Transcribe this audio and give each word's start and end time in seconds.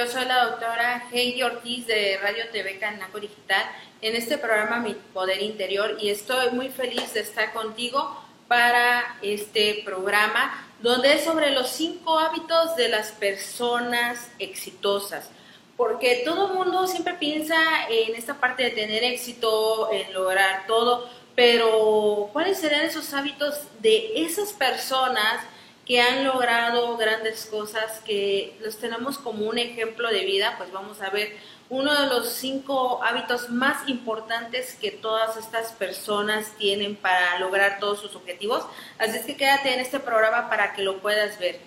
Yo 0.00 0.06
soy 0.06 0.24
la 0.24 0.46
doctora 0.46 1.04
Heidi 1.12 1.42
Ortiz 1.42 1.86
de 1.86 2.18
Radio 2.22 2.44
TV 2.50 2.78
Canaco 2.78 3.20
Digital 3.20 3.62
en 4.00 4.16
este 4.16 4.38
programa 4.38 4.78
Mi 4.78 4.94
Poder 4.94 5.42
Interior 5.42 5.98
y 6.00 6.08
estoy 6.08 6.52
muy 6.52 6.70
feliz 6.70 7.12
de 7.12 7.20
estar 7.20 7.52
contigo 7.52 8.18
para 8.48 9.18
este 9.20 9.82
programa 9.84 10.66
donde 10.80 11.12
es 11.12 11.24
sobre 11.24 11.50
los 11.50 11.68
cinco 11.68 12.18
hábitos 12.18 12.76
de 12.76 12.88
las 12.88 13.08
personas 13.12 14.30
exitosas. 14.38 15.28
Porque 15.76 16.22
todo 16.24 16.48
el 16.48 16.54
mundo 16.54 16.86
siempre 16.86 17.12
piensa 17.12 17.58
en 17.90 18.14
esta 18.14 18.40
parte 18.40 18.62
de 18.62 18.70
tener 18.70 19.04
éxito, 19.04 19.92
en 19.92 20.14
lograr 20.14 20.66
todo, 20.66 21.10
pero 21.36 22.30
¿cuáles 22.32 22.58
serían 22.58 22.86
esos 22.86 23.12
hábitos 23.12 23.54
de 23.80 24.12
esas 24.24 24.54
personas? 24.54 25.44
Que 25.90 26.00
han 26.00 26.24
logrado 26.24 26.96
grandes 26.96 27.46
cosas, 27.46 27.98
que 28.06 28.56
los 28.60 28.78
tenemos 28.78 29.18
como 29.18 29.46
un 29.46 29.58
ejemplo 29.58 30.08
de 30.08 30.24
vida, 30.24 30.54
pues 30.56 30.70
vamos 30.70 31.00
a 31.00 31.10
ver 31.10 31.36
uno 31.68 31.92
de 32.00 32.06
los 32.06 32.28
cinco 32.28 33.02
hábitos 33.02 33.50
más 33.50 33.88
importantes 33.88 34.76
que 34.80 34.92
todas 34.92 35.36
estas 35.36 35.72
personas 35.72 36.56
tienen 36.58 36.94
para 36.94 37.40
lograr 37.40 37.80
todos 37.80 37.98
sus 37.98 38.14
objetivos. 38.14 38.64
Así 39.00 39.16
es 39.18 39.24
que 39.24 39.34
quédate 39.34 39.74
en 39.74 39.80
este 39.80 39.98
programa 39.98 40.48
para 40.48 40.74
que 40.74 40.82
lo 40.82 41.00
puedas 41.00 41.40
ver. 41.40 41.58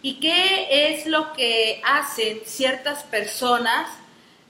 ¿Y 0.00 0.20
qué 0.20 0.94
es 0.94 1.06
lo 1.06 1.32
que 1.32 1.82
hacen 1.84 2.42
ciertas 2.44 3.02
personas? 3.02 3.90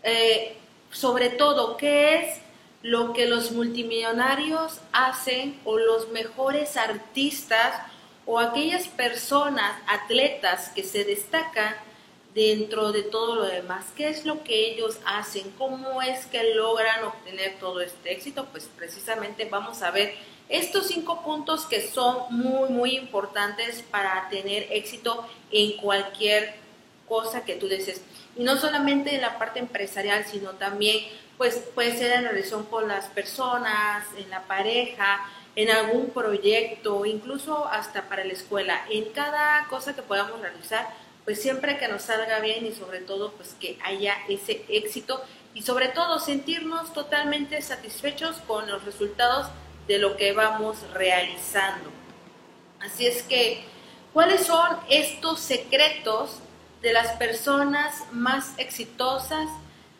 Eh, 0.02 0.58
sobre 0.90 1.30
todo, 1.30 1.78
¿qué 1.78 2.16
es 2.16 2.42
lo 2.82 3.14
que 3.14 3.24
los 3.24 3.50
multimillonarios 3.52 4.78
hacen 4.92 5.58
o 5.64 5.78
los 5.78 6.10
mejores 6.10 6.76
artistas 6.76 7.72
o 8.26 8.38
aquellas 8.38 8.88
personas, 8.88 9.74
atletas 9.86 10.68
que 10.70 10.84
se 10.84 11.04
destacan 11.04 11.74
dentro 12.34 12.92
de 12.92 13.02
todo 13.02 13.36
lo 13.36 13.44
demás. 13.44 13.86
¿Qué 13.96 14.08
es 14.08 14.24
lo 14.24 14.42
que 14.42 14.72
ellos 14.72 14.98
hacen? 15.04 15.50
¿Cómo 15.58 16.00
es 16.02 16.26
que 16.26 16.54
logran 16.54 17.04
obtener 17.04 17.58
todo 17.58 17.80
este 17.80 18.12
éxito? 18.12 18.46
Pues 18.50 18.70
precisamente 18.76 19.44
vamos 19.46 19.82
a 19.82 19.90
ver 19.90 20.14
estos 20.48 20.86
cinco 20.86 21.22
puntos 21.22 21.66
que 21.66 21.86
son 21.86 22.24
muy, 22.30 22.70
muy 22.70 22.96
importantes 22.96 23.82
para 23.90 24.28
tener 24.28 24.66
éxito 24.70 25.26
en 25.50 25.76
cualquier 25.76 26.54
cosa 27.08 27.44
que 27.44 27.56
tú 27.56 27.68
desees. 27.68 28.02
Y 28.36 28.44
no 28.44 28.56
solamente 28.56 29.14
en 29.14 29.20
la 29.20 29.38
parte 29.38 29.58
empresarial, 29.58 30.24
sino 30.24 30.50
también 30.50 31.04
pues 31.36 31.56
puede 31.74 31.96
ser 31.96 32.12
en 32.12 32.24
relación 32.24 32.64
con 32.66 32.88
las 32.88 33.06
personas, 33.06 34.06
en 34.16 34.30
la 34.30 34.42
pareja, 34.42 35.28
en 35.54 35.70
algún 35.70 36.10
proyecto, 36.10 37.04
incluso 37.04 37.66
hasta 37.66 38.08
para 38.08 38.24
la 38.24 38.32
escuela, 38.32 38.84
en 38.90 39.04
cada 39.12 39.66
cosa 39.68 39.94
que 39.94 40.02
podamos 40.02 40.40
realizar, 40.40 40.88
pues 41.24 41.40
siempre 41.40 41.78
que 41.78 41.88
nos 41.88 42.02
salga 42.02 42.40
bien 42.40 42.66
y 42.66 42.72
sobre 42.72 43.00
todo 43.00 43.32
pues 43.32 43.54
que 43.60 43.78
haya 43.84 44.16
ese 44.28 44.64
éxito 44.68 45.22
y 45.54 45.62
sobre 45.62 45.88
todo 45.88 46.18
sentirnos 46.18 46.92
totalmente 46.92 47.60
satisfechos 47.60 48.36
con 48.46 48.68
los 48.70 48.84
resultados 48.84 49.48
de 49.86 49.98
lo 49.98 50.16
que 50.16 50.32
vamos 50.32 50.78
realizando. 50.94 51.90
Así 52.80 53.06
es 53.06 53.22
que, 53.22 53.62
¿cuáles 54.12 54.46
son 54.46 54.78
estos 54.88 55.40
secretos 55.40 56.38
de 56.80 56.92
las 56.92 57.12
personas 57.12 58.02
más 58.10 58.54
exitosas 58.58 59.48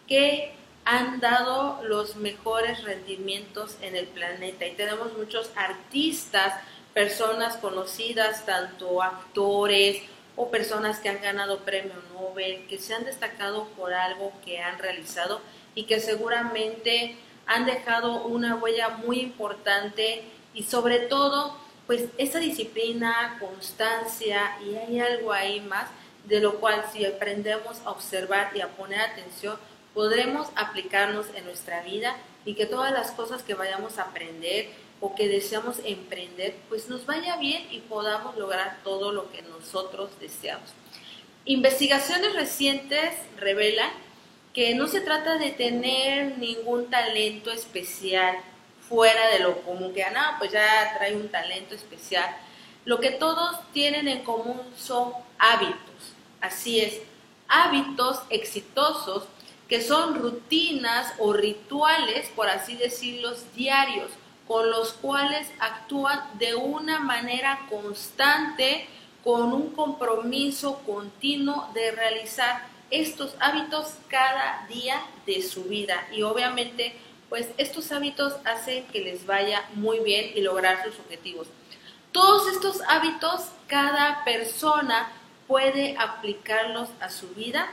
que 0.09 0.55
han 0.85 1.21
dado 1.21 1.81
los 1.85 2.17
mejores 2.17 2.83
rendimientos 2.85 3.77
en 3.81 3.97
el 3.97 4.07
planeta. 4.07 4.67
Y 4.67 4.73
tenemos 4.73 5.17
muchos 5.17 5.51
artistas, 5.55 6.55
personas 6.93 7.57
conocidas, 7.57 8.45
tanto 8.45 9.03
actores 9.03 10.03
o 10.35 10.51
personas 10.51 10.99
que 10.99 11.09
han 11.09 11.23
ganado 11.23 11.61
premio 11.61 11.95
Nobel, 12.15 12.67
que 12.67 12.79
se 12.79 12.95
han 12.95 13.05
destacado 13.05 13.69
por 13.77 13.93
algo 13.95 14.33
que 14.45 14.61
han 14.61 14.79
realizado 14.79 15.41
y 15.75 15.85
que 15.85 16.01
seguramente 16.01 17.17
han 17.47 17.67
dejado 17.67 18.25
una 18.25 18.57
huella 18.57 18.89
muy 18.89 19.21
importante. 19.21 20.25
Y 20.55 20.65
sobre 20.65 21.01
todo 21.01 21.57
pues 21.87 22.05
esa 22.17 22.39
disciplina, 22.39 23.37
constancia 23.41 24.57
y 24.65 24.77
hay 24.77 25.01
algo 25.01 25.33
ahí 25.33 25.61
más 25.61 25.89
de 26.25 26.41
lo 26.41 26.61
cual 26.61 26.85
si 26.93 27.05
aprendemos 27.05 27.81
a 27.85 27.91
observar 27.91 28.53
y 28.55 28.61
a 28.61 28.69
poner 28.69 29.01
atención 29.01 29.59
podremos 29.95 30.49
aplicarnos 30.57 31.27
en 31.35 31.45
nuestra 31.45 31.83
vida 31.83 32.17
y 32.45 32.55
que 32.55 32.67
todas 32.67 32.93
las 32.93 33.11
cosas 33.13 33.43
que 33.43 33.55
vayamos 33.55 33.99
a 33.99 34.03
aprender 34.03 34.71
o 35.01 35.15
que 35.15 35.29
deseamos 35.29 35.79
emprender, 35.85 36.57
pues 36.69 36.89
nos 36.89 37.07
vaya 37.07 37.37
bien 37.37 37.67
y 37.71 37.81
podamos 37.81 38.37
lograr 38.37 38.79
todo 38.85 39.13
lo 39.13 39.31
que 39.33 39.43
nosotros 39.43 40.11
deseamos. 40.21 40.71
Investigaciones 41.45 42.35
recientes 42.35 43.15
revelan 43.37 43.91
que 44.55 44.75
no 44.75 44.87
se 44.87 45.01
trata 45.01 45.39
de 45.39 45.51
tener 45.51 46.39
ningún 46.39 46.89
talento 46.89 47.51
especial 47.51 48.37
fuera 48.89 49.29
de 49.29 49.41
lo 49.41 49.63
común, 49.63 49.93
que 49.93 50.05
ah, 50.05 50.37
pues 50.39 50.53
ya 50.53 50.95
trae 50.97 51.17
un 51.17 51.29
talento 51.29 51.75
especial. 51.75 52.37
Lo 52.85 53.01
que 53.01 53.11
todos 53.11 53.59
tienen 53.73 54.07
en 54.07 54.23
común 54.23 54.61
son 54.77 55.13
hábitos, 55.39 56.15
así 56.41 56.81
es, 56.81 57.01
hábitos 57.49 58.21
exitosos 58.31 59.25
que 59.73 59.81
son 59.81 60.17
rutinas 60.17 61.15
o 61.19 61.33
rituales, 61.33 62.29
por 62.37 62.47
así 62.47 62.77
decirlo, 62.77 63.33
diarios, 63.57 64.11
con 64.47 64.71
los 64.71 64.93
cuales 64.93 65.49
actúan 65.61 66.21
de 66.39 66.55
una 66.55 66.99
manera 66.99 67.59
constante, 67.71 68.87
con 69.25 69.51
un 69.55 69.71
compromiso 69.71 70.83
continuo 70.85 71.71
de 71.73 71.91
realizar 71.91 72.69
estos 72.91 73.35
hábitos 73.41 73.95
cada 74.09 74.67
día 74.69 75.03
de 75.25 75.41
su 75.41 75.65
vida. 75.65 76.07
Y 76.13 76.21
obviamente, 76.21 76.95
pues 77.31 77.49
estos 77.57 77.93
hábitos 77.93 78.35
hacen 78.45 78.85
que 78.89 79.01
les 79.01 79.25
vaya 79.25 79.65
muy 79.73 80.01
bien 80.01 80.33
y 80.35 80.43
lograr 80.43 80.85
sus 80.85 80.99
objetivos. 80.99 81.47
Todos 82.13 82.47
estos 82.53 82.83
hábitos, 82.89 83.47
cada 83.69 84.23
persona 84.23 85.11
puede 85.49 85.97
aplicarlos 85.97 86.91
a 87.01 87.09
su 87.09 87.29
vida 87.31 87.71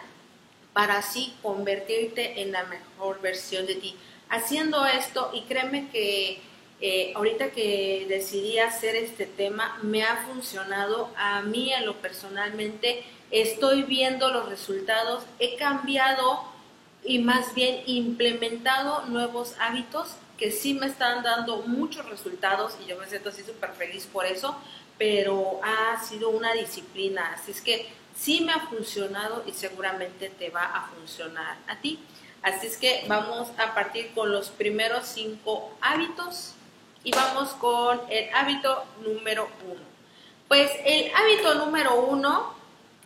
para 0.73 0.97
así 0.97 1.33
convertirte 1.41 2.41
en 2.41 2.51
la 2.51 2.63
mejor 2.65 3.21
versión 3.21 3.65
de 3.65 3.75
ti. 3.75 3.95
Haciendo 4.29 4.85
esto, 4.85 5.31
y 5.33 5.41
créeme 5.41 5.89
que 5.89 6.41
eh, 6.81 7.11
ahorita 7.15 7.51
que 7.51 8.05
decidí 8.07 8.59
hacer 8.59 8.95
este 8.95 9.25
tema, 9.25 9.79
me 9.81 10.03
ha 10.03 10.17
funcionado 10.27 11.09
a 11.17 11.41
mí, 11.41 11.73
a 11.73 11.81
lo 11.81 11.95
personalmente, 11.95 13.03
estoy 13.31 13.83
viendo 13.83 14.29
los 14.29 14.47
resultados, 14.47 15.23
he 15.39 15.55
cambiado 15.57 16.43
y 17.03 17.19
más 17.19 17.53
bien 17.53 17.81
implementado 17.85 19.05
nuevos 19.05 19.55
hábitos 19.59 20.15
que 20.37 20.51
sí 20.51 20.73
me 20.73 20.87
están 20.87 21.21
dando 21.21 21.63
muchos 21.63 22.09
resultados 22.09 22.77
y 22.83 22.87
yo 22.87 22.97
me 22.97 23.07
siento 23.07 23.29
así 23.29 23.43
súper 23.43 23.71
feliz 23.71 24.05
por 24.05 24.25
eso, 24.25 24.57
pero 24.97 25.59
ha 25.63 26.01
sido 26.03 26.29
una 26.29 26.53
disciplina, 26.53 27.33
así 27.33 27.51
es 27.51 27.61
que 27.61 27.87
sí 28.19 28.41
me 28.41 28.51
ha 28.51 28.59
funcionado 28.67 29.43
y 29.47 29.53
seguramente 29.53 30.29
te 30.29 30.49
va 30.49 30.63
a 30.63 30.89
funcionar 30.89 31.57
a 31.67 31.77
ti. 31.77 31.99
Así 32.41 32.67
es 32.67 32.77
que 32.77 33.05
vamos 33.07 33.49
a 33.57 33.73
partir 33.73 34.11
con 34.13 34.31
los 34.31 34.49
primeros 34.49 35.07
cinco 35.07 35.71
hábitos 35.81 36.53
y 37.03 37.11
vamos 37.11 37.49
con 37.51 38.01
el 38.09 38.29
hábito 38.33 38.83
número 39.03 39.49
uno. 39.65 39.81
Pues 40.47 40.71
el 40.85 41.11
hábito 41.15 41.55
número 41.55 42.01
uno 42.01 42.53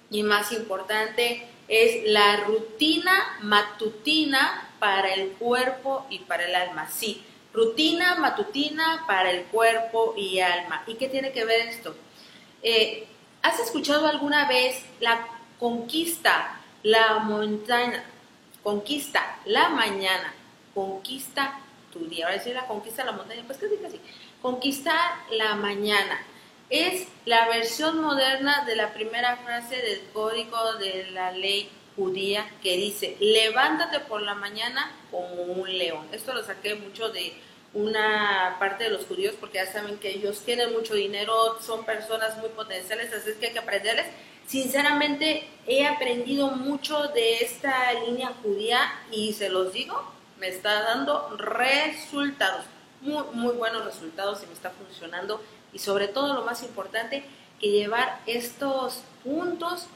y 0.10 0.24
más 0.24 0.52
importante 0.52 1.48
es 1.68 2.12
la 2.12 2.38
rutina 2.38 3.38
matutina 3.42 4.70
para 4.80 5.14
el 5.14 5.30
cuerpo 5.34 6.06
y 6.10 6.20
para 6.20 6.46
el 6.46 6.56
alma. 6.56 6.90
Sí, 6.90 7.24
rutina 7.54 8.16
matutina 8.16 9.04
para 9.08 9.32
el 9.32 9.44
cuerpo 9.46 10.14
y 10.18 10.40
alma. 10.40 10.84
¿Y 10.88 10.96
qué 10.96 11.08
tiene 11.08 11.32
que 11.32 11.46
ver 11.46 11.68
esto? 11.68 11.96
Eh, 12.62 13.08
¿Has 13.44 13.60
escuchado 13.60 14.08
alguna 14.08 14.48
vez 14.48 14.86
la 15.02 15.28
conquista, 15.60 16.62
la 16.82 17.20
montaña, 17.20 18.02
conquista 18.64 19.38
la 19.44 19.68
mañana, 19.68 20.34
conquista 20.74 21.60
tu 21.92 22.08
día? 22.08 22.26
Ahora 22.26 22.38
decir 22.38 22.56
la 22.56 22.68
conquista 22.68 23.04
la 23.04 23.12
montaña, 23.12 23.44
pues 23.46 23.58
qué 23.58 23.68
dice 23.68 23.86
así. 23.86 24.00
Conquista 24.42 24.94
la 25.32 25.56
mañana. 25.56 26.22
Es 26.70 27.06
la 27.26 27.50
versión 27.50 28.02
moderna 28.02 28.64
de 28.64 28.78
la 28.78 28.94
primera 28.94 29.36
frase 29.36 29.76
del 29.76 30.04
código 30.14 30.76
de 30.76 31.12
la 31.12 31.32
ley 31.32 31.70
judía 31.98 32.50
que 32.62 32.78
dice, 32.78 33.18
levántate 33.20 34.00
por 34.00 34.22
la 34.22 34.36
mañana 34.36 34.90
como 35.12 35.34
un 35.34 35.78
león. 35.78 36.08
Esto 36.14 36.34
lo 36.34 36.44
saqué 36.46 36.76
mucho 36.76 37.10
de 37.10 37.34
una 37.74 38.58
parte 38.60 38.86
de 38.86 38.92
los 38.92 39.06
judíos 39.06 39.36
porque 39.40 39.58
ya 39.58 39.72
saben 39.72 39.98
que 39.98 40.10
ellos 40.10 40.42
tienen 40.46 40.74
mucho 40.74 40.94
dinero, 40.94 41.60
son 41.62 41.86
personas 41.86 42.38
muy 42.38 42.50
potenciales, 42.50 43.12
así 43.14 43.32
es 43.32 43.38
que 43.38 43.48
hay 43.48 43.54
que 43.54 43.60
aprenderles. 43.60 44.06
Sinceramente 44.46 45.48
he 45.66 45.86
aprendido 45.88 46.52
mucho 46.52 47.08
de 47.10 47.38
esta 47.38 47.94
línea 48.06 48.34
judía 48.44 48.80
y 49.12 49.34
se 49.34 49.50
los 49.50 49.74
digo, 49.74 50.04
me 50.40 50.50
está 50.50 50.84
dando 50.84 51.36
resultados, 51.38 52.66
muy, 53.02 53.24
muy 53.34 53.54
buenos 53.56 53.86
resultados 53.86 54.44
y 54.44 54.48
me 54.48 54.54
está 54.54 54.70
funcionando 54.70 55.42
y 55.72 55.80
sobre 55.80 56.08
todo 56.08 56.34
lo 56.34 56.44
más 56.44 56.62
importante, 56.64 57.24
que 57.60 57.72
llevar 57.72 58.20
estos 58.28 59.02
puntos 59.24 59.88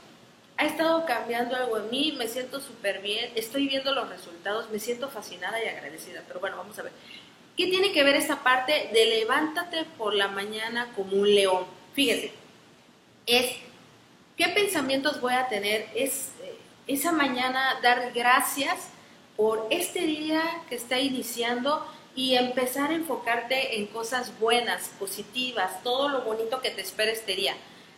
ha 0.58 0.66
estado 0.66 1.06
cambiando 1.06 1.56
algo 1.56 1.78
en 1.78 1.90
mí, 1.92 2.16
me 2.18 2.28
siento 2.28 2.60
súper 2.60 3.02
bien, 3.02 3.32
estoy 3.36 3.68
viendo 3.68 3.94
los 3.94 4.10
resultados, 4.10 4.70
me 4.72 4.80
siento 4.80 5.08
fascinada 5.08 5.64
y 5.64 5.68
agradecida. 5.68 6.24
Pero 6.28 6.40
bueno, 6.40 6.58
vamos 6.58 6.78
a 6.80 6.84
ver. 6.84 6.92
¿Qué 7.58 7.66
tiene 7.66 7.92
que 7.92 8.04
ver 8.04 8.16
esta 8.16 8.44
parte 8.44 8.92
de 8.94 9.06
levántate 9.08 9.84
por 9.98 10.14
la 10.14 10.28
mañana 10.28 10.92
como 10.96 11.18
un 11.18 11.34
león? 11.34 11.66
Fíjense, 11.94 12.32
es 13.26 13.56
qué 14.38 14.50
pensamientos 14.50 15.20
voy 15.20 15.34
a 15.34 15.48
tener, 15.48 15.88
es 15.96 16.30
eh, 16.44 16.56
esa 16.86 17.12
mañana 17.12 17.80
dar 17.82 18.12
gracias 18.14 18.90
por 19.36 19.66
este 19.72 20.02
día 20.02 20.44
que 20.70 20.76
está 20.76 21.00
iniciando 21.00 21.84
y 22.16 22.36
empezar 22.36 22.92
a 22.92 22.96
enfocarte 22.96 23.78
en 23.78 23.88
cosas 23.88 24.38
buenas, 24.40 24.90
positivas, 25.00 25.82
todo 25.82 26.10
lo 26.10 26.22
bonito 26.22 26.62
que 26.62 26.70
te 26.70 26.82
espera 26.82 27.12
este 27.12 27.36
día. 27.36 27.56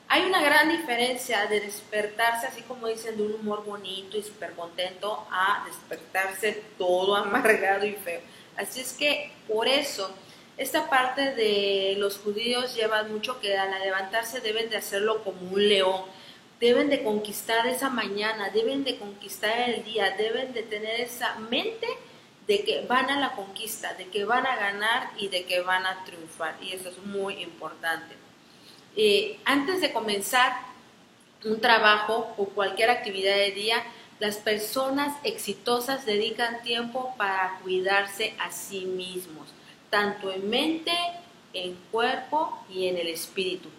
Hay 0.07 0.23
una 0.23 0.41
gran 0.41 0.69
diferencia 0.69 1.47
de 1.47 1.59
despertarse, 1.59 2.47
así 2.47 2.61
como 2.61 2.87
dicen, 2.87 3.17
de 3.17 3.23
un 3.23 3.33
humor 3.33 3.65
bonito 3.65 4.17
y 4.17 4.23
súper 4.23 4.53
contento, 4.53 5.27
a 5.29 5.65
despertarse 5.67 6.63
todo 6.77 7.15
amargado 7.17 7.85
y 7.85 7.93
feo. 7.93 8.21
Así 8.59 8.81
es 8.81 8.91
que 8.91 9.31
por 9.47 9.69
eso, 9.69 10.13
esta 10.57 10.89
parte 10.89 11.33
de 11.33 11.95
los 11.97 12.17
judíos 12.17 12.75
lleva 12.75 13.03
mucho 13.03 13.39
que 13.39 13.57
al 13.57 13.71
levantarse 13.79 14.41
deben 14.41 14.69
de 14.69 14.75
hacerlo 14.75 15.23
como 15.23 15.51
un 15.51 15.69
león, 15.69 16.01
deben 16.59 16.89
de 16.89 17.01
conquistar 17.01 17.65
esa 17.67 17.89
mañana, 17.89 18.49
deben 18.49 18.83
de 18.83 18.97
conquistar 18.97 19.69
el 19.69 19.85
día, 19.85 20.13
deben 20.17 20.51
de 20.53 20.63
tener 20.63 20.99
esa 20.99 21.35
mente 21.35 21.87
de 22.47 22.65
que 22.65 22.81
van 22.81 23.09
a 23.09 23.17
la 23.17 23.31
conquista, 23.31 23.93
de 23.93 24.07
que 24.07 24.25
van 24.25 24.45
a 24.45 24.57
ganar 24.57 25.11
y 25.17 25.29
de 25.29 25.45
que 25.45 25.61
van 25.61 25.85
a 25.85 26.03
triunfar. 26.03 26.57
Y 26.61 26.73
eso 26.73 26.89
es 26.89 26.97
muy 26.97 27.41
importante. 27.41 28.15
Eh, 28.97 29.39
antes 29.45 29.79
de 29.79 29.93
comenzar 29.93 30.51
un 31.45 31.61
trabajo 31.61 32.33
o 32.37 32.45
cualquier 32.49 32.89
actividad 32.89 33.35
de 33.35 33.51
día, 33.51 33.81
las 34.19 34.37
personas 34.37 35.15
exitosas 35.23 36.05
dedican 36.05 36.61
tiempo 36.61 37.13
para 37.17 37.59
cuidarse 37.63 38.35
a 38.39 38.51
sí 38.51 38.85
mismos, 38.85 39.47
tanto 39.89 40.31
en 40.31 40.49
mente, 40.49 40.91
en 41.53 41.75
cuerpo 41.91 42.63
y 42.69 42.87
en 42.87 42.97
el 42.97 43.07
espíritu. 43.07 43.69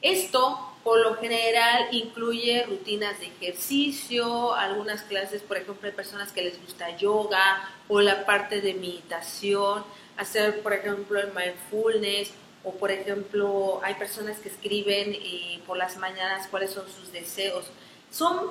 Esto 0.00 0.58
por 0.84 1.00
lo 1.00 1.16
general 1.16 1.88
incluye 1.90 2.64
rutinas 2.64 3.18
de 3.20 3.26
ejercicio, 3.26 4.54
algunas 4.54 5.02
clases, 5.02 5.42
por 5.42 5.56
ejemplo, 5.56 5.88
hay 5.88 5.94
personas 5.94 6.32
que 6.32 6.42
les 6.42 6.60
gusta 6.62 6.96
yoga 6.96 7.68
o 7.88 8.00
la 8.00 8.24
parte 8.24 8.60
de 8.60 8.74
meditación, 8.74 9.84
hacer, 10.16 10.62
por 10.62 10.72
ejemplo, 10.72 11.18
el 11.20 11.32
mindfulness 11.32 12.30
o 12.64 12.72
por 12.72 12.90
ejemplo 12.90 13.80
hay 13.82 13.94
personas 13.94 14.38
que 14.38 14.48
escriben 14.48 15.14
eh, 15.14 15.60
por 15.66 15.76
las 15.76 15.96
mañanas 15.96 16.48
cuáles 16.48 16.70
son 16.70 16.86
sus 16.88 17.12
deseos. 17.12 17.66
Son 18.10 18.50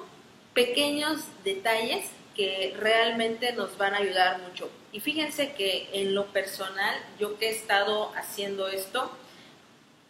pequeños 0.57 1.19
detalles 1.43 2.03
que 2.35 2.75
realmente 2.79 3.53
nos 3.53 3.77
van 3.77 3.93
a 3.93 3.97
ayudar 3.97 4.41
mucho. 4.41 4.71
Y 4.91 5.01
fíjense 5.01 5.53
que 5.53 5.87
en 5.93 6.15
lo 6.15 6.25
personal, 6.33 6.95
yo 7.19 7.37
que 7.37 7.49
he 7.49 7.51
estado 7.51 8.11
haciendo 8.15 8.67
esto 8.67 9.11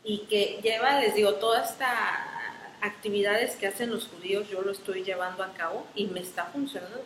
y 0.05 0.19
que 0.29 0.61
lleva, 0.63 1.01
les 1.01 1.15
digo, 1.15 1.33
todas 1.33 1.71
estas 1.71 1.91
actividades 2.79 3.57
que 3.57 3.67
hacen 3.67 3.91
los 3.91 4.07
judíos, 4.07 4.47
yo 4.49 4.61
lo 4.61 4.71
estoy 4.71 5.03
llevando 5.03 5.43
a 5.43 5.51
cabo 5.53 5.85
y 5.95 6.05
me 6.05 6.21
está 6.21 6.45
funcionando 6.45 7.03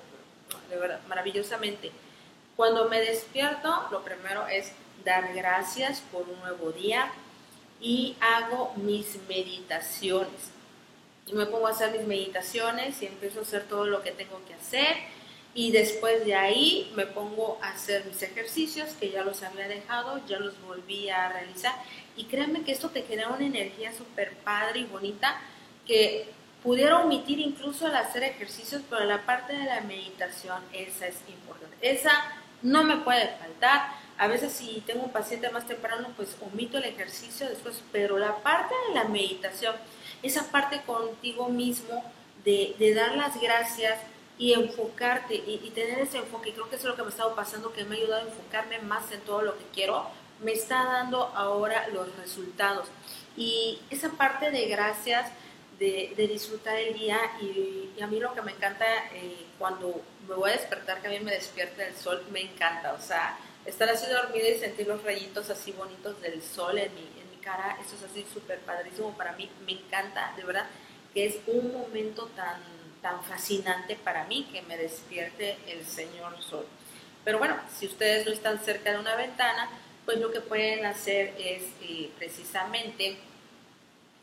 de 0.70 0.78
verdad 0.78 1.00
maravillosamente. 1.08 1.92
Cuando 2.56 2.90
me 2.90 3.00
despierto, 3.00 3.88
lo 3.90 4.04
primero 4.04 4.46
es 4.46 4.72
dar 5.04 5.34
gracias 5.34 6.04
por 6.12 6.30
un 6.30 6.40
nuevo 6.42 6.72
día 6.74 7.12
y 7.80 8.16
hago 8.22 8.72
mis 8.76 9.18
meditaciones. 9.28 10.52
Me 11.32 11.46
pongo 11.46 11.68
a 11.68 11.72
hacer 11.72 11.92
mis 11.92 12.06
meditaciones 12.08 13.02
y 13.02 13.08
empiezo 13.08 13.40
a 13.40 13.44
hacer 13.44 13.64
todo 13.68 13.86
lo 13.86 14.04
que 14.04 14.12
tengo 14.12 14.42
que 14.48 14.54
hacer. 14.54 14.96
Y 15.54 15.72
después 15.72 16.26
de 16.26 16.34
ahí 16.36 16.92
me 16.96 17.06
pongo 17.06 17.60
a 17.62 17.70
hacer 17.70 18.06
mis 18.06 18.22
ejercicios 18.22 18.90
que 19.00 19.12
ya 19.12 19.24
los 19.24 19.44
había 19.44 19.68
dejado, 19.68 20.22
ya 20.26 20.40
los 20.40 20.60
volví 20.62 21.10
a 21.10 21.30
realizar. 21.30 21.74
Y 22.16 22.26
créanme 22.26 22.64
que 22.64 22.72
esto 22.72 22.90
te 22.90 23.04
genera 23.04 23.30
una 23.30 23.46
energía 23.46 23.94
súper 23.94 24.36
padre 24.38 24.80
y 24.82 24.86
bonita 24.86 25.42
que 25.86 26.30
pudiera 26.64 27.00
omitir 27.00 27.40
incluso 27.40 27.88
al 27.88 27.96
hacer 27.96 28.24
ejercicios, 28.24 28.82
pero 28.90 29.06
la 29.06 29.26
parte 29.26 29.54
de 29.54 29.66
la 29.66 29.82
meditación, 29.82 30.64
esa 30.74 31.08
es 31.08 31.18
importante. 31.28 31.76
Esa 31.82 32.12
no 32.62 32.84
me 32.84 32.98
puede 32.98 33.28
faltar. 33.38 33.90
A 34.18 34.28
veces 34.28 34.54
si 34.54 34.84
tengo 34.86 35.04
un 35.04 35.12
paciente 35.12 35.50
más 35.50 35.68
temprano, 35.68 36.10
pues 36.16 36.38
omito 36.42 36.78
el 36.78 36.86
ejercicio 36.86 37.50
después, 37.50 37.82
pero 37.92 38.20
la 38.20 38.38
parte 38.38 38.74
de 38.88 38.96
la 38.96 39.06
meditación, 39.06 39.76
esa 40.24 40.52
parte 40.52 40.82
contigo 40.82 41.50
mismo 41.50 42.04
de, 42.44 42.94
dar 42.96 43.16
las 43.16 43.40
gracias 43.40 44.00
y 44.38 44.54
enfocarte 44.54 45.36
y, 45.36 45.72
tener 45.76 46.00
ese 46.00 46.18
enfoque, 46.18 46.54
creo 46.54 46.70
que 46.70 46.76
eso 46.76 46.88
es 46.88 46.90
lo 46.92 46.96
que 46.96 47.04
me 47.04 47.08
ha 47.10 47.12
estado 47.12 47.36
pasando, 47.36 47.74
que 47.74 47.84
me 47.84 47.96
ha 47.96 48.00
ayudado 48.00 48.24
a 48.24 48.28
enfocarme 48.28 48.80
más 48.80 49.12
en 49.12 49.22
todo 49.22 49.42
lo 49.42 49.58
que 49.58 49.66
quiero, 49.74 50.08
me 50.42 50.54
está 50.54 50.84
dando 50.84 51.26
ahora 51.36 51.88
los 51.90 52.16
resultados. 52.18 52.88
Y 53.38 53.80
esa 53.90 54.10
parte 54.10 54.50
de 54.50 54.66
gracias, 54.68 55.32
de, 55.78 56.14
disfrutar 56.16 56.78
el 56.78 56.94
día, 56.94 57.20
y, 57.42 58.02
a 58.02 58.08
mí 58.08 58.20
lo 58.20 58.34
que 58.34 58.42
me 58.42 58.52
encanta 58.52 58.86
eh, 59.14 59.46
cuando 59.60 60.02
me 60.28 60.36
voy 60.36 60.50
a 60.50 60.54
despertar, 60.54 61.02
que 61.02 61.08
a 61.08 61.12
mí 61.12 61.20
me 61.20 61.32
despierta 61.32 61.86
el 61.86 61.96
sol, 61.96 62.24
me 62.32 62.42
encanta, 62.42 62.94
o 62.94 63.02
sea, 63.02 63.38
estar 63.66 63.90
así 63.90 64.08
dormida 64.12 64.48
y 64.48 64.60
sentir 64.60 64.88
los 64.88 65.04
rayitos 65.04 65.50
así 65.50 65.72
bonitos 65.72 66.20
del 66.22 66.42
sol 66.42 66.78
en 66.78 66.94
mi, 66.96 67.02
en 67.02 67.16
mi 67.16 67.21
cara, 67.44 67.78
eso 67.86 67.96
es 67.96 68.04
así 68.04 68.26
súper 68.34 68.60
padrísimo 68.60 69.12
para 69.18 69.34
mí, 69.34 69.50
me 69.66 69.74
encanta, 69.74 70.34
de 70.36 70.44
verdad, 70.44 70.68
que 71.14 71.26
es 71.26 71.40
un 71.48 71.74
momento 71.74 72.28
tan, 72.36 72.62
tan 73.02 73.24
fascinante 73.24 73.96
para 73.96 74.26
mí 74.26 74.48
que 74.52 74.62
me 74.62 74.78
despierte 74.78 75.58
el 75.68 75.86
señor 75.86 76.42
sol. 76.42 76.66
Pero 77.24 77.38
bueno, 77.38 77.56
si 77.78 77.86
ustedes 77.86 78.26
no 78.26 78.32
están 78.32 78.60
cerca 78.64 78.92
de 78.92 79.00
una 79.00 79.16
ventana, 79.16 79.70
pues 80.06 80.20
lo 80.20 80.32
que 80.32 80.42
pueden 80.42 80.86
hacer 80.86 81.36
es 81.38 81.64
eh, 81.82 82.10
precisamente 82.18 83.18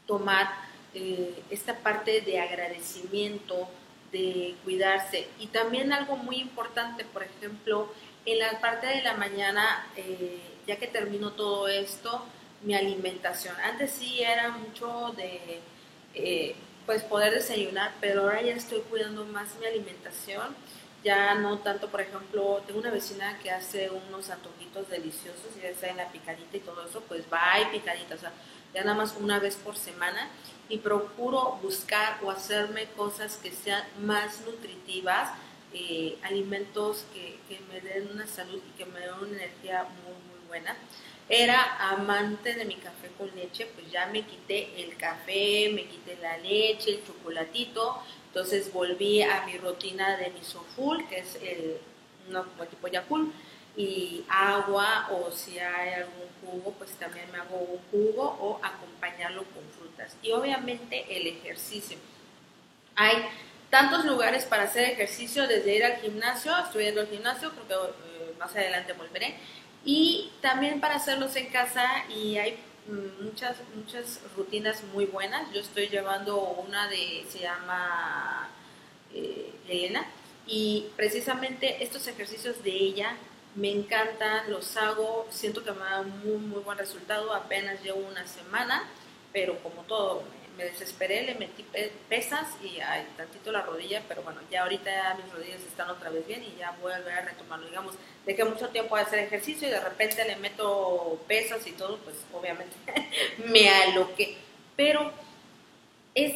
tomar 0.06 0.50
eh, 0.94 1.42
esta 1.50 1.76
parte 1.78 2.22
de 2.22 2.40
agradecimiento, 2.40 3.68
de 4.10 4.54
cuidarse. 4.64 5.28
Y 5.38 5.48
también 5.48 5.92
algo 5.92 6.16
muy 6.16 6.36
importante, 6.36 7.04
por 7.04 7.22
ejemplo, 7.22 7.92
en 8.24 8.38
la 8.38 8.60
parte 8.60 8.86
de 8.86 9.02
la 9.02 9.14
mañana, 9.14 9.86
eh, 9.96 10.40
ya 10.66 10.76
que 10.76 10.86
termino 10.86 11.32
todo 11.32 11.68
esto, 11.68 12.24
mi 12.62 12.74
alimentación. 12.74 13.54
Antes 13.60 13.92
sí 13.92 14.22
era 14.22 14.50
mucho 14.50 15.12
de 15.16 15.60
eh, 16.14 16.56
pues 16.86 17.02
poder 17.02 17.34
desayunar, 17.34 17.92
pero 18.00 18.22
ahora 18.22 18.42
ya 18.42 18.54
estoy 18.54 18.80
cuidando 18.82 19.24
más 19.26 19.54
mi 19.60 19.66
alimentación. 19.66 20.56
Ya 21.04 21.34
no 21.34 21.58
tanto, 21.58 21.88
por 21.88 22.00
ejemplo, 22.00 22.62
tengo 22.66 22.80
una 22.80 22.90
vecina 22.90 23.38
que 23.38 23.50
hace 23.50 23.88
unos 23.88 24.30
antojitos 24.30 24.88
deliciosos 24.88 25.56
y 25.56 25.62
ya 25.62 25.68
está 25.68 25.88
en 25.88 25.96
la 25.98 26.08
picadita 26.10 26.56
y 26.56 26.60
todo 26.60 26.84
eso, 26.84 27.00
pues 27.02 27.24
va 27.32 27.60
y 27.60 27.78
picadita, 27.78 28.16
o 28.16 28.18
sea, 28.18 28.32
ya 28.74 28.82
nada 28.82 28.96
más 28.96 29.14
una 29.18 29.38
vez 29.38 29.54
por 29.56 29.76
semana 29.76 30.28
y 30.68 30.78
procuro 30.78 31.58
buscar 31.62 32.18
o 32.22 32.30
hacerme 32.30 32.86
cosas 32.96 33.36
que 33.36 33.52
sean 33.52 33.82
más 34.00 34.40
nutritivas 34.44 35.30
eh, 35.72 36.18
alimentos 36.22 37.04
que, 37.12 37.38
que, 37.48 37.60
me 37.70 37.80
den 37.80 38.10
una 38.12 38.26
salud 38.26 38.60
y 38.66 38.78
que 38.78 38.86
me 38.86 39.00
den 39.00 39.14
una 39.14 39.28
energía 39.28 39.84
muy, 39.84 40.14
muy 40.14 40.48
buena. 40.48 40.76
Era 41.28 41.90
amante 41.90 42.54
de 42.54 42.64
mi 42.64 42.76
café 42.76 43.08
con 43.18 43.30
leche, 43.36 43.66
pues 43.66 43.90
ya 43.90 44.06
me 44.06 44.22
quité 44.22 44.82
el 44.82 44.96
café, 44.96 45.70
me 45.74 45.84
quité 45.84 46.16
la 46.22 46.38
leche, 46.38 46.90
el 46.90 47.06
chocolatito, 47.06 48.02
entonces 48.28 48.72
volví 48.72 49.22
a 49.22 49.44
mi 49.44 49.58
rutina 49.58 50.16
de 50.16 50.30
misoful, 50.30 51.06
que 51.08 51.18
es 51.18 51.36
el, 51.42 51.76
no 52.30 52.44
como 52.44 52.64
tipo 52.64 52.88
Yakul, 52.88 53.32
y 53.76 54.24
agua 54.28 55.08
o 55.10 55.30
si 55.30 55.58
hay 55.58 55.94
algún 55.94 56.28
jugo, 56.40 56.72
pues 56.78 56.90
también 56.92 57.30
me 57.30 57.38
hago 57.38 57.58
un 57.58 57.80
jugo 57.90 58.36
o 58.40 58.60
acompañarlo 58.62 59.44
con 59.44 59.62
frutas. 59.78 60.16
Y 60.22 60.32
obviamente 60.32 61.04
el 61.16 61.26
ejercicio. 61.26 61.98
Hay 62.96 63.16
tantos 63.70 64.04
lugares 64.04 64.44
para 64.46 64.64
hacer 64.64 64.90
ejercicio, 64.90 65.46
desde 65.46 65.76
ir 65.76 65.84
al 65.84 65.96
gimnasio, 65.96 66.56
estoy 66.58 66.84
yendo 66.84 67.02
al 67.02 67.08
gimnasio, 67.08 67.50
creo 67.50 67.68
que 67.68 67.74
eh, 67.74 68.34
más 68.38 68.54
adelante 68.56 68.94
volveré, 68.94 69.36
y 69.84 70.30
también 70.40 70.80
para 70.80 70.96
hacerlos 70.96 71.34
en 71.36 71.46
casa 71.46 71.86
y 72.08 72.36
hay 72.38 72.58
mm, 72.88 73.24
muchas, 73.24 73.56
muchas 73.74 74.20
rutinas 74.36 74.82
muy 74.92 75.06
buenas. 75.06 75.52
Yo 75.52 75.60
estoy 75.60 75.88
llevando 75.88 76.40
una 76.40 76.88
de, 76.88 77.24
se 77.28 77.40
llama 77.40 78.48
eh, 79.14 79.52
Elena, 79.68 80.06
y 80.46 80.86
precisamente 80.96 81.82
estos 81.84 82.06
ejercicios 82.08 82.62
de 82.62 82.70
ella 82.70 83.16
me 83.54 83.70
encantan, 83.70 84.50
los 84.50 84.76
hago, 84.76 85.26
siento 85.30 85.62
que 85.62 85.72
me 85.72 85.80
da 85.80 86.02
muy, 86.02 86.38
muy 86.38 86.60
buen 86.60 86.78
resultado, 86.78 87.34
apenas 87.34 87.82
llevo 87.82 88.00
una 88.00 88.26
semana, 88.26 88.84
pero 89.32 89.58
como 89.62 89.82
todo, 89.82 90.22
me 90.58 90.64
desesperé, 90.64 91.22
le 91.22 91.36
metí 91.36 91.64
pesas 92.08 92.48
y 92.60 92.80
ay, 92.80 93.06
tantito 93.16 93.52
la 93.52 93.62
rodilla, 93.62 94.02
pero 94.08 94.22
bueno, 94.22 94.40
ya 94.50 94.64
ahorita 94.64 95.16
mis 95.22 95.32
rodillas 95.32 95.60
están 95.62 95.88
otra 95.88 96.10
vez 96.10 96.26
bien 96.26 96.42
y 96.42 96.56
ya 96.58 96.76
voy 96.82 96.92
a 96.92 96.98
volver 96.98 97.14
a 97.14 97.20
retomarlo. 97.22 97.68
Digamos, 97.68 97.94
dejé 98.26 98.44
mucho 98.44 98.68
tiempo 98.70 98.96
de 98.96 99.02
hacer 99.02 99.20
ejercicio 99.20 99.68
y 99.68 99.70
de 99.70 99.80
repente 99.80 100.24
le 100.24 100.34
meto 100.36 101.22
pesas 101.28 101.64
y 101.68 101.72
todo, 101.72 101.98
pues 101.98 102.16
obviamente 102.32 102.74
me 103.46 103.70
aloqué. 103.70 104.36
Pero 104.76 105.12
es 106.16 106.34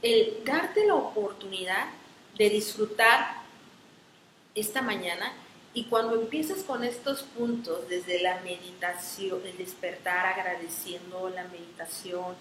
el 0.00 0.42
darte 0.44 0.86
la 0.86 0.94
oportunidad 0.94 1.88
de 2.38 2.48
disfrutar 2.48 3.42
esta 4.54 4.80
mañana 4.80 5.34
y 5.74 5.84
cuando 5.84 6.14
empiezas 6.14 6.64
con 6.64 6.82
estos 6.84 7.22
puntos, 7.22 7.86
desde 7.88 8.22
la 8.22 8.40
meditación, 8.40 9.40
el 9.44 9.58
despertar 9.58 10.24
agradeciendo 10.24 11.28
la 11.28 11.44
meditación, 11.44 12.34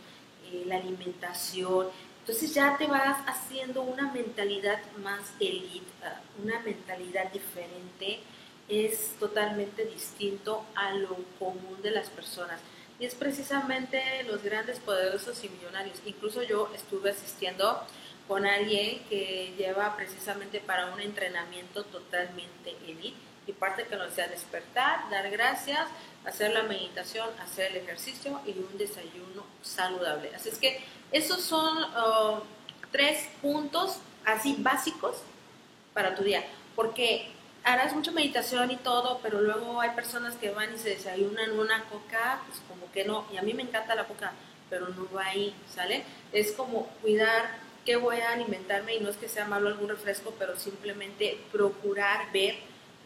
eh, 0.52 0.64
la 0.66 0.78
alimentación, 0.78 1.88
entonces 2.20 2.54
ya 2.54 2.78
te 2.78 2.88
vas 2.88 3.20
haciendo 3.26 3.82
una 3.84 4.12
mentalidad 4.12 4.80
más 5.02 5.22
elite, 5.40 5.86
ah, 6.04 6.20
una 6.44 6.60
mentalidad 6.60 7.32
diferente, 7.32 8.20
es 8.68 9.16
totalmente 9.18 9.86
distinto 9.86 10.66
a 10.76 10.92
lo 10.92 11.16
común 11.40 11.82
de 11.82 11.92
las 11.92 12.10
personas. 12.10 12.60
Y 13.00 13.06
es 13.06 13.16
precisamente 13.16 14.24
los 14.24 14.44
grandes, 14.44 14.80
poderosos 14.80 15.42
y 15.44 15.50
millonarios. 15.50 16.02
Incluso 16.06 16.44
yo 16.44 16.70
estuve 16.76 17.12
asistiendo 17.12 17.82
con 18.28 18.46
alguien 18.46 19.04
que 19.08 19.54
lleva 19.58 19.96
precisamente 19.96 20.60
para 20.60 20.94
un 20.94 21.00
entrenamiento 21.00 21.86
totalmente 21.86 22.76
elite 22.86 23.27
y 23.48 23.54
parte 23.54 23.86
que 23.86 23.96
nos 23.96 24.14
sea 24.14 24.28
despertar, 24.28 25.10
dar 25.10 25.30
gracias, 25.32 25.88
hacer 26.26 26.52
la 26.52 26.64
meditación, 26.64 27.30
hacer 27.42 27.72
el 27.72 27.78
ejercicio 27.78 28.40
y 28.46 28.52
un 28.52 28.78
desayuno 28.78 29.46
saludable. 29.62 30.32
Así 30.36 30.50
es 30.50 30.58
que 30.58 30.84
esos 31.12 31.42
son 31.42 31.78
uh, 31.84 32.42
tres 32.92 33.30
puntos 33.42 34.00
así 34.26 34.58
básicos 34.60 35.18
para 35.94 36.14
tu 36.14 36.24
día, 36.24 36.44
porque 36.76 37.32
harás 37.64 37.94
mucha 37.96 38.12
meditación 38.12 38.72
y 38.72 38.78
todo, 38.78 39.20
pero 39.24 39.42
luego 39.42 39.80
hay 39.82 39.92
personas 39.92 40.36
que 40.36 40.52
van 40.52 40.76
y 40.76 40.78
se 40.78 40.90
desayunan 40.90 41.58
una 41.58 41.86
coca, 41.86 42.42
pues 42.46 42.62
como 42.68 42.92
que 42.92 43.06
no, 43.06 43.26
y 43.32 43.38
a 43.38 43.42
mí 43.42 43.54
me 43.54 43.64
encanta 43.64 43.96
la 43.96 44.06
coca, 44.06 44.34
pero 44.70 44.90
no 44.90 45.08
va 45.16 45.28
ahí, 45.28 45.56
¿sale? 45.74 46.04
Es 46.34 46.52
como 46.52 46.88
cuidar 47.02 47.58
qué 47.86 47.96
voy 47.96 48.20
a 48.20 48.34
alimentarme 48.34 48.96
y 48.96 49.00
no 49.00 49.10
es 49.10 49.16
que 49.16 49.30
sea 49.30 49.46
malo 49.46 49.70
algún 49.70 49.88
refresco, 49.88 50.34
pero 50.38 50.58
simplemente 50.58 51.40
procurar 51.54 52.32
ver 52.34 52.56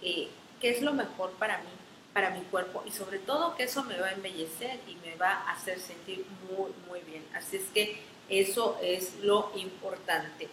eh, 0.02 0.28
qué 0.60 0.70
es 0.70 0.82
lo 0.82 0.94
mejor 0.94 1.32
para 1.32 1.58
mí, 1.60 1.70
para 2.14 2.30
mi 2.32 2.42
cuerpo 2.42 2.84
y 2.86 2.92
sobre 2.92 3.20
todo 3.20 3.56
que 3.56 3.64
eso 3.64 3.84
me 3.84 4.00
va 4.00 4.08
a 4.08 4.12
embellecer 4.14 4.80
y 4.88 4.96
me 5.06 5.16
va 5.16 5.32
a 5.32 5.52
hacer 5.52 5.80
sentir 5.80 6.26
muy, 6.50 6.72
muy 6.88 7.00
bien. 7.02 7.24
Así 7.34 7.58
es 7.58 7.66
que 7.74 8.02
eso 8.30 8.78
es 8.82 9.16
lo 9.22 9.52
importante. 9.56 10.48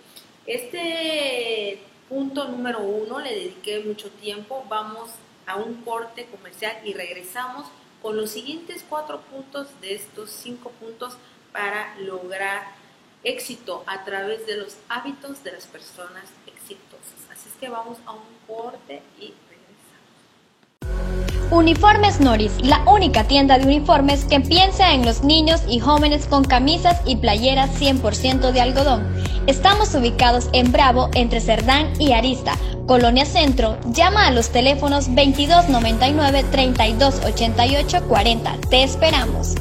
Este 0.47 1.81
punto 2.09 2.49
número 2.49 2.81
uno 2.81 3.21
le 3.21 3.35
dediqué 3.35 3.81
mucho 3.81 4.11
tiempo. 4.11 4.65
Vamos 4.69 5.11
a 5.47 5.57
un 5.57 5.83
corte 5.83 6.27
comercial 6.27 6.77
y 6.85 6.95
regresamos 6.95 7.67
con 8.03 8.17
los 8.17 8.31
siguientes 8.31 8.85
cuatro 8.89 9.21
puntos 9.23 9.69
de 9.81 9.95
estos 9.95 10.31
cinco 10.31 10.71
puntos 10.71 11.17
para 11.53 11.99
lograr 11.99 12.69
éxito 13.25 13.83
a 13.87 14.05
través 14.05 14.47
de 14.47 14.57
los 14.57 14.77
hábitos 14.89 15.43
de 15.43 15.53
las 15.53 15.67
personas 15.67 16.25
exitosas. 16.47 17.18
Que 17.61 17.69
vamos 17.69 17.99
a 18.07 18.13
un 18.13 18.21
corte 18.47 19.03
y 19.19 19.35
regresamos. 19.51 19.99
Uniformes 21.51 22.21
Noris, 22.21 22.53
la 22.63 22.85
única 22.89 23.25
tienda 23.25 23.59
de 23.59 23.65
uniformes 23.65 24.25
que 24.27 24.39
piensa 24.39 24.93
en 24.93 25.05
los 25.05 25.25
niños 25.25 25.63
y 25.69 25.81
jóvenes 25.81 26.27
con 26.27 26.45
camisas 26.45 27.01
y 27.05 27.17
playeras 27.17 27.71
100% 27.81 28.53
de 28.53 28.61
algodón. 28.61 29.13
Estamos 29.49 29.93
ubicados 29.95 30.49
en 30.53 30.71
Bravo, 30.71 31.11
entre 31.15 31.41
Cerdán 31.41 31.93
y 31.99 32.13
Arista, 32.13 32.55
Colonia 32.87 33.25
Centro. 33.25 33.77
Llama 33.87 34.29
a 34.29 34.31
los 34.31 34.51
teléfonos 34.51 35.07
2299 35.07 36.45
3288 36.53 38.05
40. 38.07 38.57
Te 38.71 38.85
esperamos. 38.85 39.55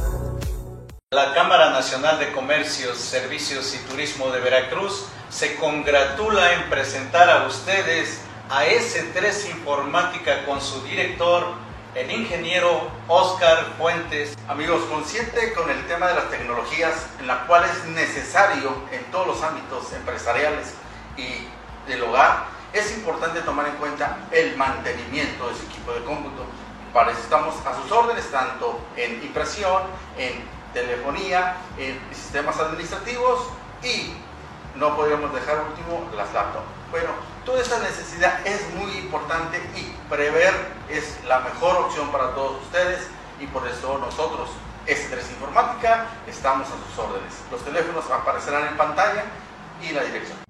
La 1.11 1.33
Cámara 1.33 1.71
Nacional 1.71 2.19
de 2.19 2.31
Comercios, 2.33 2.97
Servicios 2.97 3.73
y 3.73 3.89
Turismo 3.89 4.29
de 4.29 4.41
Veracruz 4.41 5.05
se 5.29 5.55
congratula 5.55 6.53
en 6.53 6.69
presentar 6.69 7.29
a 7.29 7.47
ustedes 7.47 8.21
a 8.49 8.65
S3 8.65 9.49
Informática 9.51 10.45
con 10.45 10.61
su 10.61 10.81
director, 10.83 11.45
el 11.95 12.09
ingeniero 12.11 12.89
Oscar 13.07 13.73
Fuentes. 13.77 14.37
Amigos, 14.47 14.83
consciente 14.89 15.53
con 15.53 15.69
el 15.69 15.85
tema 15.87 16.07
de 16.07 16.15
las 16.15 16.29
tecnologías, 16.29 17.07
en 17.19 17.27
la 17.27 17.45
cual 17.45 17.65
es 17.65 17.85
necesario 17.85 18.71
en 18.91 19.03
todos 19.11 19.27
los 19.27 19.43
ámbitos 19.43 19.91
empresariales 19.93 20.73
y 21.17 21.47
del 21.89 22.03
hogar, 22.03 22.45
es 22.71 22.95
importante 22.95 23.41
tomar 23.41 23.67
en 23.67 23.75
cuenta 23.75 24.17
el 24.31 24.55
mantenimiento 24.55 25.49
de 25.49 25.55
su 25.55 25.63
equipo 25.65 25.93
de 25.93 26.03
cómputo. 26.03 26.45
Para 26.93 27.11
eso 27.11 27.21
estamos 27.21 27.55
a 27.65 27.75
sus 27.81 27.91
órdenes, 27.91 28.29
tanto 28.31 28.79
en 28.95 29.23
impresión, 29.23 29.83
en 30.17 30.43
telefonía, 30.73 31.57
en 31.77 31.99
sistemas 32.13 32.57
administrativos 32.59 33.47
y 33.83 34.13
no 34.77 34.95
podríamos 34.95 35.33
dejar 35.33 35.65
último 35.67 36.07
las 36.15 36.31
laptops. 36.33 36.65
Bueno, 36.91 37.09
toda 37.45 37.61
esta 37.61 37.79
necesidad 37.79 38.45
es 38.45 38.61
muy 38.75 38.91
importante 38.97 39.57
y 39.75 39.93
prever 40.09 40.53
es 40.89 41.17
la 41.25 41.39
mejor 41.39 41.77
opción 41.77 42.11
para 42.11 42.33
todos 42.33 42.61
ustedes 42.63 43.07
y 43.39 43.47
por 43.47 43.67
eso 43.67 43.97
nosotros, 43.97 44.49
S3 44.87 45.31
Informática, 45.31 46.07
estamos 46.27 46.67
a 46.67 46.87
sus 46.87 46.97
órdenes. 46.97 47.33
Los 47.51 47.63
teléfonos 47.63 48.09
aparecerán 48.09 48.67
en 48.67 48.77
pantalla 48.77 49.23
y 49.81 49.91
la 49.91 50.03
dirección. 50.03 50.47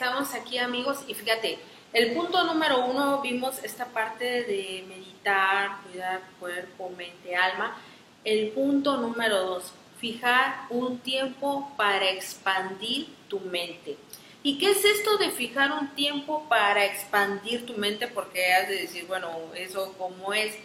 estamos 0.00 0.34
aquí 0.34 0.58
amigos 0.58 1.04
y 1.08 1.14
fíjate, 1.14 1.58
el 1.92 2.12
punto 2.12 2.44
número 2.44 2.84
uno 2.86 3.20
vimos 3.20 3.62
esta 3.64 3.86
parte 3.86 4.24
de 4.24 4.84
meditar, 4.88 5.78
cuidar 5.82 6.20
cuerpo, 6.38 6.90
mente, 6.96 7.34
alma. 7.34 7.76
El 8.24 8.50
punto 8.50 8.96
número 8.96 9.44
dos, 9.44 9.72
fijar 9.98 10.66
un 10.70 10.98
tiempo 10.98 11.72
para 11.76 12.10
expandir 12.10 13.08
tu 13.28 13.40
mente. 13.40 13.96
¿Y 14.42 14.58
qué 14.58 14.70
es 14.70 14.84
esto 14.84 15.18
de 15.18 15.30
fijar 15.30 15.72
un 15.72 15.88
tiempo 15.94 16.46
para 16.48 16.84
expandir 16.84 17.66
tu 17.66 17.74
mente? 17.74 18.08
Porque 18.08 18.52
has 18.52 18.68
de 18.68 18.76
decir, 18.76 19.06
bueno, 19.06 19.28
eso 19.54 19.94
cómo 19.98 20.32
es. 20.32 20.56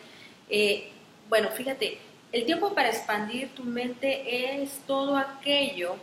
Eh, 0.49 0.91
bueno, 1.27 1.49
fíjate, 1.49 1.97
el 2.31 2.45
tiempo 2.45 2.73
para 2.73 2.89
expandir 2.89 3.49
tu 3.55 3.63
mente 3.63 4.61
es 4.61 4.79
todo 4.85 5.17
aquello 5.17 5.95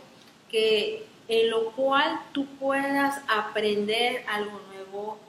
que 0.51 1.05
en 1.27 1.49
lo 1.49 1.71
cual 1.71 2.19
tú 2.31 2.45
puedas 2.59 3.21
aprender 3.27 4.23
algo 4.27 4.51
nuevo, 4.51 4.72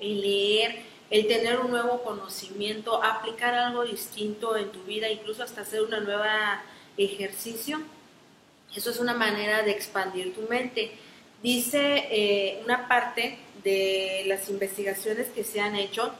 el 0.00 0.20
leer, 0.20 0.82
el 1.10 1.26
tener 1.26 1.60
un 1.60 1.70
nuevo 1.70 2.02
conocimiento, 2.02 3.02
aplicar 3.02 3.54
algo 3.54 3.84
distinto 3.84 4.56
en 4.56 4.70
tu 4.72 4.82
vida, 4.84 5.08
incluso 5.10 5.42
hasta 5.42 5.62
hacer 5.62 5.82
una 5.82 6.00
nueva 6.00 6.62
ejercicio. 6.96 7.80
Eso 8.74 8.90
es 8.90 8.98
una 8.98 9.14
manera 9.14 9.62
de 9.62 9.70
expandir 9.70 10.34
tu 10.34 10.42
mente. 10.48 10.92
Dice 11.42 12.08
eh, 12.10 12.60
una 12.64 12.88
parte 12.88 13.38
de 13.62 14.24
las 14.26 14.48
investigaciones 14.48 15.28
que 15.28 15.44
se 15.44 15.60
han 15.60 15.76
hecho 15.76 16.12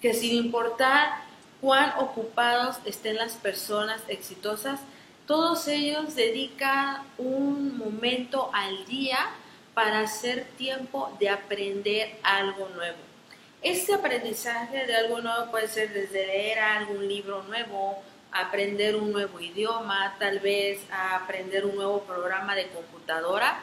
que 0.00 0.14
sin 0.14 0.34
importar 0.34 1.22
cuán 1.60 1.92
ocupados 1.98 2.76
estén 2.84 3.16
las 3.16 3.34
personas 3.34 4.02
exitosas, 4.08 4.80
todos 5.26 5.68
ellos 5.68 6.16
dedican 6.16 7.04
un 7.18 7.78
momento 7.78 8.50
al 8.52 8.84
día 8.86 9.18
para 9.74 10.00
hacer 10.00 10.44
tiempo 10.56 11.16
de 11.18 11.28
aprender 11.28 12.18
algo 12.22 12.68
nuevo. 12.70 12.98
Este 13.62 13.94
aprendizaje 13.94 14.86
de 14.86 14.94
algo 14.94 15.20
nuevo 15.20 15.50
puede 15.50 15.68
ser 15.68 15.92
desde 15.92 16.26
leer 16.26 16.58
algún 16.58 17.06
libro 17.06 17.42
nuevo, 17.44 18.02
aprender 18.32 18.96
un 18.96 19.12
nuevo 19.12 19.38
idioma, 19.40 20.16
tal 20.18 20.40
vez 20.40 20.80
aprender 20.90 21.64
un 21.64 21.76
nuevo 21.76 22.00
programa 22.02 22.54
de 22.54 22.66
computadora 22.68 23.60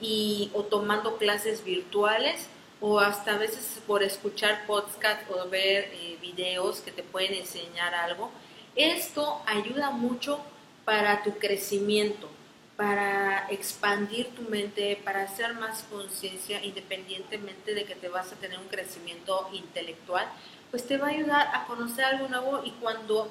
y 0.00 0.50
o 0.52 0.64
tomando 0.64 1.16
clases 1.16 1.64
virtuales 1.64 2.48
o 2.80 3.00
hasta 3.00 3.34
a 3.34 3.38
veces 3.38 3.80
por 3.86 4.02
escuchar 4.02 4.66
podcast 4.66 5.22
o 5.30 5.48
ver 5.48 5.90
eh, 5.92 6.18
videos 6.20 6.80
que 6.80 6.90
te 6.90 7.02
pueden 7.02 7.34
enseñar 7.34 7.94
algo. 7.94 8.30
Esto 8.74 9.40
ayuda 9.46 9.90
mucho 9.90 10.40
para 10.84 11.22
tu 11.22 11.38
crecimiento, 11.38 12.28
para 12.76 13.46
expandir 13.50 14.28
tu 14.34 14.42
mente, 14.42 15.00
para 15.02 15.22
hacer 15.22 15.54
más 15.54 15.84
conciencia, 15.84 16.62
independientemente 16.62 17.74
de 17.74 17.84
que 17.84 17.94
te 17.94 18.08
vas 18.08 18.32
a 18.32 18.36
tener 18.36 18.58
un 18.58 18.68
crecimiento 18.68 19.48
intelectual, 19.52 20.26
pues 20.70 20.86
te 20.86 20.98
va 20.98 21.06
a 21.06 21.10
ayudar 21.10 21.48
a 21.54 21.64
conocer 21.66 22.04
algo 22.04 22.28
nuevo 22.28 22.62
y 22.64 22.72
cuando 22.72 23.30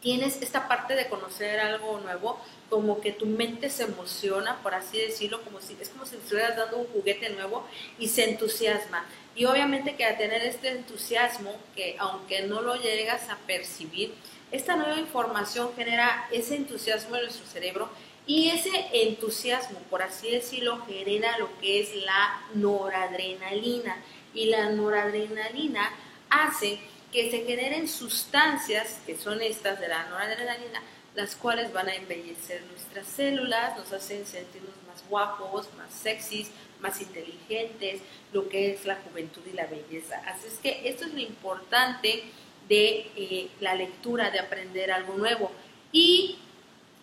tienes 0.00 0.42
esta 0.42 0.68
parte 0.68 0.94
de 0.94 1.08
conocer 1.08 1.58
algo 1.58 1.98
nuevo, 2.00 2.38
como 2.68 3.00
que 3.00 3.12
tu 3.12 3.26
mente 3.26 3.70
se 3.70 3.84
emociona, 3.84 4.62
por 4.62 4.74
así 4.74 4.98
decirlo, 4.98 5.42
como 5.42 5.60
si 5.60 5.76
es 5.80 5.88
como 5.88 6.04
si 6.04 6.16
estuvieras 6.16 6.56
dando 6.56 6.76
un 6.78 6.86
juguete 6.88 7.30
nuevo 7.30 7.66
y 7.98 8.08
se 8.08 8.28
entusiasma. 8.30 9.06
Y 9.34 9.46
obviamente 9.46 9.96
que 9.96 10.04
al 10.04 10.18
tener 10.18 10.42
este 10.42 10.68
entusiasmo, 10.68 11.54
que 11.74 11.96
aunque 11.98 12.42
no 12.42 12.60
lo 12.60 12.76
llegas 12.76 13.28
a 13.30 13.36
percibir, 13.46 14.14
esta 14.52 14.76
nueva 14.76 14.98
información 14.98 15.70
genera 15.74 16.28
ese 16.30 16.56
entusiasmo 16.56 17.16
en 17.16 17.22
nuestro 17.22 17.46
cerebro 17.46 17.88
Y 18.26 18.50
ese 18.50 18.86
entusiasmo, 18.92 19.78
por 19.88 20.02
así 20.02 20.30
decirlo, 20.30 20.84
genera 20.86 21.38
lo 21.38 21.48
que 21.60 21.80
es 21.80 21.94
la 22.04 22.42
noradrenalina. 22.54 23.96
Y 24.34 24.46
la 24.46 24.70
noradrenalina 24.70 25.90
hace 26.28 26.78
que 27.12 27.30
se 27.30 27.44
generen 27.44 27.88
sustancias, 27.88 29.00
que 29.06 29.16
son 29.16 29.40
estas 29.40 29.80
de 29.80 29.88
la 29.88 30.08
noradrenalina, 30.08 30.82
las 31.14 31.36
cuales 31.36 31.72
van 31.72 31.88
a 31.88 31.94
embellecer 31.94 32.62
nuestras 32.66 33.06
células, 33.06 33.76
nos 33.76 33.92
hacen 33.92 34.26
sentirnos 34.26 34.74
más 34.86 35.08
guapos, 35.08 35.68
más 35.78 35.94
sexys, 35.94 36.50
más 36.80 37.00
inteligentes, 37.00 38.02
lo 38.32 38.48
que 38.48 38.72
es 38.72 38.84
la 38.84 38.96
juventud 38.96 39.40
y 39.50 39.54
la 39.54 39.66
belleza. 39.66 40.20
Así 40.26 40.48
es 40.48 40.58
que 40.58 40.88
esto 40.88 41.06
es 41.06 41.14
lo 41.14 41.20
importante 41.20 42.24
de 42.68 43.10
eh, 43.16 43.48
la 43.60 43.74
lectura, 43.74 44.30
de 44.30 44.40
aprender 44.40 44.90
algo 44.90 45.14
nuevo. 45.14 45.50
Y 45.92 46.36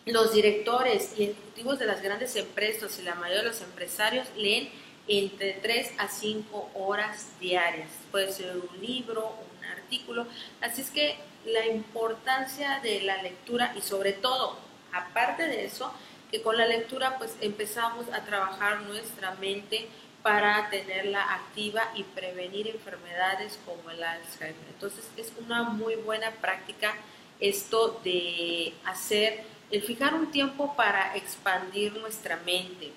los 0.06 0.34
directores 0.34 1.14
y 1.18 1.24
ejecutivos 1.24 1.80
de 1.80 1.86
las 1.86 2.02
grandes 2.02 2.36
empresas 2.36 3.00
y 3.00 3.04
la 3.04 3.16
mayoría 3.16 3.44
de 3.44 3.50
los 3.50 3.62
empresarios 3.62 4.28
leen 4.36 4.70
entre 5.08 5.54
3 5.54 5.94
a 5.98 6.08
5 6.08 6.72
horas 6.76 7.28
diarias. 7.40 7.90
Puede 8.12 8.32
ser 8.32 8.56
un 8.56 8.82
libro, 8.82 9.36
un 9.60 9.66
artículo. 9.66 10.28
Así 10.62 10.82
es 10.82 10.90
que 10.90 11.16
la 11.46 11.66
importancia 11.68 12.80
de 12.82 13.02
la 13.02 13.22
lectura 13.22 13.74
y 13.78 13.82
sobre 13.82 14.14
todo, 14.14 14.58
aparte 14.92 15.48
de 15.48 15.66
eso, 15.66 15.94
que 16.32 16.42
con 16.42 16.58
la 16.58 16.66
lectura 16.66 17.18
pues 17.18 17.36
empezamos 17.42 18.08
a 18.12 18.26
trabajar 18.26 18.82
nuestra 18.82 19.36
mente 19.36 19.88
para 20.24 20.70
tenerla 20.70 21.34
activa 21.34 21.92
y 21.96 22.04
prevenir 22.04 22.68
enfermedades 22.68 23.60
como 23.66 23.92
el 23.92 24.02
Alzheimer. 24.02 24.56
Entonces 24.70 25.06
es 25.18 25.34
una 25.46 25.64
muy 25.64 25.96
buena 25.96 26.32
práctica 26.32 26.96
esto 27.40 28.00
de 28.04 28.74
hacer, 28.86 29.44
el 29.74 29.82
fijar 29.82 30.14
un 30.14 30.30
tiempo 30.30 30.76
para 30.76 31.18
expandir 31.18 31.94
nuestra 31.98 32.38
mente. 32.38 32.92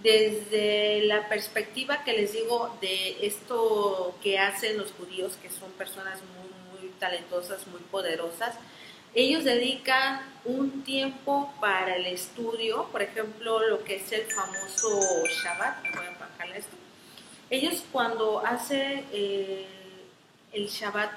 Desde 0.00 1.02
la 1.02 1.28
perspectiva 1.28 2.04
que 2.04 2.12
les 2.12 2.32
digo 2.32 2.78
de 2.80 3.26
esto 3.26 4.16
que 4.22 4.38
hacen 4.38 4.78
los 4.78 4.92
judíos, 4.92 5.36
que 5.42 5.50
son 5.50 5.68
personas 5.72 6.20
muy, 6.20 6.90
talentosas, 7.00 7.66
muy 7.66 7.80
poderosas, 7.90 8.54
ellos 9.14 9.42
dedican 9.42 10.20
un 10.44 10.84
tiempo 10.84 11.52
para 11.60 11.96
el 11.96 12.06
estudio, 12.06 12.86
por 12.92 13.02
ejemplo, 13.02 13.66
lo 13.66 13.82
que 13.82 13.96
es 13.96 14.12
el 14.12 14.26
famoso 14.26 15.00
Shabbat, 15.26 15.82
voy 15.92 16.06
a 16.06 16.18
bajarle 16.18 16.58
esto. 16.58 16.76
Ellos 17.50 17.82
cuando 17.90 18.46
hacen 18.46 19.04
el, 19.12 20.66
Shabbat, 20.68 21.10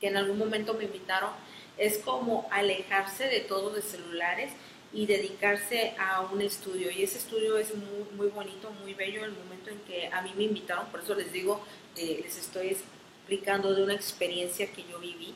que 0.00 0.06
en 0.06 0.16
algún 0.16 0.38
momento 0.38 0.74
me 0.74 0.84
invitaron, 0.84 1.30
es 1.78 1.98
como 1.98 2.46
alejarse 2.50 3.24
de 3.24 3.40
todos 3.40 3.72
los 3.72 3.84
celulares 3.84 4.52
y 4.92 5.06
dedicarse 5.06 5.94
a 5.98 6.22
un 6.22 6.40
estudio. 6.40 6.90
Y 6.90 7.02
ese 7.02 7.18
estudio 7.18 7.58
es 7.58 7.74
muy, 7.74 8.04
muy 8.16 8.28
bonito, 8.28 8.70
muy 8.82 8.94
bello. 8.94 9.24
El 9.24 9.32
momento 9.32 9.70
en 9.70 9.78
que 9.80 10.08
a 10.08 10.22
mí 10.22 10.32
me 10.36 10.44
invitaron, 10.44 10.86
por 10.86 11.00
eso 11.00 11.14
les 11.14 11.32
digo, 11.32 11.60
eh, 11.96 12.20
les 12.22 12.38
estoy 12.38 12.68
explicando 12.68 13.74
de 13.74 13.84
una 13.84 13.94
experiencia 13.94 14.72
que 14.72 14.84
yo 14.90 14.98
viví 14.98 15.34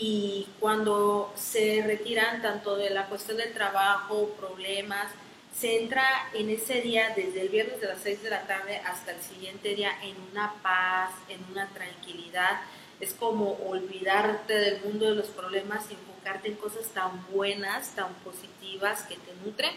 y 0.00 0.48
cuando 0.58 1.30
se 1.36 1.82
retiran 1.86 2.40
tanto 2.40 2.74
de 2.76 2.88
la 2.88 3.04
cuestión 3.06 3.36
del 3.36 3.52
trabajo, 3.52 4.30
problemas, 4.38 5.12
se 5.54 5.82
entra 5.82 6.02
en 6.32 6.48
ese 6.48 6.80
día 6.80 7.12
desde 7.14 7.42
el 7.42 7.50
viernes 7.50 7.82
de 7.82 7.88
las 7.88 8.00
6 8.00 8.22
de 8.22 8.30
la 8.30 8.46
tarde 8.46 8.80
hasta 8.86 9.12
el 9.12 9.20
siguiente 9.20 9.74
día 9.74 9.92
en 10.02 10.16
una 10.32 10.54
paz, 10.62 11.10
en 11.28 11.44
una 11.50 11.68
tranquilidad. 11.68 12.62
Es 13.00 13.14
como 13.14 13.58
olvidarte 13.66 14.54
del 14.54 14.82
mundo 14.82 15.06
de 15.06 15.14
los 15.14 15.28
problemas 15.28 15.90
y 15.90 15.94
enfocarte 15.94 16.48
en 16.48 16.56
cosas 16.56 16.88
tan 16.88 17.26
buenas, 17.32 17.94
tan 17.94 18.12
positivas 18.24 19.02
que 19.04 19.16
te 19.16 19.34
nutren. 19.44 19.70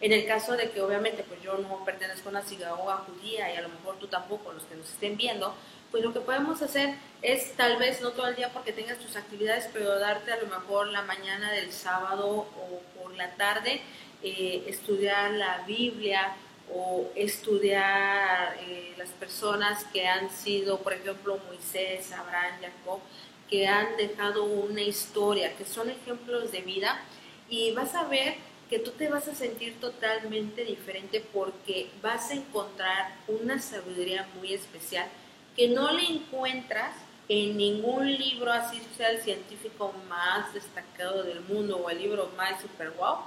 En 0.00 0.12
el 0.12 0.26
caso 0.26 0.56
de 0.56 0.70
que 0.70 0.82
obviamente 0.82 1.22
pues 1.22 1.40
yo 1.42 1.56
no 1.56 1.84
pertenezco 1.84 2.28
a 2.28 2.32
una 2.32 2.42
sinagoga 2.42 3.04
judía 3.06 3.54
y 3.54 3.56
a 3.56 3.62
lo 3.62 3.68
mejor 3.68 3.96
tú 3.98 4.08
tampoco, 4.08 4.52
los 4.52 4.64
que 4.64 4.74
nos 4.74 4.90
estén 4.90 5.16
viendo, 5.16 5.54
pues 5.90 6.02
lo 6.02 6.12
que 6.12 6.20
podemos 6.20 6.60
hacer 6.60 6.96
es 7.22 7.52
tal 7.56 7.76
vez 7.76 8.02
no 8.02 8.10
todo 8.10 8.26
el 8.26 8.34
día 8.34 8.52
porque 8.52 8.72
tengas 8.72 8.98
tus 8.98 9.14
actividades, 9.14 9.70
pero 9.72 9.98
darte 9.98 10.32
a 10.32 10.36
lo 10.38 10.48
mejor 10.48 10.88
la 10.88 11.02
mañana 11.02 11.52
del 11.52 11.72
sábado 11.72 12.26
o 12.28 12.82
por 13.00 13.14
la 13.14 13.30
tarde, 13.36 13.80
eh, 14.22 14.64
estudiar 14.66 15.30
la 15.30 15.62
Biblia 15.66 16.34
o 16.72 17.10
estudiar 17.14 18.56
eh, 18.60 18.94
las 18.96 19.10
personas 19.10 19.84
que 19.92 20.06
han 20.06 20.30
sido, 20.30 20.78
por 20.80 20.92
ejemplo, 20.92 21.38
Moisés, 21.46 22.12
Abraham, 22.12 22.54
Jacob, 22.60 23.00
que 23.48 23.66
han 23.66 23.96
dejado 23.96 24.44
una 24.44 24.82
historia, 24.82 25.56
que 25.56 25.64
son 25.64 25.90
ejemplos 25.90 26.50
de 26.50 26.62
vida, 26.62 27.00
y 27.48 27.72
vas 27.72 27.94
a 27.94 28.04
ver 28.04 28.34
que 28.70 28.78
tú 28.78 28.92
te 28.92 29.08
vas 29.08 29.28
a 29.28 29.34
sentir 29.34 29.78
totalmente 29.78 30.64
diferente 30.64 31.22
porque 31.32 31.90
vas 32.02 32.30
a 32.30 32.34
encontrar 32.34 33.14
una 33.28 33.60
sabiduría 33.60 34.26
muy 34.36 34.54
especial 34.54 35.06
que 35.54 35.68
no 35.68 35.92
le 35.92 36.04
encuentras 36.06 36.94
en 37.28 37.56
ningún 37.56 38.10
libro, 38.10 38.52
así 38.52 38.80
sea 38.96 39.10
el 39.10 39.20
científico 39.20 39.94
más 40.08 40.52
destacado 40.52 41.22
del 41.22 41.40
mundo 41.42 41.76
o 41.76 41.90
el 41.90 41.98
libro 41.98 42.30
más 42.36 42.60
super 42.60 42.90
wow, 42.90 43.18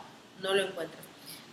no 0.42 0.54
lo 0.54 0.64
encuentras. 0.64 1.07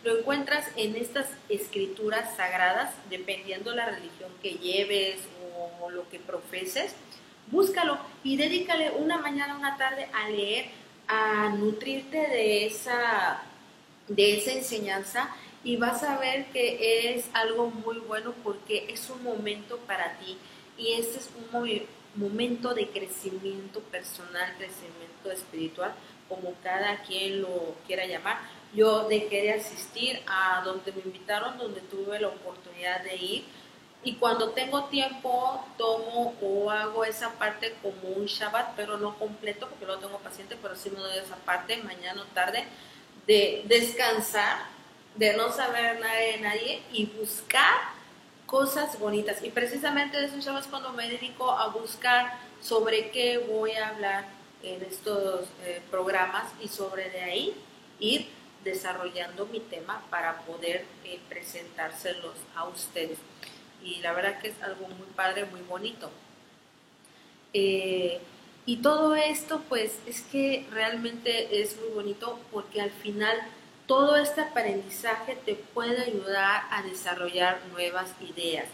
Lo 0.04 0.18
encuentras 0.18 0.68
en 0.76 0.96
estas 0.96 1.28
escrituras 1.48 2.36
sagradas, 2.36 2.94
dependiendo 3.08 3.74
la 3.74 3.86
religión 3.86 4.30
que 4.42 4.52
lleves 4.52 5.18
o 5.80 5.88
lo 5.90 6.06
que 6.10 6.18
profeses. 6.18 6.94
Búscalo 7.50 7.98
y 8.22 8.36
dedícale 8.36 8.90
una 8.90 9.16
mañana, 9.18 9.56
una 9.56 9.78
tarde 9.78 10.08
a 10.12 10.28
leer, 10.28 10.66
a 11.08 11.48
nutrirte 11.50 12.18
de 12.18 12.66
esa, 12.66 13.42
de 14.08 14.36
esa 14.36 14.52
enseñanza 14.52 15.34
y 15.62 15.76
vas 15.76 16.02
a 16.02 16.18
ver 16.18 16.46
que 16.46 17.14
es 17.14 17.30
algo 17.32 17.70
muy 17.70 17.96
bueno 17.98 18.34
porque 18.44 18.86
es 18.92 19.08
un 19.08 19.22
momento 19.22 19.78
para 19.86 20.18
ti 20.18 20.36
y 20.76 20.92
este 20.92 21.18
es 21.18 21.30
un 21.34 21.86
momento 22.14 22.74
de 22.74 22.88
crecimiento 22.88 23.80
personal, 23.80 24.54
crecimiento 24.58 25.30
espiritual, 25.30 25.94
como 26.28 26.52
cada 26.62 27.02
quien 27.02 27.40
lo 27.40 27.74
quiera 27.86 28.06
llamar. 28.06 28.38
Yo 28.74 29.08
dejé 29.08 29.42
de 29.42 29.52
asistir 29.52 30.20
a 30.26 30.62
donde 30.64 30.92
me 30.92 31.02
invitaron, 31.02 31.58
donde 31.58 31.80
tuve 31.82 32.18
la 32.18 32.28
oportunidad 32.28 33.02
de 33.04 33.16
ir. 33.16 33.44
Y 34.02 34.16
cuando 34.16 34.50
tengo 34.50 34.84
tiempo, 34.84 35.64
tomo 35.78 36.34
o 36.42 36.70
hago 36.70 37.04
esa 37.04 37.30
parte 37.38 37.74
como 37.80 38.16
un 38.16 38.26
Shabbat, 38.26 38.74
pero 38.76 38.98
no 38.98 39.18
completo, 39.18 39.68
porque 39.68 39.86
no 39.86 39.98
tengo 39.98 40.18
paciente, 40.18 40.58
pero 40.60 40.76
sí 40.76 40.90
me 40.90 40.98
doy 40.98 41.16
esa 41.16 41.36
parte, 41.36 41.76
mañana 41.78 42.22
o 42.22 42.34
tarde, 42.34 42.64
de 43.26 43.62
descansar, 43.66 44.58
de 45.14 45.34
no 45.36 45.50
saber 45.52 46.00
nada 46.00 46.16
de 46.16 46.38
nadie 46.38 46.82
y 46.92 47.06
buscar 47.06 47.94
cosas 48.46 48.98
bonitas. 48.98 49.42
Y 49.42 49.50
precisamente 49.50 50.20
de 50.20 50.26
eso 50.26 50.58
es 50.58 50.66
cuando 50.66 50.92
me 50.92 51.08
dedico 51.08 51.50
a 51.50 51.68
buscar 51.68 52.38
sobre 52.60 53.10
qué 53.10 53.38
voy 53.38 53.72
a 53.72 53.88
hablar 53.88 54.26
en 54.62 54.82
estos 54.82 55.46
eh, 55.64 55.80
programas 55.90 56.44
y 56.62 56.68
sobre 56.68 57.10
de 57.10 57.22
ahí 57.22 57.54
ir 57.98 58.28
desarrollando 58.64 59.46
mi 59.46 59.60
tema 59.60 60.02
para 60.10 60.38
poder 60.40 60.84
eh, 61.04 61.20
presentárselos 61.28 62.34
a 62.54 62.64
ustedes. 62.64 63.18
Y 63.82 63.96
la 63.96 64.12
verdad 64.12 64.40
que 64.40 64.48
es 64.48 64.62
algo 64.62 64.88
muy 64.88 65.06
padre, 65.14 65.44
muy 65.44 65.60
bonito. 65.60 66.10
Eh, 67.52 68.20
y 68.66 68.78
todo 68.78 69.14
esto 69.14 69.62
pues 69.68 69.98
es 70.06 70.22
que 70.22 70.66
realmente 70.72 71.60
es 71.60 71.76
muy 71.78 71.90
bonito 71.90 72.40
porque 72.50 72.80
al 72.80 72.90
final 72.90 73.36
todo 73.86 74.16
este 74.16 74.40
aprendizaje 74.40 75.36
te 75.44 75.54
puede 75.54 76.02
ayudar 76.02 76.62
a 76.70 76.82
desarrollar 76.82 77.60
nuevas 77.72 78.10
ideas. 78.20 78.66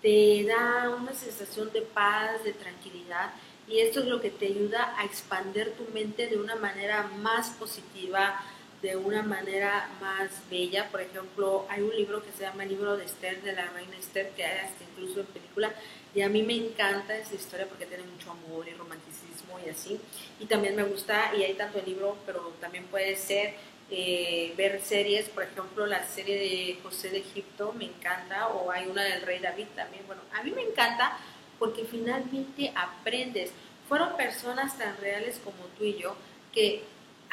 Te 0.00 0.44
da 0.44 0.90
una 0.90 1.12
sensación 1.12 1.72
de 1.72 1.82
paz, 1.82 2.44
de 2.44 2.52
tranquilidad 2.52 3.32
y 3.68 3.80
esto 3.80 4.00
es 4.00 4.06
lo 4.06 4.20
que 4.20 4.30
te 4.30 4.46
ayuda 4.46 4.94
a 4.98 5.04
expandir 5.04 5.72
tu 5.72 5.84
mente 5.92 6.26
de 6.28 6.36
una 6.36 6.56
manera 6.56 7.08
más 7.20 7.50
positiva, 7.50 8.40
de 8.82 8.96
una 8.96 9.22
manera 9.22 9.88
más 10.00 10.28
bella. 10.50 10.88
Por 10.90 11.00
ejemplo, 11.00 11.66
hay 11.68 11.82
un 11.82 11.96
libro 11.96 12.22
que 12.22 12.32
se 12.32 12.42
llama 12.42 12.64
El 12.64 12.70
libro 12.70 12.96
de 12.96 13.04
Esther, 13.04 13.40
de 13.42 13.52
la 13.52 13.70
reina 13.70 13.96
Esther, 13.96 14.30
que 14.30 14.44
hay 14.44 14.58
hasta 14.58 14.84
incluso 14.84 15.20
en 15.20 15.26
película, 15.26 15.72
y 16.14 16.20
a 16.20 16.28
mí 16.28 16.42
me 16.42 16.56
encanta 16.56 17.16
esa 17.16 17.34
historia 17.34 17.66
porque 17.66 17.86
tiene 17.86 18.02
mucho 18.02 18.32
amor 18.32 18.68
y 18.68 18.74
romanticismo 18.74 19.58
y 19.64 19.70
así. 19.70 20.00
Y 20.40 20.46
también 20.46 20.76
me 20.76 20.82
gusta, 20.82 21.32
y 21.34 21.44
hay 21.44 21.54
tanto 21.54 21.78
el 21.78 21.86
libro, 21.86 22.18
pero 22.26 22.52
también 22.60 22.84
puede 22.86 23.16
ser 23.16 23.54
eh, 23.90 24.52
ver 24.56 24.80
series, 24.82 25.28
por 25.28 25.44
ejemplo, 25.44 25.86
la 25.86 26.04
serie 26.04 26.38
de 26.38 26.78
José 26.82 27.10
de 27.10 27.18
Egipto 27.18 27.72
me 27.72 27.84
encanta, 27.84 28.48
o 28.48 28.70
hay 28.70 28.88
una 28.88 29.04
del 29.04 29.22
Rey 29.22 29.38
David 29.38 29.66
también. 29.76 30.04
Bueno, 30.06 30.22
a 30.34 30.42
mí 30.42 30.50
me 30.50 30.62
encanta 30.62 31.18
porque 31.58 31.84
finalmente 31.84 32.72
aprendes. 32.74 33.52
Fueron 33.88 34.16
personas 34.16 34.76
tan 34.76 34.96
reales 34.96 35.40
como 35.44 35.64
tú 35.78 35.84
y 35.84 35.98
yo 35.98 36.16
que 36.52 36.82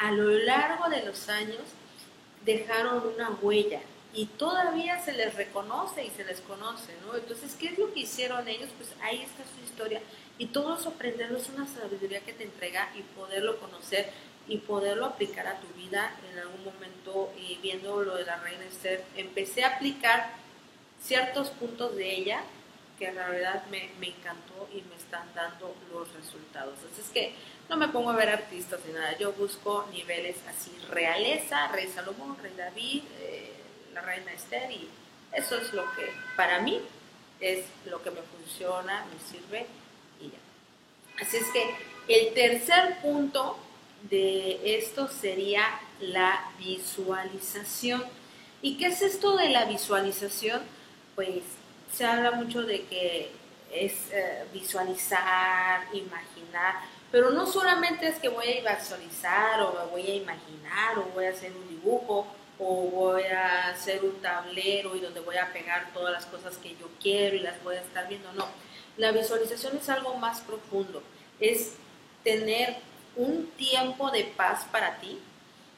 a 0.00 0.10
lo 0.12 0.30
largo 0.30 0.88
de 0.88 1.04
los 1.04 1.28
años 1.28 1.60
dejaron 2.44 3.06
una 3.06 3.30
huella 3.42 3.80
y 4.14 4.26
todavía 4.26 4.98
se 4.98 5.12
les 5.12 5.34
reconoce 5.34 6.04
y 6.04 6.10
se 6.10 6.24
les 6.24 6.40
conoce, 6.40 6.94
¿no? 7.06 7.14
Entonces, 7.14 7.54
¿qué 7.54 7.68
es 7.68 7.78
lo 7.78 7.92
que 7.92 8.00
hicieron 8.00 8.48
ellos? 8.48 8.70
Pues 8.78 8.94
ahí 9.02 9.22
está 9.22 9.44
su 9.44 9.62
historia 9.62 10.00
y 10.38 10.46
todo 10.46 10.78
eso 10.78 10.88
aprenderlo 10.88 11.36
es 11.36 11.50
una 11.50 11.66
sabiduría 11.66 12.20
que 12.20 12.32
te 12.32 12.44
entrega 12.44 12.90
y 12.96 13.02
poderlo 13.14 13.60
conocer 13.60 14.10
y 14.48 14.56
poderlo 14.56 15.04
aplicar 15.04 15.46
a 15.46 15.60
tu 15.60 15.68
vida. 15.78 16.16
En 16.32 16.38
algún 16.38 16.64
momento, 16.64 17.30
eh, 17.36 17.58
viendo 17.62 18.02
lo 18.02 18.16
de 18.16 18.24
la 18.24 18.36
reina 18.36 18.64
Esther, 18.64 19.04
empecé 19.16 19.64
a 19.64 19.76
aplicar 19.76 20.30
ciertos 20.98 21.50
puntos 21.50 21.94
de 21.94 22.10
ella 22.10 22.40
que 22.98 23.08
en 23.08 23.16
realidad 23.16 23.64
me, 23.70 23.90
me, 24.00 24.08
encantó 24.08 24.68
y 24.72 24.82
me 24.82 24.96
están 24.96 25.26
dando 25.34 25.74
los 25.92 26.10
resultados. 26.14 26.74
Así 26.90 27.02
es 27.02 27.10
que 27.10 27.34
no 27.70 27.76
me 27.76 27.86
pongo 27.86 28.10
a 28.10 28.16
ver 28.16 28.28
artistas 28.28 28.80
ni 28.84 28.92
nada, 28.92 29.16
yo 29.16 29.32
busco 29.32 29.86
niveles 29.92 30.36
así, 30.48 30.72
realeza, 30.90 31.68
rey 31.68 31.86
Salomón, 31.86 32.36
rey 32.42 32.52
David, 32.56 33.04
eh, 33.20 33.52
la 33.94 34.00
reina 34.00 34.32
Esther 34.32 34.72
y 34.72 34.88
eso 35.32 35.56
es 35.56 35.72
lo 35.72 35.84
que 35.94 36.10
para 36.36 36.58
mí 36.60 36.80
es 37.38 37.64
lo 37.86 38.02
que 38.02 38.10
me 38.10 38.22
funciona, 38.22 39.06
me 39.06 39.30
sirve 39.30 39.66
y 40.20 40.30
ya. 40.30 41.24
Así 41.24 41.36
es 41.36 41.46
que 41.52 41.70
el 42.08 42.34
tercer 42.34 42.98
punto 43.02 43.56
de 44.02 44.76
esto 44.76 45.06
sería 45.06 45.62
la 46.00 46.50
visualización. 46.58 48.02
¿Y 48.62 48.78
qué 48.78 48.86
es 48.86 49.00
esto 49.00 49.36
de 49.36 49.48
la 49.50 49.66
visualización? 49.66 50.62
Pues 51.14 51.42
se 51.94 52.04
habla 52.04 52.32
mucho 52.32 52.62
de 52.62 52.82
que 52.86 53.30
es 53.72 53.92
eh, 54.10 54.44
visualizar, 54.52 55.86
imaginar, 55.92 56.80
pero 57.10 57.30
no 57.30 57.46
solamente 57.46 58.08
es 58.08 58.18
que 58.18 58.28
voy 58.28 58.46
a 58.66 58.76
visualizar 58.76 59.60
o 59.62 59.88
voy 59.90 60.02
a 60.02 60.14
imaginar 60.14 60.98
o 60.98 61.02
voy 61.14 61.26
a 61.26 61.30
hacer 61.30 61.52
un 61.52 61.68
dibujo 61.68 62.26
o 62.58 62.90
voy 62.90 63.24
a 63.24 63.68
hacer 63.68 64.04
un 64.04 64.20
tablero 64.20 64.94
y 64.94 65.00
donde 65.00 65.20
voy 65.20 65.36
a 65.36 65.52
pegar 65.52 65.92
todas 65.92 66.12
las 66.12 66.26
cosas 66.26 66.56
que 66.58 66.70
yo 66.76 66.88
quiero 67.00 67.36
y 67.36 67.40
las 67.40 67.62
voy 67.64 67.76
a 67.76 67.80
estar 67.80 68.06
viendo. 68.08 68.32
No, 68.32 68.46
la 68.96 69.12
visualización 69.12 69.76
es 69.76 69.88
algo 69.88 70.14
más 70.18 70.40
profundo, 70.42 71.02
es 71.40 71.74
tener 72.22 72.76
un 73.16 73.46
tiempo 73.56 74.10
de 74.10 74.24
paz 74.24 74.66
para 74.70 74.98
ti, 74.98 75.18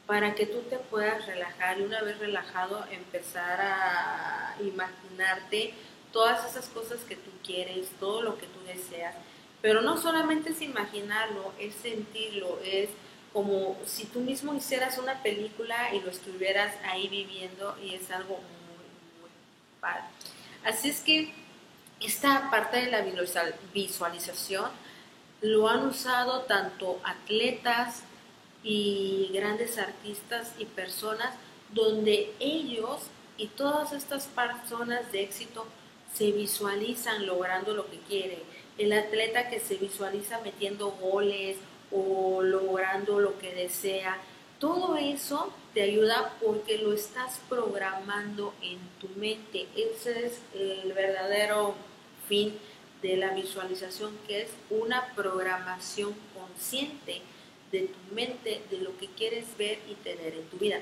para 0.07 0.35
que 0.35 0.45
tú 0.45 0.61
te 0.68 0.77
puedas 0.77 1.25
relajar 1.27 1.79
y 1.79 1.83
una 1.83 2.03
vez 2.03 2.18
relajado 2.18 2.85
empezar 2.90 3.61
a 3.61 4.57
imaginarte 4.61 5.73
todas 6.12 6.51
esas 6.51 6.68
cosas 6.68 7.01
que 7.09 7.16
tú 7.16 7.31
quieres, 7.45 7.88
todo 7.99 8.23
lo 8.23 8.37
que 8.37 8.47
tú 8.47 8.59
deseas. 8.66 9.14
Pero 9.62 9.81
no 9.81 9.96
solamente 9.96 10.51
es 10.51 10.61
imaginarlo, 10.61 11.53
es 11.59 11.75
sentirlo, 11.77 12.59
es 12.64 12.90
como 13.33 13.79
si 13.87 14.05
tú 14.07 14.20
mismo 14.20 14.55
hicieras 14.55 14.98
una 14.98 15.22
película 15.22 15.94
y 15.94 16.01
lo 16.01 16.11
estuvieras 16.11 16.75
ahí 16.85 17.09
viviendo 17.09 17.77
y 17.83 17.94
es 17.94 18.11
algo 18.11 18.35
muy, 18.35 19.20
muy 19.20 19.31
padre. 19.81 20.03
Así 20.64 20.90
es 20.90 21.01
que 21.01 21.33
esta 22.01 22.51
parte 22.51 22.79
de 22.79 22.90
la 22.90 23.05
visualización 23.72 24.70
lo 25.40 25.68
han 25.68 25.87
usado 25.87 26.42
tanto 26.42 27.01
atletas 27.05 28.03
y 28.62 29.31
grandes 29.33 29.79
artistas 29.79 30.53
y 30.59 30.64
personas 30.66 31.35
donde 31.72 32.33
ellos 32.38 33.01
y 33.37 33.46
todas 33.48 33.92
estas 33.92 34.27
personas 34.27 35.11
de 35.11 35.22
éxito 35.22 35.66
se 36.14 36.31
visualizan 36.31 37.27
logrando 37.27 37.75
lo 37.75 37.90
que 37.90 37.98
quieren. 38.01 38.40
El 38.79 38.93
atleta 38.93 39.49
que 39.49 39.61
se 39.61 39.77
visualiza 39.77 40.41
metiendo 40.41 40.91
goles 40.93 41.59
o 41.91 42.43
logrando 42.43 43.21
lo 43.21 43.39
que 43.39 43.55
desea, 43.55 44.19
todo 44.59 44.97
eso 44.97 45.53
te 45.75 45.83
ayuda 45.83 46.35
porque 46.43 46.79
lo 46.79 46.93
estás 46.93 47.41
programando 47.49 48.55
en 48.63 48.79
tu 49.01 49.09
mente. 49.19 49.67
Ese 49.77 50.27
es 50.27 50.41
el 50.55 50.93
verdadero 50.93 51.75
fin 52.29 52.57
de 53.03 53.17
la 53.17 53.35
visualización, 53.35 54.17
que 54.27 54.43
es 54.43 54.51
una 54.71 55.13
programación 55.15 56.15
consciente 56.35 57.23
de 57.73 57.89
tu 57.89 58.15
mente, 58.15 58.63
de 58.71 58.79
lo 58.79 58.97
que 58.99 59.09
quieres 59.09 59.47
ver 59.59 59.81
y 59.91 59.95
tener 59.95 60.35
en 60.35 60.45
tu 60.45 60.59
vida. 60.59 60.81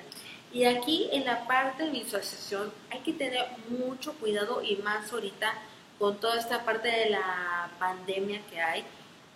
Y 0.53 0.65
aquí 0.65 1.09
en 1.13 1.25
la 1.25 1.47
parte 1.47 1.85
de 1.85 1.91
visualización 1.91 2.73
hay 2.91 3.01
que 3.01 3.13
tener 3.13 3.47
mucho 3.69 4.13
cuidado 4.15 4.63
y 4.63 4.77
más 4.77 5.13
ahorita 5.13 5.55
con 6.01 6.19
toda 6.19 6.41
esta 6.41 6.65
parte 6.65 6.89
de 6.89 7.11
la 7.11 7.71
pandemia 7.79 8.41
que 8.51 8.59
hay, 8.59 8.85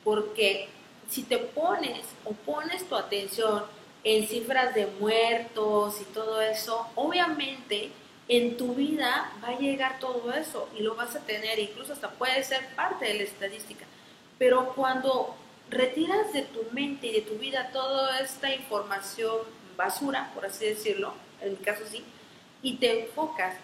porque 0.03 0.71
si 1.11 1.23
te 1.23 1.37
pones 1.37 2.07
o 2.25 2.33
pones 2.33 2.89
tu 2.89 2.97
atención 2.97 3.65
en 4.03 4.27
cifras 4.27 4.75
de 4.75 4.87
muertos 4.99 6.01
y 6.01 6.05
todo 6.07 6.41
eso, 6.41 6.89
obviamente 6.95 7.91
en 8.29 8.57
tu 8.57 8.75
vida 8.75 9.31
va 9.43 9.49
a 9.49 9.59
llegar 9.59 9.99
todo 9.99 10.33
eso 10.33 10.71
y 10.75 10.83
lo 10.83 10.95
vas 10.95 11.15
a 11.15 11.21
tener, 11.21 11.59
incluso 11.59 11.93
hasta 11.93 12.11
puede 12.11 12.43
ser 12.43 12.67
parte 12.75 13.05
de 13.05 13.15
la 13.15 13.23
estadística. 13.25 13.85
Pero 14.39 14.73
cuando 14.75 15.37
retiras 15.69 16.33
de 16.33 16.43
tu 16.43 16.65
mente 16.73 17.09
y 17.09 17.13
de 17.13 17.21
tu 17.21 17.35
vida 17.35 17.71
toda 17.75 18.21
esta 18.21 18.55
información 18.55 19.37
basura, 19.77 20.31
por 20.35 20.47
así 20.47 20.65
decirlo, 20.65 21.13
en 21.43 21.51
mi 21.51 21.57
caso 21.59 21.83
sí, 21.91 22.03
y 22.63 22.77
te 22.77 23.05
enfocas 23.05 23.55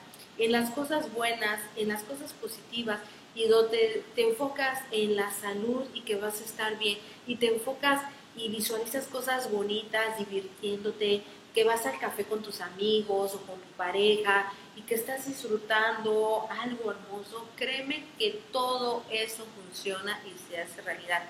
en 0.41 0.53
las 0.53 0.71
cosas 0.71 1.13
buenas, 1.13 1.61
en 1.77 1.89
las 1.89 2.03
cosas 2.03 2.33
positivas, 2.33 2.99
y 3.35 3.47
donde 3.47 4.03
te 4.17 4.29
enfocas 4.29 4.81
en 4.91 5.15
la 5.15 5.31
salud 5.31 5.85
y 5.95 6.01
que 6.01 6.17
vas 6.17 6.41
a 6.41 6.45
estar 6.45 6.79
bien, 6.79 6.99
y 7.27 7.37
te 7.37 7.55
enfocas 7.55 8.03
y 8.37 8.49
visualizas 8.49 9.07
cosas 9.07 9.51
bonitas, 9.53 10.19
divirtiéndote, 10.19 11.23
que 11.55 11.65
vas 11.65 11.85
al 11.85 11.99
café 11.99 12.25
con 12.25 12.43
tus 12.43 12.61
amigos 12.61 13.35
o 13.35 13.41
con 13.41 13.61
tu 13.61 13.69
pareja 13.77 14.53
y 14.77 14.83
que 14.83 14.95
estás 14.95 15.27
disfrutando 15.27 16.49
algo 16.63 16.93
hermoso, 16.93 17.47
créeme 17.57 18.07
que 18.19 18.41
todo 18.53 19.05
eso 19.11 19.45
funciona 19.57 20.21
y 20.27 20.39
se 20.49 20.61
hace 20.61 20.81
realidad. 20.81 21.23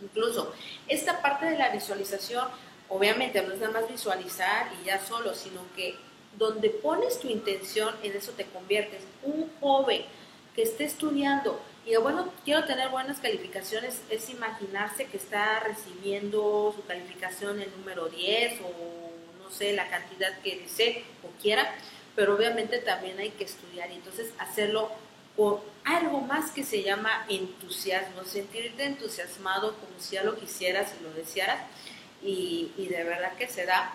Incluso 0.00 0.52
esta 0.88 1.22
parte 1.22 1.46
de 1.46 1.58
la 1.58 1.70
visualización 1.70 2.46
obviamente 2.88 3.42
no 3.42 3.54
es 3.54 3.60
nada 3.60 3.80
más 3.80 3.90
visualizar 3.90 4.70
y 4.80 4.86
ya 4.86 5.04
solo, 5.04 5.34
sino 5.34 5.62
que 5.74 5.96
donde 6.38 6.70
pones 6.70 7.20
tu 7.20 7.28
intención, 7.28 7.94
en 8.02 8.16
eso 8.16 8.32
te 8.32 8.44
conviertes. 8.44 9.02
Un 9.22 9.50
joven 9.60 10.02
que 10.54 10.62
esté 10.62 10.84
estudiando 10.84 11.60
y 11.86 11.94
bueno, 11.96 12.32
quiero 12.44 12.64
tener 12.64 12.88
buenas 12.88 13.20
calificaciones, 13.20 14.00
es 14.10 14.28
imaginarse 14.28 15.06
que 15.06 15.18
está 15.18 15.60
recibiendo 15.60 16.74
su 16.74 16.84
calificación 16.84 17.62
en 17.62 17.70
número 17.78 18.08
10 18.08 18.60
o 18.62 19.06
no 19.40 19.50
sé, 19.52 19.72
la 19.72 19.88
cantidad 19.88 20.36
que 20.40 20.56
desee 20.56 21.04
o 21.22 21.40
quiera, 21.40 21.72
pero 22.16 22.34
obviamente 22.34 22.78
también 22.78 23.20
hay 23.20 23.30
que 23.30 23.44
estudiar 23.44 23.88
y 23.92 23.94
entonces 23.94 24.32
hacerlo 24.40 24.90
con 25.36 25.60
algo 25.84 26.22
más 26.22 26.50
que 26.50 26.64
se 26.64 26.82
llama 26.82 27.24
entusiasmo, 27.28 28.24
sentirte 28.24 28.84
entusiasmado 28.84 29.76
como 29.76 30.00
si 30.00 30.16
ya 30.16 30.24
lo 30.24 30.36
quisieras 30.36 30.92
y 30.98 31.04
lo 31.04 31.12
desearas 31.12 31.60
y, 32.20 32.72
de 32.76 33.04
verdad 33.04 33.34
que 33.36 33.46
se 33.46 33.64
da. 33.64 33.92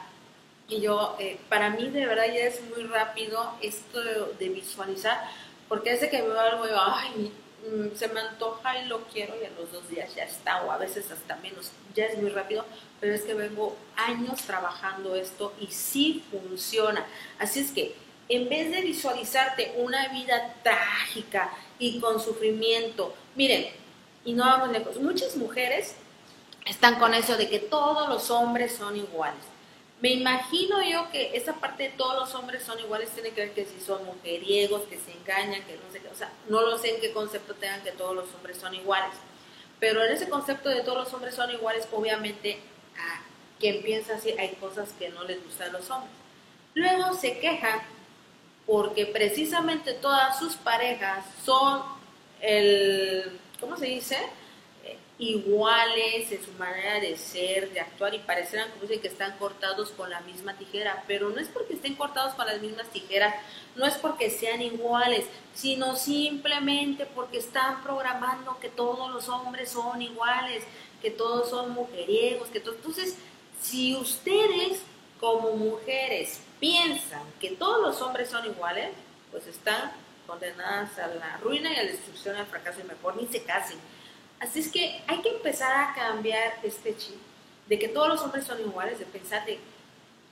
Y 0.72 0.80
yo, 0.80 1.18
eh, 1.20 1.38
para 1.50 1.70
mí 1.70 1.90
de 1.90 2.06
verdad 2.06 2.28
ya 2.28 2.46
es 2.46 2.62
muy 2.62 2.86
rápido 2.86 3.56
esto 3.62 4.00
de, 4.40 4.50
visualizar, 4.50 5.30
porque 5.68 5.92
desde 5.92 6.10
que 6.10 6.22
veo 6.22 6.40
algo, 6.40 6.66
yo, 6.66 6.78
ay, 6.82 7.30
mm, 7.70 7.94
se 7.94 8.08
me 8.08 8.22
antoja 8.22 8.82
y 8.82 8.88
lo 8.88 9.02
quiero 9.08 9.34
y 9.36 9.44
a 9.44 9.50
los 9.50 9.70
dos 9.70 9.90
días 9.90 10.16
ya 10.16 10.24
está, 10.24 10.64
o 10.64 10.72
a 10.72 10.78
veces 10.78 11.12
hasta 11.12 11.36
menos, 11.36 11.72
ya 11.94 12.06
es 12.06 12.18
muy 12.18 12.30
rápido, 12.30 12.64
pero 13.02 13.14
es 13.14 13.24
que 13.24 13.34
vengo 13.34 13.76
años 13.98 14.44
trabajando 14.44 15.14
esto 15.14 15.52
y 15.60 15.68
sí 15.68 16.24
funciona. 16.32 17.06
Así 17.38 17.60
es 17.60 17.72
que 17.72 17.94
en 18.30 18.48
vez 18.48 18.72
de 18.72 18.80
visualizarte 18.80 19.74
una 19.76 20.08
vida 20.08 20.56
trágica 20.64 21.52
y 21.80 22.00
con 22.00 22.22
sufrimiento, 22.22 23.14
miren, 23.36 23.68
y 24.24 24.32
no 24.32 24.46
vamos 24.46 24.72
lejos, 24.72 24.96
muchas 25.02 25.36
mujeres 25.36 25.96
están 26.66 26.98
con 26.98 27.14
eso 27.14 27.36
de 27.36 27.50
que 27.50 27.60
todos 27.60 28.08
los 28.08 28.32
hombres 28.32 28.74
son 28.74 28.96
iguales. 28.96 29.52
Me 30.02 30.10
imagino 30.10 30.82
yo 30.82 31.12
que 31.12 31.38
esa 31.38 31.54
parte 31.54 31.84
de 31.84 31.90
todos 31.90 32.16
los 32.16 32.34
hombres 32.34 32.64
son 32.64 32.80
iguales 32.80 33.12
tiene 33.12 33.30
que 33.30 33.42
ver 33.42 33.54
que 33.54 33.66
si 33.66 33.80
son 33.80 34.04
mujeriegos, 34.04 34.88
que 34.88 34.98
se 34.98 35.12
engañan, 35.12 35.64
que 35.64 35.76
no 35.76 35.92
sé 35.92 36.00
qué, 36.00 36.08
o 36.08 36.16
sea, 36.16 36.32
no 36.50 36.62
lo 36.62 36.78
sé 36.80 36.96
en 36.96 37.02
qué 37.02 37.12
concepto 37.12 37.54
tengan 37.54 37.84
que 37.84 37.92
todos 37.92 38.16
los 38.16 38.34
hombres 38.34 38.58
son 38.58 38.74
iguales. 38.74 39.14
Pero 39.80 40.04
en 40.04 40.12
ese 40.12 40.28
concepto 40.28 40.70
de 40.70 40.82
todos 40.82 40.98
los 40.98 41.14
hombres 41.14 41.36
son 41.36 41.52
iguales, 41.52 41.88
obviamente 41.92 42.60
a 42.98 43.22
quien 43.60 43.84
piensa 43.84 44.16
así 44.16 44.32
hay 44.32 44.56
cosas 44.56 44.90
que 44.98 45.10
no 45.10 45.24
les 45.24 45.44
gustan 45.44 45.70
a 45.70 45.74
los 45.74 45.90
hombres. 45.92 46.12
Luego 46.74 47.14
se 47.14 47.38
quejan 47.38 47.82
porque 48.66 49.06
precisamente 49.06 49.94
todas 49.94 50.40
sus 50.40 50.56
parejas 50.56 51.26
son 51.46 51.84
el, 52.40 53.40
¿cómo 53.60 53.78
se 53.78 53.86
dice? 53.86 54.18
Iguales 55.22 56.32
en 56.32 56.44
su 56.44 56.52
manera 56.54 57.00
de 57.00 57.16
ser, 57.16 57.72
de 57.72 57.80
actuar 57.80 58.16
y 58.16 58.20
parecerán 58.20 58.72
como 58.72 58.88
que 58.88 59.08
están 59.08 59.38
cortados 59.38 59.92
con 59.92 60.10
la 60.10 60.20
misma 60.22 60.58
tijera, 60.58 61.04
pero 61.06 61.30
no 61.30 61.40
es 61.40 61.48
porque 61.48 61.76
estén 61.76 61.94
cortados 61.94 62.34
con 62.34 62.48
las 62.48 62.60
mismas 62.60 62.90
tijeras, 62.90 63.36
no 63.76 63.86
es 63.86 63.94
porque 63.98 64.32
sean 64.32 64.64
iguales, 64.64 65.26
sino 65.54 65.96
simplemente 65.96 67.06
porque 67.06 67.38
están 67.38 67.84
programando 67.84 68.58
que 68.60 68.70
todos 68.70 69.12
los 69.12 69.30
hombres 69.30 69.70
son 69.70 70.02
iguales, 70.02 70.64
que 71.04 71.12
todos 71.12 71.52
son 71.52 71.70
mujeriegos, 71.70 72.50
que 72.50 72.60
todos... 72.60 72.78
Entonces, 72.78 73.16
si 73.62 73.96
ustedes 73.96 74.80
como 75.20 75.52
mujeres 75.52 76.42
piensan 76.60 77.22
que 77.40 77.52
todos 77.52 77.80
los 77.80 78.02
hombres 78.02 78.28
son 78.28 78.44
iguales, 78.48 78.90
pues 79.30 79.46
están 79.46 79.92
condenadas 80.26 80.98
a 80.98 81.08
la 81.10 81.38
ruina 81.38 81.72
y 81.72 81.76
a 81.76 81.84
la 81.84 81.92
destrucción, 81.92 82.38
al 82.38 82.48
fracaso 82.48 82.80
y 82.82 82.86
mejor 82.86 83.18
ni 83.18 83.28
se 83.28 83.44
casen 83.44 83.78
Así 84.42 84.60
es 84.60 84.72
que 84.72 85.00
hay 85.06 85.22
que 85.22 85.30
empezar 85.30 85.72
a 85.72 85.94
cambiar 85.94 86.60
este 86.64 86.98
chip 86.98 87.16
de 87.68 87.78
que 87.78 87.88
todos 87.88 88.10
los 88.10 88.22
hombres 88.22 88.44
son 88.44 88.60
iguales, 88.60 88.98
de 88.98 89.06
pensar 89.06 89.46
de 89.46 89.60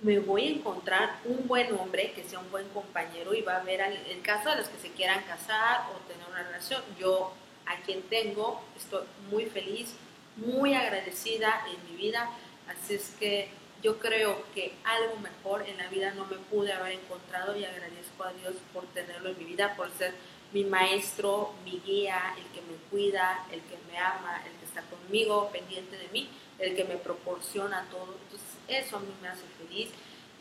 me 0.01 0.17
voy 0.17 0.47
a 0.47 0.49
encontrar 0.49 1.19
un 1.25 1.47
buen 1.47 1.71
hombre 1.73 2.11
que 2.13 2.23
sea 2.23 2.39
un 2.39 2.49
buen 2.49 2.67
compañero 2.69 3.35
y 3.35 3.41
va 3.41 3.57
a 3.57 3.63
ver 3.63 3.81
el 3.81 4.21
caso 4.21 4.49
de 4.49 4.55
los 4.55 4.67
que 4.67 4.79
se 4.79 4.91
quieran 4.93 5.21
casar 5.25 5.85
o 5.91 6.07
tener 6.07 6.25
una 6.27 6.41
relación. 6.41 6.81
Yo 6.99 7.33
a 7.67 7.75
quien 7.81 8.01
tengo 8.03 8.63
estoy 8.75 9.03
muy 9.29 9.45
feliz, 9.45 9.93
muy 10.37 10.73
agradecida 10.73 11.63
en 11.67 11.91
mi 11.91 12.01
vida, 12.01 12.31
así 12.67 12.95
es 12.95 13.11
que 13.19 13.49
yo 13.83 13.99
creo 13.99 14.43
que 14.55 14.73
algo 14.85 15.17
mejor 15.17 15.67
en 15.67 15.77
la 15.77 15.87
vida 15.87 16.11
no 16.15 16.25
me 16.25 16.37
pude 16.37 16.73
haber 16.73 16.93
encontrado 16.93 17.55
y 17.55 17.63
agradezco 17.63 18.23
a 18.23 18.33
Dios 18.33 18.55
por 18.73 18.85
tenerlo 18.87 19.29
en 19.29 19.37
mi 19.37 19.45
vida, 19.45 19.75
por 19.75 19.91
ser 19.91 20.15
mi 20.51 20.63
maestro, 20.63 21.53
mi 21.63 21.81
guía, 21.85 22.35
el 22.37 22.45
que 22.53 22.61
me 22.61 22.77
cuida, 22.89 23.45
el 23.51 23.61
que 23.61 23.77
me 23.91 23.97
ama, 23.97 24.41
el 24.45 24.53
que 24.53 24.65
está 24.65 24.81
conmigo, 24.83 25.49
pendiente 25.51 25.97
de 25.97 26.07
mí, 26.09 26.29
el 26.57 26.75
que 26.75 26.83
me 26.85 26.97
proporciona 26.97 27.87
todo. 27.91 28.15
Entonces 28.23 28.49
eso 28.67 28.97
a 28.97 28.99
mí 28.99 29.13
me 29.21 29.27
hace 29.27 29.43
feliz 29.57 29.89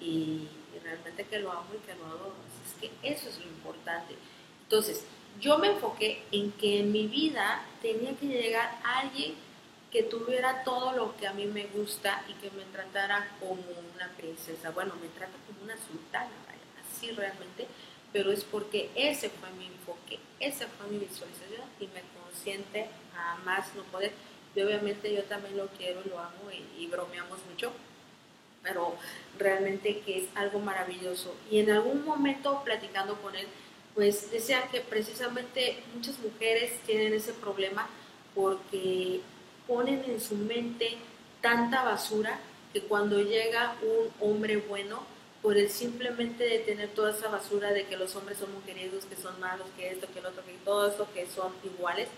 y, 0.00 0.48
realmente 0.82 1.24
que 1.24 1.40
lo 1.40 1.50
amo 1.50 1.66
y 1.74 1.86
que 1.86 1.94
lo 1.94 2.06
adoro. 2.06 2.34
Es 2.66 2.74
que 2.80 2.90
eso 3.02 3.28
es 3.28 3.38
lo 3.38 3.46
importante. 3.46 4.14
Entonces 4.62 5.04
yo 5.40 5.58
me 5.58 5.68
enfoqué 5.68 6.22
en 6.32 6.52
que 6.52 6.80
en 6.80 6.92
mi 6.92 7.06
vida 7.06 7.62
tenía 7.82 8.14
que 8.16 8.26
llegar 8.26 8.78
alguien 8.84 9.34
que 9.90 10.02
tuviera 10.02 10.62
todo 10.64 10.92
lo 10.92 11.16
que 11.16 11.26
a 11.26 11.32
mí 11.32 11.46
me 11.46 11.66
gusta 11.66 12.22
y 12.28 12.32
que 12.34 12.50
me 12.50 12.64
tratara 12.64 13.28
como 13.40 13.62
una 13.94 14.08
princesa. 14.16 14.70
Bueno, 14.70 14.94
me 15.00 15.08
trata 15.08 15.32
como 15.46 15.62
una 15.64 15.76
sultana, 15.76 16.30
así 16.98 17.10
realmente, 17.12 17.66
pero 18.12 18.32
es 18.32 18.44
porque 18.44 18.90
ese 18.94 19.30
fue 19.30 19.50
mi 19.58 19.66
enfoque, 19.66 20.18
esa 20.40 20.66
fue 20.66 20.86
mi 20.88 20.98
visualización 20.98 21.68
y 21.80 21.86
me 21.88 22.02
consiente 22.22 22.86
a 23.16 23.36
más 23.44 23.74
no 23.74 23.82
poder. 23.84 24.12
Y 24.54 24.60
obviamente 24.62 25.14
yo 25.14 25.22
también 25.24 25.56
lo 25.56 25.68
quiero, 25.68 26.02
lo 26.08 26.18
amo 26.18 26.50
y, 26.50 26.82
y 26.82 26.86
bromeamos 26.86 27.38
mucho, 27.50 27.72
pero 28.62 28.96
realmente 29.38 30.00
que 30.00 30.18
es 30.18 30.24
algo 30.34 30.58
maravilloso. 30.58 31.34
Y 31.50 31.60
en 31.60 31.70
algún 31.70 32.04
momento 32.04 32.62
platicando 32.64 33.20
con 33.20 33.36
él, 33.36 33.46
pues 33.94 34.30
decía 34.30 34.62
que 34.70 34.80
precisamente 34.80 35.82
muchas 35.94 36.18
mujeres 36.20 36.72
tienen 36.86 37.12
ese 37.14 37.32
problema 37.32 37.88
porque 38.34 39.20
ponen 39.66 40.04
en 40.06 40.20
su 40.20 40.36
mente 40.36 40.96
tanta 41.40 41.84
basura 41.84 42.38
que 42.72 42.80
cuando 42.82 43.20
llega 43.20 43.76
un 43.82 44.10
hombre 44.20 44.56
bueno, 44.56 45.02
por 45.42 45.56
el 45.56 45.70
simplemente 45.70 46.44
de 46.44 46.58
tener 46.60 46.88
toda 46.90 47.10
esa 47.10 47.28
basura 47.28 47.72
de 47.72 47.86
que 47.86 47.96
los 47.96 48.14
hombres 48.16 48.38
son 48.38 48.52
mujeriegos, 48.52 49.04
que 49.04 49.16
son 49.16 49.38
malos, 49.40 49.66
que 49.76 49.90
esto, 49.90 50.06
que 50.12 50.18
el 50.18 50.26
otro, 50.26 50.44
que 50.44 50.52
todo 50.64 50.88
eso, 50.88 51.08
que 51.14 51.26
son 51.26 51.52
iguales, 51.64 52.08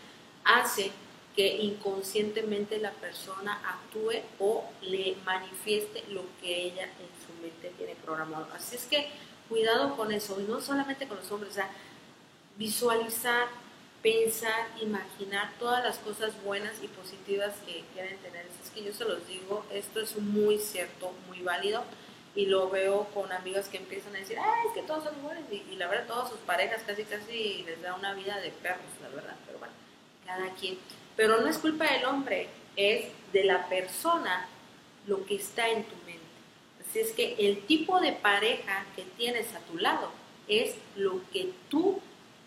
hace 0.44 0.90
que 1.36 1.56
inconscientemente 1.56 2.78
la 2.78 2.92
persona 2.92 3.60
actúe 3.64 4.22
o 4.38 4.64
le 4.82 5.16
manifieste 5.24 6.02
lo 6.08 6.24
que 6.40 6.64
ella 6.64 6.84
en 6.84 7.26
su 7.26 7.42
mente 7.42 7.72
tiene 7.76 7.94
programado. 7.96 8.48
Así 8.54 8.76
es 8.76 8.84
que 8.84 9.08
cuidado 9.48 9.96
con 9.96 10.12
eso, 10.12 10.40
y 10.40 10.44
no 10.44 10.60
solamente 10.60 11.06
con 11.06 11.18
los 11.18 11.30
hombres, 11.30 11.52
o 11.52 11.54
sea, 11.54 11.70
visualizar 12.56 13.48
pensar, 14.02 14.66
imaginar 14.80 15.52
todas 15.58 15.84
las 15.84 15.98
cosas 15.98 16.32
buenas 16.42 16.72
y 16.82 16.88
positivas 16.88 17.52
que 17.66 17.84
quieren 17.92 18.16
tener. 18.18 18.46
Es 18.62 18.70
que 18.70 18.82
yo 18.82 18.92
se 18.92 19.04
los 19.04 19.26
digo, 19.26 19.64
esto 19.72 20.00
es 20.00 20.16
muy 20.16 20.58
cierto, 20.58 21.12
muy 21.28 21.42
válido 21.42 21.84
y 22.40 22.46
lo 22.46 22.70
veo 22.70 23.04
con 23.12 23.30
amigas 23.30 23.68
que 23.68 23.76
empiezan 23.76 24.16
a 24.16 24.18
decir, 24.18 24.38
ay, 24.38 24.66
es 24.66 24.72
que 24.72 24.82
todos 24.82 25.04
son 25.04 25.18
iguales 25.18 25.44
y, 25.50 25.76
la 25.76 25.88
verdad 25.88 26.06
todas 26.06 26.30
sus 26.30 26.38
parejas 26.38 26.82
casi 26.86 27.04
casi 27.04 27.64
les 27.64 27.82
da 27.82 27.94
una 27.94 28.14
vida 28.14 28.40
de 28.40 28.50
perros, 28.50 28.86
la 29.02 29.10
verdad, 29.10 29.36
pero 29.44 29.58
bueno, 29.58 29.74
cada 30.24 30.48
quien. 30.54 30.78
Pero 31.16 31.38
no 31.42 31.48
es 31.48 31.58
culpa 31.58 31.92
del 31.92 32.06
hombre, 32.06 32.48
es 32.76 33.08
de 33.34 33.44
la 33.44 33.68
persona 33.68 34.48
lo 35.06 35.26
que 35.26 35.34
está 35.34 35.68
en 35.68 35.84
tu 35.84 35.96
mente. 36.06 36.22
Así 36.88 37.00
es 37.00 37.12
que 37.12 37.34
el 37.38 37.66
tipo 37.66 38.00
de 38.00 38.12
pareja 38.12 38.86
que 38.96 39.02
tienes 39.18 39.54
a 39.54 39.58
tu 39.60 39.76
lado 39.76 40.10
es 40.48 40.76
lo 40.96 41.20
que 41.34 41.52
tú 41.68 42.00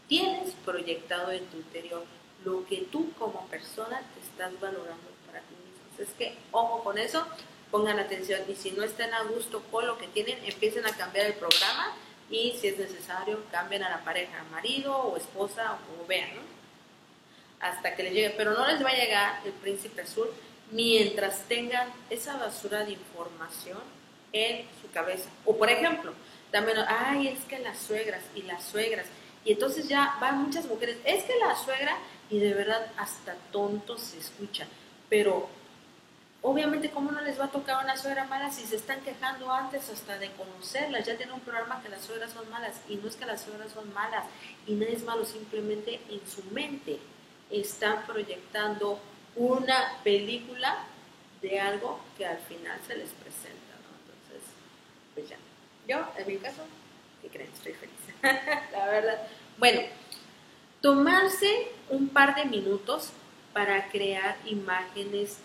tienes 0.08 0.56
proyectado 0.65 1.32
en 1.32 1.45
tu 1.45 1.58
interior, 1.58 2.03
lo 2.43 2.65
que 2.65 2.77
tú 2.91 3.13
como 3.19 3.45
persona 3.45 4.01
te 4.15 4.21
estás 4.21 4.60
valorando 4.60 5.12
para 5.27 5.41
ti 5.41 5.53
mismo. 5.53 6.03
Es 6.03 6.10
que, 6.17 6.36
ojo 6.51 6.84
con 6.84 6.97
eso, 6.97 7.27
pongan 7.73 7.97
atención 7.97 8.39
y 8.47 8.53
si 8.53 8.69
no 8.69 8.83
están 8.83 9.12
a 9.15 9.23
gusto 9.23 9.63
con 9.71 9.88
lo 9.88 9.97
que 9.97 10.05
tienen, 10.05 10.38
empiecen 10.45 10.86
a 10.86 10.95
cambiar 10.95 11.25
el 11.25 11.33
programa 11.33 11.95
y 12.29 12.55
si 12.62 12.67
es 12.67 12.77
necesario, 12.77 13.43
cambien 13.51 13.81
a 13.81 13.89
la 13.89 14.03
pareja, 14.03 14.43
marido 14.51 14.95
o 14.95 15.17
esposa 15.17 15.73
o 15.73 15.88
como 15.88 16.05
vean, 16.07 16.36
¿no? 16.36 16.41
Hasta 17.59 17.95
que 17.95 18.03
les 18.03 18.13
llegue, 18.13 18.29
pero 18.38 18.51
no 18.51 18.67
les 18.67 18.86
va 18.86 18.91
a 18.91 18.95
llegar 18.95 19.41
el 19.43 19.53
príncipe 19.53 20.03
azul 20.03 20.27
mientras 20.69 21.45
tengan 21.47 21.91
esa 22.12 22.38
basura 22.38 22.86
de 22.86 22.91
información 22.91 23.79
en 24.33 24.67
su 24.79 24.91
cabeza. 24.91 25.31
O 25.43 25.57
por 25.57 25.67
ejemplo, 25.71 26.13
también, 26.51 26.77
ay, 26.88 27.29
es 27.29 27.43
que 27.45 27.57
las 27.57 27.79
suegras 27.79 28.21
y 28.36 28.43
las 28.43 28.63
suegras, 28.63 29.07
y 29.43 29.53
entonces 29.53 29.88
ya 29.88 30.15
van 30.21 30.43
muchas 30.43 30.67
mujeres, 30.67 30.97
es 31.05 31.23
que 31.23 31.33
la 31.39 31.55
suegra, 31.55 31.97
y 32.29 32.38
de 32.38 32.53
verdad 32.53 32.91
hasta 32.97 33.33
tontos 33.51 33.99
se 33.99 34.19
escucha, 34.19 34.67
pero 35.09 35.49
obviamente 36.43 36.91
cómo 36.91 37.12
no 37.12 37.21
les 37.21 37.39
va 37.39 37.45
a 37.45 37.51
tocar 37.51 37.84
una 37.84 37.97
suegra 37.97 38.25
mala 38.25 38.51
si 38.51 38.65
se 38.65 38.75
están 38.75 39.01
quejando 39.01 39.51
antes 39.51 39.89
hasta 39.89 40.19
de 40.19 40.29
conocerlas, 40.34 41.06
ya 41.06 41.17
tienen 41.17 41.34
un 41.34 41.41
programa 41.41 41.82
que 41.82 41.89
las 41.89 42.03
suegras 42.03 42.32
son 42.32 42.47
malas, 42.51 42.79
y 42.88 42.97
no 42.97 43.08
es 43.08 43.15
que 43.15 43.25
las 43.25 43.41
suegras 43.41 43.71
son 43.71 43.91
malas, 43.93 44.25
y 44.67 44.73
no 44.73 44.86
es 44.86 45.03
malo, 45.03 45.25
simplemente 45.25 45.99
en 46.10 46.21
su 46.29 46.43
mente 46.51 46.99
están 47.49 48.06
proyectando 48.06 48.99
una 49.36 49.97
película 50.03 50.86
de 51.41 51.60
algo 51.60 51.99
que 52.17 52.25
al 52.25 52.38
final 52.38 52.79
se 52.86 52.95
les 52.95 53.10
presenta, 53.10 53.73
Entonces, 54.06 54.49
pues 55.15 55.29
ya, 55.29 55.38
yo 55.88 56.06
en 56.17 56.27
mi 56.27 56.38
caso 56.38 56.62
¿Qué 57.23 57.29
creen? 57.29 57.49
Estoy 57.53 57.73
feliz. 57.73 57.93
la 58.73 58.86
verdad. 58.86 59.27
Bueno, 59.58 59.79
tomarse 60.82 61.69
un 61.89 62.10
par 62.10 62.36
de 62.36 62.45
minutos 62.45 63.12
para 63.53 63.88
crear 63.88 64.36
imágenes 64.45 65.38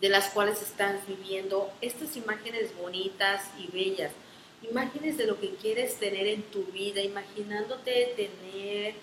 de 0.00 0.08
las 0.08 0.30
cuales 0.30 0.62
estás 0.62 1.06
viviendo, 1.06 1.70
estas 1.80 2.16
imágenes 2.16 2.76
bonitas 2.76 3.42
y 3.58 3.66
bellas, 3.72 4.12
imágenes 4.68 5.16
de 5.16 5.26
lo 5.26 5.38
que 5.40 5.54
quieres 5.54 5.98
tener 5.98 6.26
en 6.26 6.42
tu 6.44 6.64
vida, 6.66 7.02
imaginándote 7.02 8.14
tener, 8.16 8.94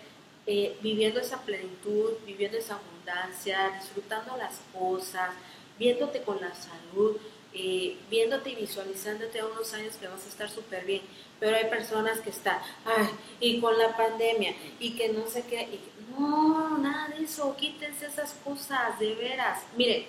eh, 0.47 0.77
viviendo 0.81 1.19
esa 1.19 1.41
plenitud, 1.41 2.13
viviendo 2.25 2.57
esa 2.57 2.75
abundancia, 2.75 3.71
disfrutando 3.79 4.37
las 4.37 4.61
cosas, 4.73 5.31
viéndote 5.77 6.21
con 6.21 6.39
la 6.39 6.53
salud, 6.53 7.17
eh, 7.53 7.97
viéndote 8.09 8.51
y 8.51 8.55
visualizándote 8.55 9.39
a 9.39 9.45
unos 9.45 9.73
años 9.73 9.95
que 9.95 10.07
vas 10.07 10.25
a 10.25 10.29
estar 10.29 10.49
súper 10.49 10.85
bien. 10.85 11.01
Pero 11.39 11.55
hay 11.55 11.65
personas 11.65 12.19
que 12.19 12.29
están, 12.29 12.59
ay, 12.85 13.07
y 13.39 13.59
con 13.59 13.77
la 13.77 13.95
pandemia, 13.95 14.55
y 14.79 14.95
que 14.95 15.09
no 15.09 15.27
sé 15.27 15.43
qué, 15.43 15.63
y, 15.63 15.79
no, 16.17 16.77
nada 16.77 17.09
de 17.09 17.23
eso, 17.23 17.55
quítense 17.57 18.05
esas 18.05 18.33
cosas, 18.43 18.97
de 18.99 19.15
veras. 19.15 19.63
Mire, 19.75 20.07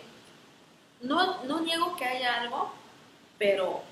no, 1.01 1.45
no 1.45 1.61
niego 1.61 1.97
que 1.97 2.05
haya 2.05 2.41
algo, 2.41 2.73
pero 3.39 3.83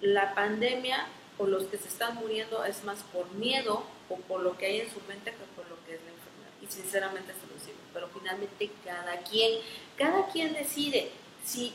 la 0.00 0.34
pandemia 0.34 1.06
o 1.38 1.46
los 1.46 1.64
que 1.64 1.78
se 1.78 1.88
están 1.88 2.16
muriendo 2.16 2.64
es 2.64 2.84
más 2.84 2.98
por 3.12 3.30
miedo 3.32 3.84
o 4.08 4.16
por 4.16 4.40
lo 4.42 4.56
que 4.58 4.66
hay 4.66 4.80
en 4.80 4.90
su 4.90 5.00
mente 5.08 5.30
que 5.30 5.44
por 5.56 5.68
lo 5.68 5.76
que 5.86 5.94
es 5.94 6.00
la 6.02 6.10
enfermedad. 6.10 6.52
Y 6.60 6.66
sinceramente 6.66 7.32
se 7.32 7.46
lo 7.46 7.64
digo, 7.64 7.78
pero 7.92 8.08
finalmente 8.08 8.70
cada 8.84 9.16
quien, 9.18 9.60
cada 9.96 10.26
quien 10.28 10.52
decide 10.52 11.10
si 11.44 11.72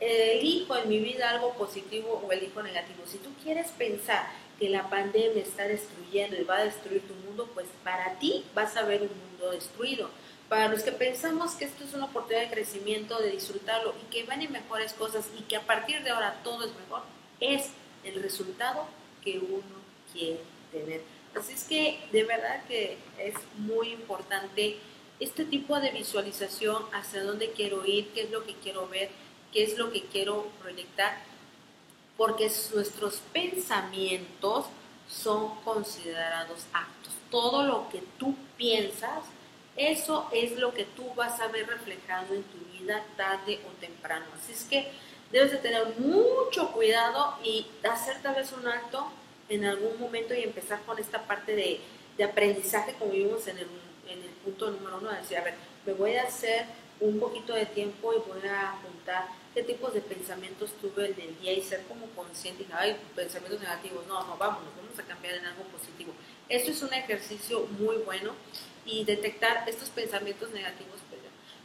elijo 0.00 0.76
en 0.76 0.88
mi 0.88 1.00
vida 1.00 1.30
algo 1.30 1.54
positivo 1.54 2.22
o 2.24 2.32
elijo 2.32 2.62
negativo. 2.62 3.02
Si 3.06 3.18
tú 3.18 3.30
quieres 3.42 3.68
pensar 3.72 4.26
que 4.58 4.68
la 4.68 4.88
pandemia 4.90 5.42
está 5.42 5.66
destruyendo 5.66 6.36
y 6.36 6.44
va 6.44 6.58
a 6.58 6.64
destruir 6.64 7.02
tu 7.06 7.14
mundo, 7.14 7.48
pues 7.54 7.66
para 7.84 8.18
ti 8.18 8.44
vas 8.54 8.76
a 8.76 8.82
ver 8.82 9.02
un 9.02 9.08
mundo 9.08 9.50
destruido. 9.52 10.10
Para 10.48 10.68
los 10.68 10.82
que 10.82 10.92
pensamos 10.92 11.52
que 11.52 11.66
esto 11.66 11.84
es 11.84 11.94
una 11.94 12.06
oportunidad 12.06 12.44
de 12.44 12.50
crecimiento, 12.50 13.18
de 13.18 13.30
disfrutarlo 13.30 13.94
y 14.02 14.10
que 14.10 14.24
van 14.24 14.40
en 14.40 14.52
mejores 14.52 14.94
cosas 14.94 15.26
y 15.38 15.42
que 15.42 15.56
a 15.56 15.66
partir 15.66 16.02
de 16.02 16.10
ahora 16.10 16.40
todo 16.42 16.64
es 16.64 16.74
mejor, 16.74 17.02
es 17.40 17.70
el 18.04 18.22
resultado 18.22 18.86
que 19.22 19.38
uno 19.38 19.62
quiere 20.12 20.40
tener. 20.72 21.02
Así 21.38 21.52
es 21.52 21.64
que 21.64 22.00
de 22.12 22.24
verdad 22.24 22.64
que 22.66 22.96
es 23.18 23.34
muy 23.58 23.92
importante 23.92 24.78
este 25.20 25.44
tipo 25.44 25.78
de 25.80 25.90
visualización, 25.90 26.84
hacia 26.92 27.24
dónde 27.24 27.50
quiero 27.52 27.84
ir, 27.84 28.08
qué 28.14 28.22
es 28.22 28.30
lo 28.30 28.44
que 28.44 28.54
quiero 28.54 28.88
ver 28.88 29.10
qué 29.52 29.64
es 29.64 29.78
lo 29.78 29.90
que 29.90 30.02
quiero 30.02 30.46
proyectar, 30.60 31.18
porque 32.16 32.50
nuestros 32.74 33.20
pensamientos 33.32 34.66
son 35.08 35.54
considerados 35.64 36.66
actos. 36.72 37.12
Todo 37.30 37.64
lo 37.64 37.88
que 37.88 38.02
tú 38.18 38.34
piensas, 38.56 39.22
eso 39.78 40.28
es 40.32 40.58
lo 40.58 40.74
que 40.74 40.84
tú 40.84 41.14
vas 41.14 41.40
a 41.40 41.48
ver 41.48 41.66
reflejado 41.66 42.34
en 42.34 42.42
tu 42.42 42.58
vida 42.72 43.04
tarde 43.16 43.60
o 43.66 43.80
temprano. 43.80 44.26
Así 44.36 44.52
es 44.52 44.64
que 44.64 44.88
debes 45.30 45.52
de 45.52 45.58
tener 45.58 45.98
mucho 45.98 46.72
cuidado 46.72 47.36
y 47.44 47.66
hacer 47.88 48.20
tal 48.22 48.34
vez 48.34 48.52
un 48.52 48.66
alto 48.66 49.06
en 49.48 49.64
algún 49.64 49.98
momento 50.00 50.34
y 50.34 50.42
empezar 50.42 50.80
con 50.82 50.98
esta 50.98 51.22
parte 51.26 51.54
de, 51.54 51.80
aprendizaje 52.24 52.94
como 52.98 53.12
vimos 53.12 53.46
en 53.46 53.58
el, 53.58 53.68
en 54.08 54.20
el 54.20 54.30
punto 54.44 54.72
número 54.72 54.98
uno, 54.98 55.10
de 55.10 55.18
decir, 55.18 55.38
a 55.38 55.44
ver, 55.44 55.54
me 55.86 55.92
voy 55.92 56.16
a 56.16 56.24
hacer 56.24 56.66
un 56.98 57.20
poquito 57.20 57.54
de 57.54 57.64
tiempo 57.64 58.12
y 58.12 58.18
voy 58.28 58.48
a 58.48 58.72
apuntar 58.72 59.26
qué 59.54 59.62
tipos 59.62 59.94
de 59.94 60.00
pensamientos 60.00 60.72
tuve 60.80 61.06
en 61.06 61.20
el 61.20 61.38
día 61.38 61.52
y 61.52 61.62
ser 61.62 61.84
como 61.84 62.06
consciente 62.16 62.66
y 62.68 62.72
hay 62.72 62.96
pensamientos 63.14 63.60
negativos, 63.60 64.04
no, 64.08 64.24
no, 64.26 64.36
vámonos, 64.36 64.68
vamos 64.76 64.98
a 64.98 65.02
cambiar 65.04 65.36
en 65.36 65.46
algo 65.46 65.62
positivo. 65.64 66.12
Esto 66.48 66.72
es 66.72 66.82
un 66.82 66.92
ejercicio 66.92 67.66
muy 67.78 67.98
bueno 67.98 68.32
y 68.88 69.04
detectar 69.04 69.68
estos 69.68 69.90
pensamientos 69.90 70.50
negativos, 70.50 70.98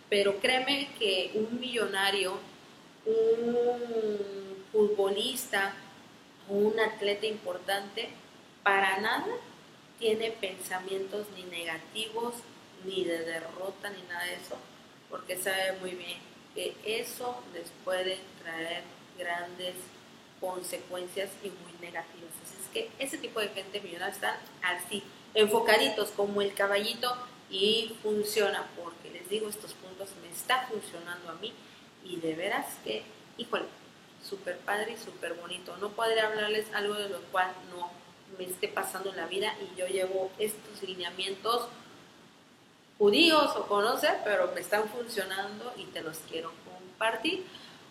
pero, 0.09 0.39
créeme 0.39 0.89
que 0.99 1.31
un 1.33 1.59
millonario, 1.59 2.37
un 3.03 4.63
futbolista 4.71 5.73
o 6.47 6.53
un 6.53 6.79
atleta 6.79 7.25
importante, 7.25 8.09
para 8.61 8.99
nada 8.99 9.25
tiene 9.97 10.29
pensamientos 10.29 11.25
ni 11.35 11.43
negativos, 11.43 12.35
ni 12.85 13.05
de 13.05 13.23
derrota, 13.23 13.89
ni 13.89 14.03
nada 14.03 14.25
de 14.25 14.35
eso, 14.35 14.57
porque 15.09 15.35
sabe 15.35 15.79
muy 15.79 15.91
bien 15.91 16.19
que 16.53 16.75
eso 16.85 17.41
les 17.53 17.71
puede 17.83 18.19
traer 18.43 18.83
grandes 19.17 19.73
consecuencias 20.39 21.31
y 21.43 21.47
muy 21.47 21.73
negativas. 21.81 22.29
Así 22.43 22.55
es 22.61 22.69
que 22.71 22.91
ese 22.99 23.17
tipo 23.17 23.39
de 23.39 23.49
gente 23.49 23.81
millonaria 23.81 24.13
están 24.13 24.35
así, 24.61 25.01
enfocaditos 25.33 26.09
como 26.09 26.41
el 26.41 26.53
caballito 26.53 27.15
y 27.49 27.95
funciona, 28.01 28.67
porque 28.75 29.11
les 29.11 29.29
digo, 29.29 29.49
estos 29.49 29.73
puntos 29.73 30.09
me 30.21 30.29
está 30.29 30.67
funcionando 30.67 31.29
a 31.29 31.35
mí 31.35 31.53
y 32.03 32.17
de 32.17 32.35
veras 32.35 32.65
que, 32.83 33.03
híjole, 33.37 33.65
súper 34.27 34.57
padre 34.59 34.93
y 34.93 35.03
súper 35.03 35.33
bonito. 35.33 35.75
No 35.77 35.89
podría 35.89 36.27
hablarles 36.27 36.65
algo 36.73 36.95
de 36.95 37.09
lo 37.09 37.21
cual 37.31 37.51
no 37.69 37.91
me 38.37 38.45
esté 38.45 38.67
pasando 38.67 39.11
en 39.11 39.17
la 39.17 39.27
vida 39.27 39.53
y 39.61 39.79
yo 39.79 39.87
llevo 39.87 40.31
estos 40.39 40.81
lineamientos 40.81 41.67
judíos 42.97 43.55
o 43.55 43.67
conocer, 43.67 44.19
pero 44.23 44.51
me 44.53 44.61
están 44.61 44.87
funcionando 44.89 45.73
y 45.77 45.85
te 45.85 46.01
los 46.01 46.17
quiero 46.29 46.51
compartir. 46.65 47.45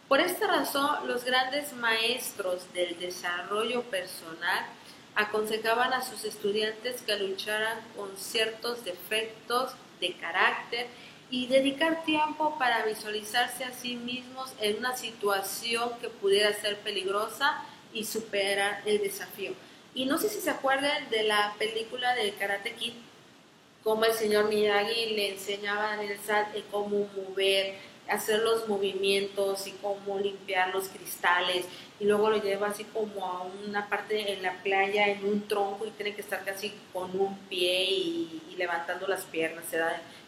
Por 0.09 0.21
esta 0.21 0.47
razón, 0.47 1.07
los 1.07 1.25
grandes 1.25 1.73
maestros 1.75 2.73
del 2.73 2.99
desarrollo 2.99 3.83
personal 3.83 4.67
aconsejaban 5.15 5.93
a 5.93 6.03
sus 6.03 6.25
estudiantes 6.25 7.03
que 7.03 7.17
lucharan 7.17 7.79
con 7.97 8.17
ciertos 8.17 8.85
defectos 8.85 9.73
de 10.01 10.15
carácter 10.15 10.87
y 11.31 11.47
dedicar 11.47 12.05
tiempo 12.05 12.59
para 12.59 12.85
visualizarse 12.85 13.65
a 13.65 13.73
sí 13.73 13.97
mismos 13.97 14.53
en 14.61 14.79
una 14.79 14.97
situación 14.97 15.91
que 16.01 16.09
pudiera 16.09 16.53
ser 16.53 16.79
peligrosa 16.81 17.65
y 17.93 18.05
superar 18.05 18.83
el 18.85 18.99
desafío. 18.99 19.53
Y 19.95 20.07
no 20.07 20.19
sé 20.19 20.29
si 20.29 20.41
se 20.41 20.51
acuerdan 20.51 21.09
de 21.11 21.23
la 21.25 21.55
película 21.59 22.15
de 22.15 22.33
Karate 22.33 22.75
Kid, 22.75 22.95
como 23.83 24.05
el 24.05 24.13
señor 24.13 24.49
Miyagi 24.49 25.15
le 25.15 25.33
enseñaba 25.33 25.95
a 25.95 25.99
Sad 26.25 26.47
cómo 26.71 27.09
mover, 27.17 27.77
hacer 28.13 28.41
los 28.41 28.69
movimientos 28.69 29.67
y 29.67 29.73
cómo 29.73 30.19
limpiar 30.19 30.75
los 30.75 30.89
cristales 30.89 31.67
y 31.99 32.05
luego 32.05 32.31
lo 32.31 32.43
lleva 32.43 32.69
así 32.69 32.85
como 32.85 33.25
a 33.25 33.43
una 33.67 33.89
parte 33.89 34.33
en 34.33 34.43
la 34.43 34.55
playa 34.63 35.07
en 35.09 35.25
un 35.25 35.47
tronco 35.47 35.87
y 35.87 35.91
tiene 35.91 36.15
que 36.15 36.23
estar 36.23 36.45
casi 36.45 36.73
con 36.93 37.19
un 37.19 37.39
pie 37.49 37.85
y, 37.85 38.55
levantando 38.57 39.07
las 39.09 39.25
piernas 39.25 39.65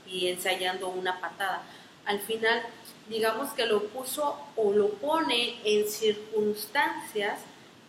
y 0.07 0.29
ensayando 0.29 0.89
una 0.89 1.21
patada. 1.21 1.63
Al 2.07 2.21
final, 2.21 2.63
digamos 3.09 3.53
que 3.53 3.67
lo 3.67 3.85
puso 3.85 4.39
o 4.57 4.73
lo 4.73 4.91
pone 4.91 5.57
en 5.65 5.89
circunstancias 5.89 7.41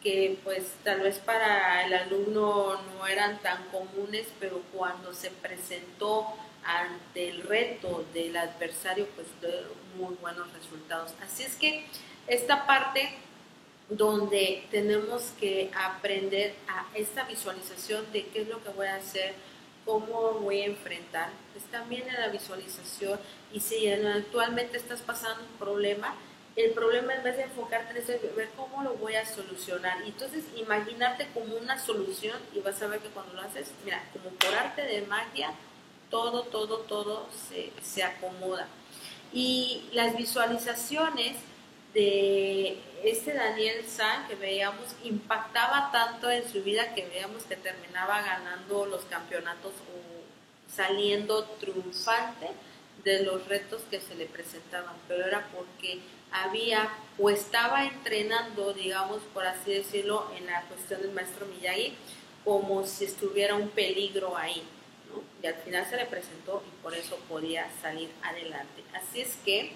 que 0.04 0.38
pues 0.44 0.64
tal 0.84 1.00
vez 1.02 1.18
para 1.18 1.84
el 1.86 1.94
alumno 1.94 2.80
no 2.94 3.08
eran 3.08 3.40
tan 3.42 3.66
comunes, 3.72 4.28
pero 4.40 4.62
cuando 4.72 5.14
se 5.14 5.32
presentó 5.32 6.28
ante 6.66 7.30
el 7.30 7.44
reto 7.44 8.06
del 8.14 8.36
adversario, 8.36 9.08
pues 9.16 9.28
dio 9.40 9.50
muy 9.98 10.16
buenos 10.16 10.52
resultados. 10.54 11.14
Así 11.22 11.44
es 11.44 11.56
que 11.56 11.86
esta 12.28 12.66
parte 12.66 13.10
donde 13.90 14.66
tenemos 14.72 15.32
que 15.40 15.70
aprender 15.76 16.56
a 16.68 16.86
esta 16.96 17.24
visualización 17.24 18.12
de 18.12 18.26
qué 18.28 18.42
es 18.42 18.48
lo 18.48 18.64
que 18.64 18.70
voy 18.70 18.88
a 18.88 18.96
hacer, 18.96 19.36
cómo 19.86 20.34
voy 20.40 20.62
a 20.62 20.66
enfrentar, 20.66 21.30
pues 21.54 21.64
también 21.66 22.08
en 22.08 22.20
la 22.20 22.30
visualización 22.30 23.20
y 23.54 23.60
si 23.60 23.88
actualmente 23.88 24.78
estás 24.78 25.02
pasando 25.02 25.44
un 25.44 25.60
problema, 25.60 26.16
el 26.56 26.72
problema 26.72 27.14
en 27.14 27.24
vez 27.24 27.38
de 27.38 27.44
enfocarte 27.44 27.92
en 27.92 27.98
eso, 27.98 28.14
es 28.14 28.36
ver 28.36 28.50
cómo 28.56 28.82
lo 28.82 28.94
voy 28.96 29.16
a 29.16 29.26
solucionar. 29.26 30.00
Y 30.06 30.10
entonces 30.10 30.46
imaginarte 30.56 31.28
como 31.34 31.56
una 31.56 31.78
solución 31.78 32.40
y 32.54 32.60
vas 32.62 32.82
a 32.82 32.88
ver 32.88 33.02
que 33.02 33.10
cuando 33.10 33.34
lo 33.34 33.42
haces, 33.42 33.72
mira, 33.84 34.02
como 34.14 34.30
por 34.30 34.56
arte 34.56 34.84
de 34.84 35.02
magia, 35.02 35.52
todo, 36.16 36.44
todo, 36.44 36.78
todo 36.78 37.28
se, 37.50 37.74
se 37.84 38.02
acomoda. 38.02 38.70
Y 39.34 39.84
las 39.92 40.16
visualizaciones 40.16 41.36
de 41.94 42.78
este 43.04 43.34
Daniel 43.34 43.84
San 43.86 44.26
que 44.30 44.36
veíamos 44.36 44.86
impactaba 45.04 45.92
tanto 45.92 46.32
en 46.32 46.50
su 46.50 46.64
vida 46.64 46.94
que 46.96 47.06
veíamos 47.06 47.44
que 47.44 47.58
terminaba 47.58 48.22
ganando 48.22 48.86
los 48.86 49.04
campeonatos 49.04 49.74
o 49.74 50.74
saliendo 50.74 51.44
triunfante 51.60 52.48
de 53.04 53.24
los 53.24 53.46
retos 53.50 53.82
que 53.92 54.00
se 54.00 54.16
le 54.16 54.26
presentaban, 54.26 54.96
pero 55.10 55.26
era 55.26 55.46
porque 55.54 56.00
había 56.32 56.90
o 57.18 57.30
estaba 57.30 57.84
entrenando, 57.84 58.72
digamos, 58.72 59.20
por 59.34 59.46
así 59.46 59.74
decirlo, 59.74 60.32
en 60.38 60.46
la 60.46 60.62
cuestión 60.62 61.02
del 61.02 61.12
maestro 61.12 61.46
Miyagi, 61.46 61.94
como 62.46 62.86
si 62.86 63.04
estuviera 63.04 63.56
un 63.56 63.68
peligro 63.68 64.38
ahí. 64.38 64.64
¿No? 65.10 65.22
Y 65.42 65.48
al 65.48 65.56
final 65.56 65.86
se 65.86 65.98
le 65.98 66.06
presentó 66.06 66.64
y 66.68 66.84
por 66.84 66.94
eso 66.94 67.18
podía 67.30 67.68
salir 67.82 68.12
adelante. 68.24 68.84
Así 68.94 69.22
es 69.22 69.38
que 69.46 69.74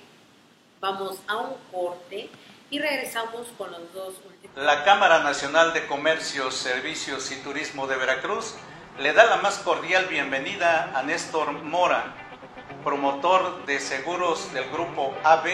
vamos 0.80 1.20
a 1.28 1.38
un 1.38 1.56
corte 1.72 2.30
y 2.70 2.80
regresamos 2.80 3.48
con 3.58 3.72
los 3.72 3.94
dos 3.94 4.15
últimos. 4.26 4.58
La 4.58 4.84
Cámara 4.84 5.20
Nacional 5.20 5.74
de 5.74 5.88
Comercio, 5.88 6.52
Servicios 6.52 7.32
y 7.32 7.36
Turismo 7.38 7.88
de 7.88 7.98
Veracruz 7.98 8.56
le 9.00 9.13
da 9.13 9.26
la 9.26 9.38
más 9.38 9.60
cordial 9.60 10.08
bienvenida 10.08 10.92
a 10.98 11.04
Néstor 11.04 11.52
Mora, 11.52 12.13
promotor 12.84 13.65
de 13.65 13.80
seguros 13.80 14.54
del 14.54 14.70
grupo 14.70 15.13
AB 15.24 15.48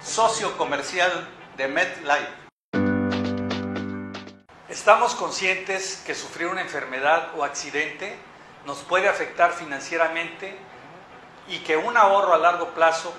socio 0.00 0.56
comercial 0.56 1.28
de 1.56 1.68
MedLife. 1.68 2.48
Estamos 4.68 5.14
conscientes 5.14 6.02
que 6.06 6.14
sufrir 6.14 6.48
una 6.48 6.62
enfermedad 6.62 7.30
o 7.36 7.44
accidente 7.44 8.16
nos 8.68 8.80
puede 8.80 9.08
afectar 9.08 9.54
financieramente 9.54 10.54
y 11.48 11.60
que 11.60 11.78
un 11.78 11.96
ahorro 11.96 12.34
a 12.34 12.38
largo 12.38 12.68
plazo 12.74 13.14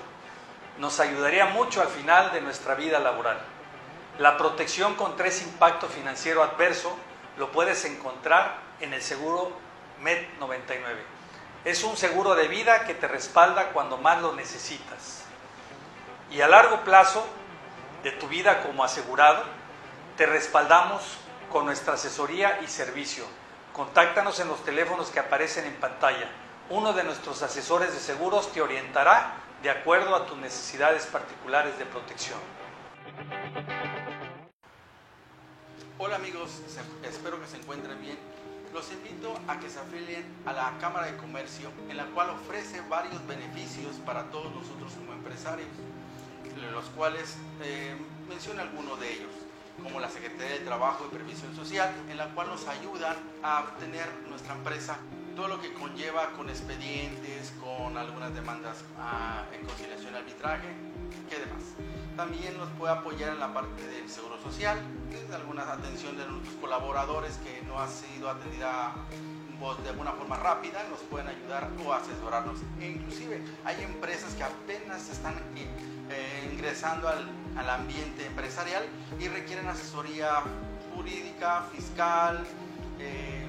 nos 0.78 1.00
ayudaría 1.00 1.46
mucho 1.46 1.82
al 1.82 1.88
final 1.88 2.30
de 2.30 2.40
nuestra 2.40 2.76
vida 2.76 3.00
laboral. 3.00 3.40
La 4.20 4.36
protección 4.36 4.94
contra 4.94 5.26
ese 5.26 5.42
impacto 5.42 5.88
financiero 5.88 6.44
adverso 6.44 6.96
lo 7.36 7.50
puedes 7.50 7.84
encontrar 7.84 8.58
en 8.80 8.94
el 8.94 9.02
seguro 9.02 9.50
MED 10.00 10.24
99. 10.38 11.02
Es 11.64 11.82
un 11.82 11.96
seguro 11.96 12.36
de 12.36 12.46
vida 12.46 12.84
que 12.84 12.94
te 12.94 13.08
respalda 13.08 13.70
cuando 13.72 13.98
más 13.98 14.22
lo 14.22 14.32
necesitas 14.34 15.24
y 16.30 16.42
a 16.42 16.46
largo 16.46 16.82
plazo 16.84 17.26
de 18.04 18.12
tu 18.12 18.28
vida 18.28 18.62
como 18.62 18.84
asegurado, 18.84 19.42
te 20.16 20.26
respaldamos 20.26 21.02
con 21.50 21.66
nuestra 21.66 21.94
asesoría 21.94 22.60
y 22.62 22.68
servicio. 22.68 23.24
Contáctanos 23.72 24.40
en 24.40 24.48
los 24.48 24.64
teléfonos 24.64 25.10
que 25.10 25.20
aparecen 25.20 25.64
en 25.64 25.74
pantalla. 25.74 26.28
Uno 26.70 26.92
de 26.92 27.04
nuestros 27.04 27.42
asesores 27.42 27.92
de 27.92 28.00
seguros 28.00 28.52
te 28.52 28.60
orientará 28.60 29.34
de 29.62 29.70
acuerdo 29.70 30.14
a 30.14 30.26
tus 30.26 30.36
necesidades 30.38 31.06
particulares 31.06 31.78
de 31.78 31.86
protección. 31.86 32.38
Hola 35.98 36.16
amigos, 36.16 36.62
espero 37.02 37.40
que 37.40 37.46
se 37.46 37.56
encuentren 37.58 38.00
bien. 38.00 38.18
Los 38.72 38.90
invito 38.92 39.34
a 39.48 39.58
que 39.58 39.68
se 39.68 39.78
afilien 39.78 40.24
a 40.46 40.52
la 40.52 40.72
Cámara 40.80 41.06
de 41.06 41.16
Comercio, 41.16 41.70
en 41.88 41.96
la 41.96 42.06
cual 42.06 42.30
ofrece 42.30 42.80
varios 42.82 43.26
beneficios 43.26 43.96
para 44.06 44.30
todos 44.30 44.54
nosotros 44.54 44.92
como 44.94 45.12
empresarios 45.12 45.68
los 46.72 46.84
cuales 46.90 47.36
eh, 47.62 47.94
menciono 48.28 48.62
algunos 48.62 49.00
de 49.00 49.12
ellos, 49.12 49.32
como 49.82 50.00
la 50.00 50.08
Secretaría 50.08 50.58
de 50.58 50.60
Trabajo 50.60 51.06
y 51.06 51.14
Previsión 51.14 51.54
Social, 51.54 51.92
en 52.08 52.16
la 52.16 52.28
cual 52.34 52.48
nos 52.48 52.66
ayudan 52.66 53.16
a 53.42 53.60
obtener 53.60 54.06
nuestra 54.28 54.54
empresa 54.54 54.98
todo 55.36 55.48
lo 55.48 55.60
que 55.60 55.72
conlleva 55.72 56.32
con 56.36 56.48
expedientes, 56.50 57.52
con 57.60 57.96
algunas 57.96 58.34
demandas 58.34 58.84
ah, 58.98 59.44
en 59.52 59.64
conciliación 59.64 60.14
y 60.14 60.16
arbitraje, 60.16 60.68
¿qué 61.28 61.38
demás? 61.38 61.62
También 62.16 62.58
nos 62.58 62.68
puede 62.70 62.92
apoyar 62.92 63.32
en 63.32 63.40
la 63.40 63.54
parte 63.54 63.86
del 63.86 64.08
seguro 64.08 64.38
social, 64.42 64.78
alguna 65.34 65.62
atención 65.72 66.16
de 66.16 66.26
nuestros 66.26 66.54
colaboradores 66.56 67.38
que 67.38 67.62
no 67.66 67.78
ha 67.78 67.88
sido 67.88 68.30
atendida 68.30 68.92
de 69.60 69.90
alguna 69.90 70.12
forma 70.12 70.36
rápida, 70.36 70.82
nos 70.88 71.00
pueden 71.00 71.28
ayudar 71.28 71.68
o 71.84 71.92
asesorarnos. 71.92 72.60
E 72.80 72.88
inclusive 72.88 73.42
hay 73.64 73.84
empresas 73.84 74.34
que 74.34 74.42
apenas 74.42 75.10
están 75.10 75.34
eh, 76.10 76.50
ingresando 76.50 77.08
al, 77.08 77.28
al, 77.56 77.68
ambiente 77.68 78.24
empresarial 78.24 78.82
y 79.20 79.28
requieren 79.28 79.68
asesoría 79.68 80.42
jurídica, 80.94 81.66
fiscal, 81.72 82.42
eh, 82.98 83.44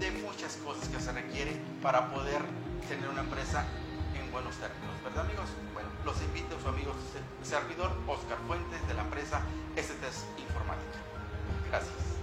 de 0.00 0.10
muchas 0.22 0.56
cosas 0.56 0.88
que 0.88 0.98
se 0.98 1.12
requieren 1.12 1.62
para 1.82 2.10
poder 2.10 2.40
tener 2.88 3.08
una 3.08 3.20
empresa 3.20 3.64
en 4.18 4.32
buenos 4.32 4.56
términos, 4.56 4.96
¿verdad 5.04 5.24
amigos? 5.24 5.46
Bueno, 5.74 5.88
los 6.04 6.20
invito 6.22 6.56
a 6.56 6.60
su 6.62 6.68
amigo 6.68 6.94
servidor 7.42 7.92
Oscar 8.08 8.38
Fuentes 8.46 8.86
de 8.88 8.94
la 8.94 9.02
empresa 9.02 9.42
STS 9.76 10.24
Informática. 10.38 10.98
Gracias. 11.70 12.13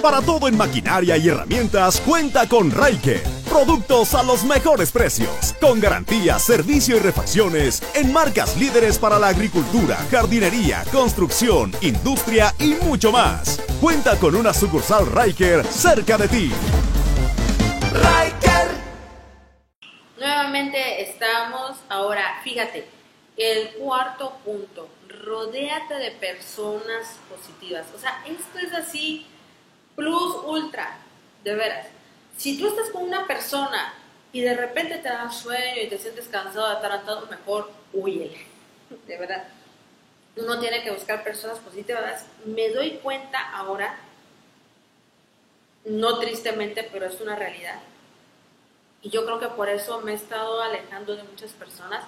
Para 0.00 0.22
todo 0.22 0.46
en 0.46 0.56
maquinaria 0.56 1.16
y 1.16 1.28
herramientas, 1.28 2.00
cuenta 2.00 2.48
con 2.48 2.70
Raiker. 2.70 3.20
Productos 3.48 4.14
a 4.14 4.22
los 4.22 4.44
mejores 4.44 4.92
precios, 4.92 5.56
con 5.60 5.80
garantía, 5.80 6.38
servicio 6.38 6.96
y 6.96 7.00
refacciones 7.00 7.82
en 7.96 8.12
marcas 8.12 8.56
líderes 8.56 8.96
para 8.96 9.18
la 9.18 9.26
agricultura, 9.26 9.96
jardinería, 10.08 10.84
construcción, 10.92 11.72
industria 11.80 12.54
y 12.60 12.74
mucho 12.84 13.10
más. 13.10 13.60
Cuenta 13.80 14.16
con 14.20 14.36
una 14.36 14.54
sucursal 14.54 15.04
Raiker 15.04 15.64
cerca 15.66 16.16
de 16.16 16.28
ti. 16.28 16.52
Riker. 17.90 18.68
Nuevamente 20.16 21.10
estamos 21.10 21.76
ahora, 21.88 22.40
fíjate, 22.44 22.86
el 23.36 23.70
cuarto 23.70 24.38
punto, 24.44 24.88
rodéate 25.08 25.94
de 25.94 26.12
personas 26.12 27.18
positivas. 27.28 27.86
O 27.96 27.98
sea, 27.98 28.22
esto 28.28 28.60
es 28.60 28.72
así 28.72 29.26
plus 29.98 30.36
ultra, 30.44 30.96
de 31.42 31.56
veras. 31.56 31.88
Si 32.36 32.56
tú 32.56 32.68
estás 32.68 32.88
con 32.90 33.02
una 33.02 33.26
persona 33.26 33.94
y 34.32 34.42
de 34.42 34.54
repente 34.54 34.98
te 34.98 35.08
da 35.08 35.28
sueño 35.28 35.82
y 35.82 35.88
te 35.88 35.98
sientes 35.98 36.28
cansado, 36.28 36.66
atarantado, 36.66 37.26
mejor 37.26 37.68
huyele, 37.92 38.46
de 39.08 39.18
verdad. 39.18 39.48
Uno 40.36 40.60
tiene 40.60 40.84
que 40.84 40.92
buscar 40.92 41.24
personas 41.24 41.58
positivas. 41.58 42.26
Me 42.44 42.68
doy 42.68 43.00
cuenta 43.02 43.40
ahora, 43.50 43.98
no 45.84 46.20
tristemente, 46.20 46.88
pero 46.92 47.06
es 47.06 47.20
una 47.20 47.34
realidad. 47.34 47.80
Y 49.02 49.10
yo 49.10 49.24
creo 49.24 49.40
que 49.40 49.48
por 49.48 49.68
eso 49.68 50.00
me 50.02 50.12
he 50.12 50.14
estado 50.14 50.62
alejando 50.62 51.16
de 51.16 51.24
muchas 51.24 51.50
personas, 51.54 52.04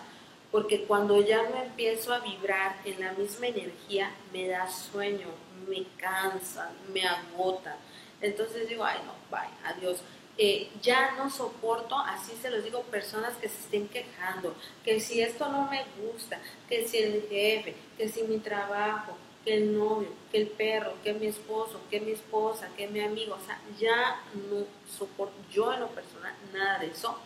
porque 0.51 0.85
cuando 0.85 1.21
ya 1.21 1.43
me 1.43 1.65
empiezo 1.65 2.13
a 2.13 2.21
vibrar 2.21 2.77
en 2.85 3.01
la 3.01 3.13
misma 3.13 3.49
energía, 3.49 4.11
me 4.33 4.49
da 4.49 4.69
sueño, 4.69 5.29
me 5.69 5.85
cansa, 5.97 6.73
me 6.93 7.07
agota. 7.07 7.77
Entonces 8.21 8.69
digo, 8.69 8.85
ay 8.85 8.99
no, 9.07 9.15
bye, 9.31 9.49
adiós. 9.65 10.03
Eh, 10.39 10.71
ya 10.81 11.13
no 11.17 11.29
soporto, 11.29 11.99
así 11.99 12.33
se 12.41 12.51
los 12.51 12.65
digo, 12.65 12.83
personas 12.85 13.37
que 13.37 13.49
se 13.49 13.61
estén 13.61 13.89
quejando, 13.89 14.55
que 14.83 14.99
si 14.99 15.21
esto 15.21 15.49
no 15.51 15.69
me 15.71 15.85
gusta, 16.03 16.41
que 16.69 16.89
si 16.89 16.99
el 16.99 17.27
jefe, 17.29 17.75
que 17.99 18.09
si 18.09 18.23
mi 18.23 18.39
trabajo, 18.39 19.17
que 19.45 19.55
el 19.55 19.77
novio, 19.77 20.09
que 20.31 20.39
el 20.39 20.47
perro, 20.49 20.95
que 21.03 21.13
mi 21.13 21.27
esposo, 21.27 21.81
que 21.91 22.01
mi 22.01 22.13
esposa, 22.13 22.71
que 22.77 22.89
mi 22.89 23.01
amigo, 23.01 23.37
o 23.41 23.47
sea, 23.47 23.61
ya 23.79 24.21
no 24.49 24.65
soporto 24.91 25.35
yo 25.53 25.73
en 25.73 25.81
lo 25.81 25.89
personal 25.89 26.33
nada 26.53 26.79
de 26.79 26.87
eso, 26.87 27.19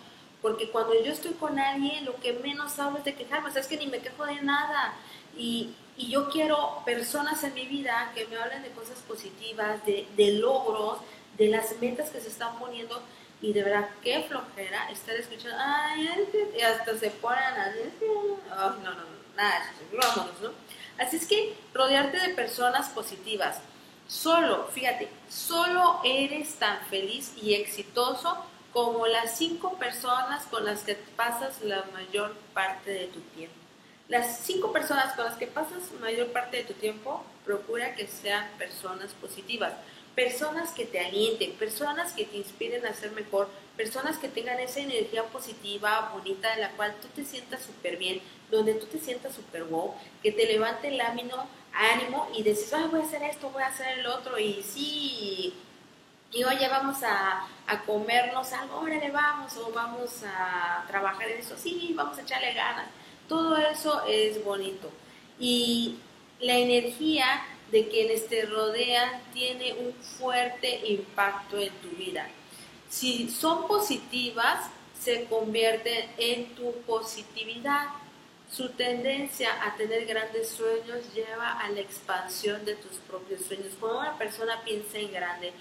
porque 0.45 0.68
cuando 0.68 0.92
yo 1.03 1.11
estoy 1.11 1.32
con 1.32 1.59
alguien, 1.59 2.05
lo 2.05 2.20
que 2.20 2.34
menos 2.34 2.78
hablo 2.78 2.99
es 2.99 3.05
de 3.05 3.14
quejarme, 3.14 3.49
o 3.49 3.51
sea, 3.51 3.62
es 3.62 3.66
que 3.66 3.78
ni 3.78 3.86
me 3.86 4.01
quejo 4.01 4.26
de 4.26 4.42
nada, 4.42 4.92
y, 5.38 5.74
y 5.97 6.11
yo 6.11 6.28
quiero 6.28 6.82
personas 6.84 7.42
en 7.45 7.55
mi 7.55 7.64
vida 7.64 8.12
que 8.14 8.26
me 8.26 8.36
hablen 8.36 8.62
de 8.62 8.68
cosas 8.72 8.99
positivas, 9.09 9.82
de, 9.86 10.07
de 10.14 10.32
logros, 10.32 10.99
de 11.38 11.49
las 11.49 11.74
metas 11.80 12.11
que 12.11 12.20
se 12.20 12.28
están 12.28 12.59
poniendo 12.59 13.03
y 13.40 13.55
de 13.55 13.62
verdad 13.62 13.88
qué 14.03 14.22
flojera 14.28 14.90
estar 14.90 15.14
escuchando, 15.16 15.57
ay, 15.59 16.11
y 16.55 16.61
hasta 16.61 16.95
se 16.99 17.09
ponen 17.09 17.42
a 17.42 17.70
decir, 17.70 18.11
no, 18.51 18.70
no, 18.70 18.90
no, 18.90 19.05
nada, 19.34 19.72
vámonos, 19.97 20.42
¿no? 20.42 20.51
Así 20.99 21.16
es 21.16 21.26
que 21.26 21.57
rodearte 21.72 22.18
de 22.18 22.34
personas 22.34 22.90
positivas. 22.90 23.61
Solo, 24.07 24.68
fíjate, 24.74 25.09
solo 25.26 26.03
eres 26.05 26.57
tan 26.57 26.80
feliz 26.90 27.32
y 27.42 27.55
exitoso 27.55 28.45
como 28.75 29.07
las 29.07 29.39
cinco 29.39 29.79
personas 29.79 30.45
con 30.47 30.64
las 30.64 30.81
que 30.81 30.97
pasas 31.16 31.62
la 31.62 31.85
mayor 31.93 32.35
parte 32.53 32.91
de 32.91 33.07
tu 33.07 33.20
tiempo. 33.20 33.55
Las 34.09 34.41
cinco 34.41 34.72
personas 34.72 35.14
con 35.14 35.25
las 35.25 35.37
que 35.37 35.47
pasas 35.47 35.93
la 35.95 36.01
mayor 36.01 36.33
parte 36.33 36.57
de 36.59 36.64
tu 36.64 36.75
tiempo, 36.75 37.25
procura 37.45 37.95
que 37.95 38.09
sean 38.09 38.47
personas 38.59 39.12
positivas, 39.12 39.72
personas 40.16 40.72
que 40.72 40.87
te 40.87 40.99
alienten, 40.99 41.53
personas 41.53 42.12
que 42.14 42.25
te 42.25 42.37
inspiren 42.37 42.85
a 42.85 42.93
ser 42.93 43.12
mejor, 43.12 43.49
personas 43.77 44.18
que 44.18 44.29
tengan 44.29 44.59
esa 44.59 44.81
energía 44.81 45.22
positiva, 45.25 46.11
bonita, 46.12 46.53
de 46.57 46.62
la 46.62 46.70
cual 46.70 46.97
tú 47.01 47.07
te 47.14 47.25
sientas 47.25 47.62
súper 47.62 47.97
bien, 47.97 48.20
donde 48.51 48.75
tú 48.75 48.87
te 48.87 48.99
sientas 48.99 49.37
súper 49.37 49.64
wow, 49.64 49.95
que 50.20 50.33
te 50.33 50.47
levante 50.47 50.89
el 50.89 51.01
ánimo, 51.01 51.49
ánimo 51.72 52.29
y 52.35 52.43
decís, 52.43 52.72
ay, 52.72 52.89
voy 52.91 53.03
a 53.03 53.05
hacer 53.05 53.22
esto, 53.22 53.51
voy 53.51 53.62
a 53.62 53.68
hacer 53.68 54.01
el 54.01 54.07
otro, 54.07 54.37
y 54.37 54.64
sí, 54.64 55.55
y 56.35 56.45
oye, 56.45 56.68
vamos 56.68 57.03
a, 57.03 57.47
a 57.66 57.80
comernos 57.87 58.53
algo, 58.53 58.80
órale, 58.80 59.11
vamos, 59.11 59.57
o 59.57 59.70
vamos 59.72 60.22
a 60.24 60.85
trabajar 60.89 61.28
en 61.28 61.39
eso, 61.39 61.57
sí, 61.57 61.93
vamos 61.97 62.18
a 62.18 62.22
echarle 62.22 62.53
ganas 62.53 62.87
todo 63.28 63.57
eso 63.57 64.03
es 64.07 64.43
bonito. 64.45 64.91
Y 65.39 65.97
la 66.41 66.59
energía 66.59 67.43
de 67.70 67.89
quienes 67.89 68.28
te 68.28 68.43
rodean 68.43 69.22
tiene 69.32 69.74
un 69.74 69.93
fuerte 69.95 70.89
impacto 70.89 71.59
en 71.59 71.72
tu 71.74 71.89
vida. 71.97 72.28
Si 72.89 73.28
son 73.30 73.66
positivas, 73.66 74.70
se 75.01 75.24
convierten 75.24 76.11
en 76.18 76.55
tu 76.55 76.72
positividad. 76.82 77.89
Su 78.51 78.68
tendencia 78.70 79.49
a 79.64 79.74
tener 79.74 80.07
grandes 80.07 80.51
sueños 80.51 81.12
lleva 81.12 81.59
a 81.59 81.68
la 81.70 81.80
expansión 81.80 82.64
de 82.64 82.76
tus 82.76 82.99
propios 82.99 83.41
sueños. 83.43 83.72
Cuando 83.80 84.01
una 84.01 84.16
persona 84.16 84.62
piensa 84.62 84.99
en 84.99 85.12
grande, 85.12 85.53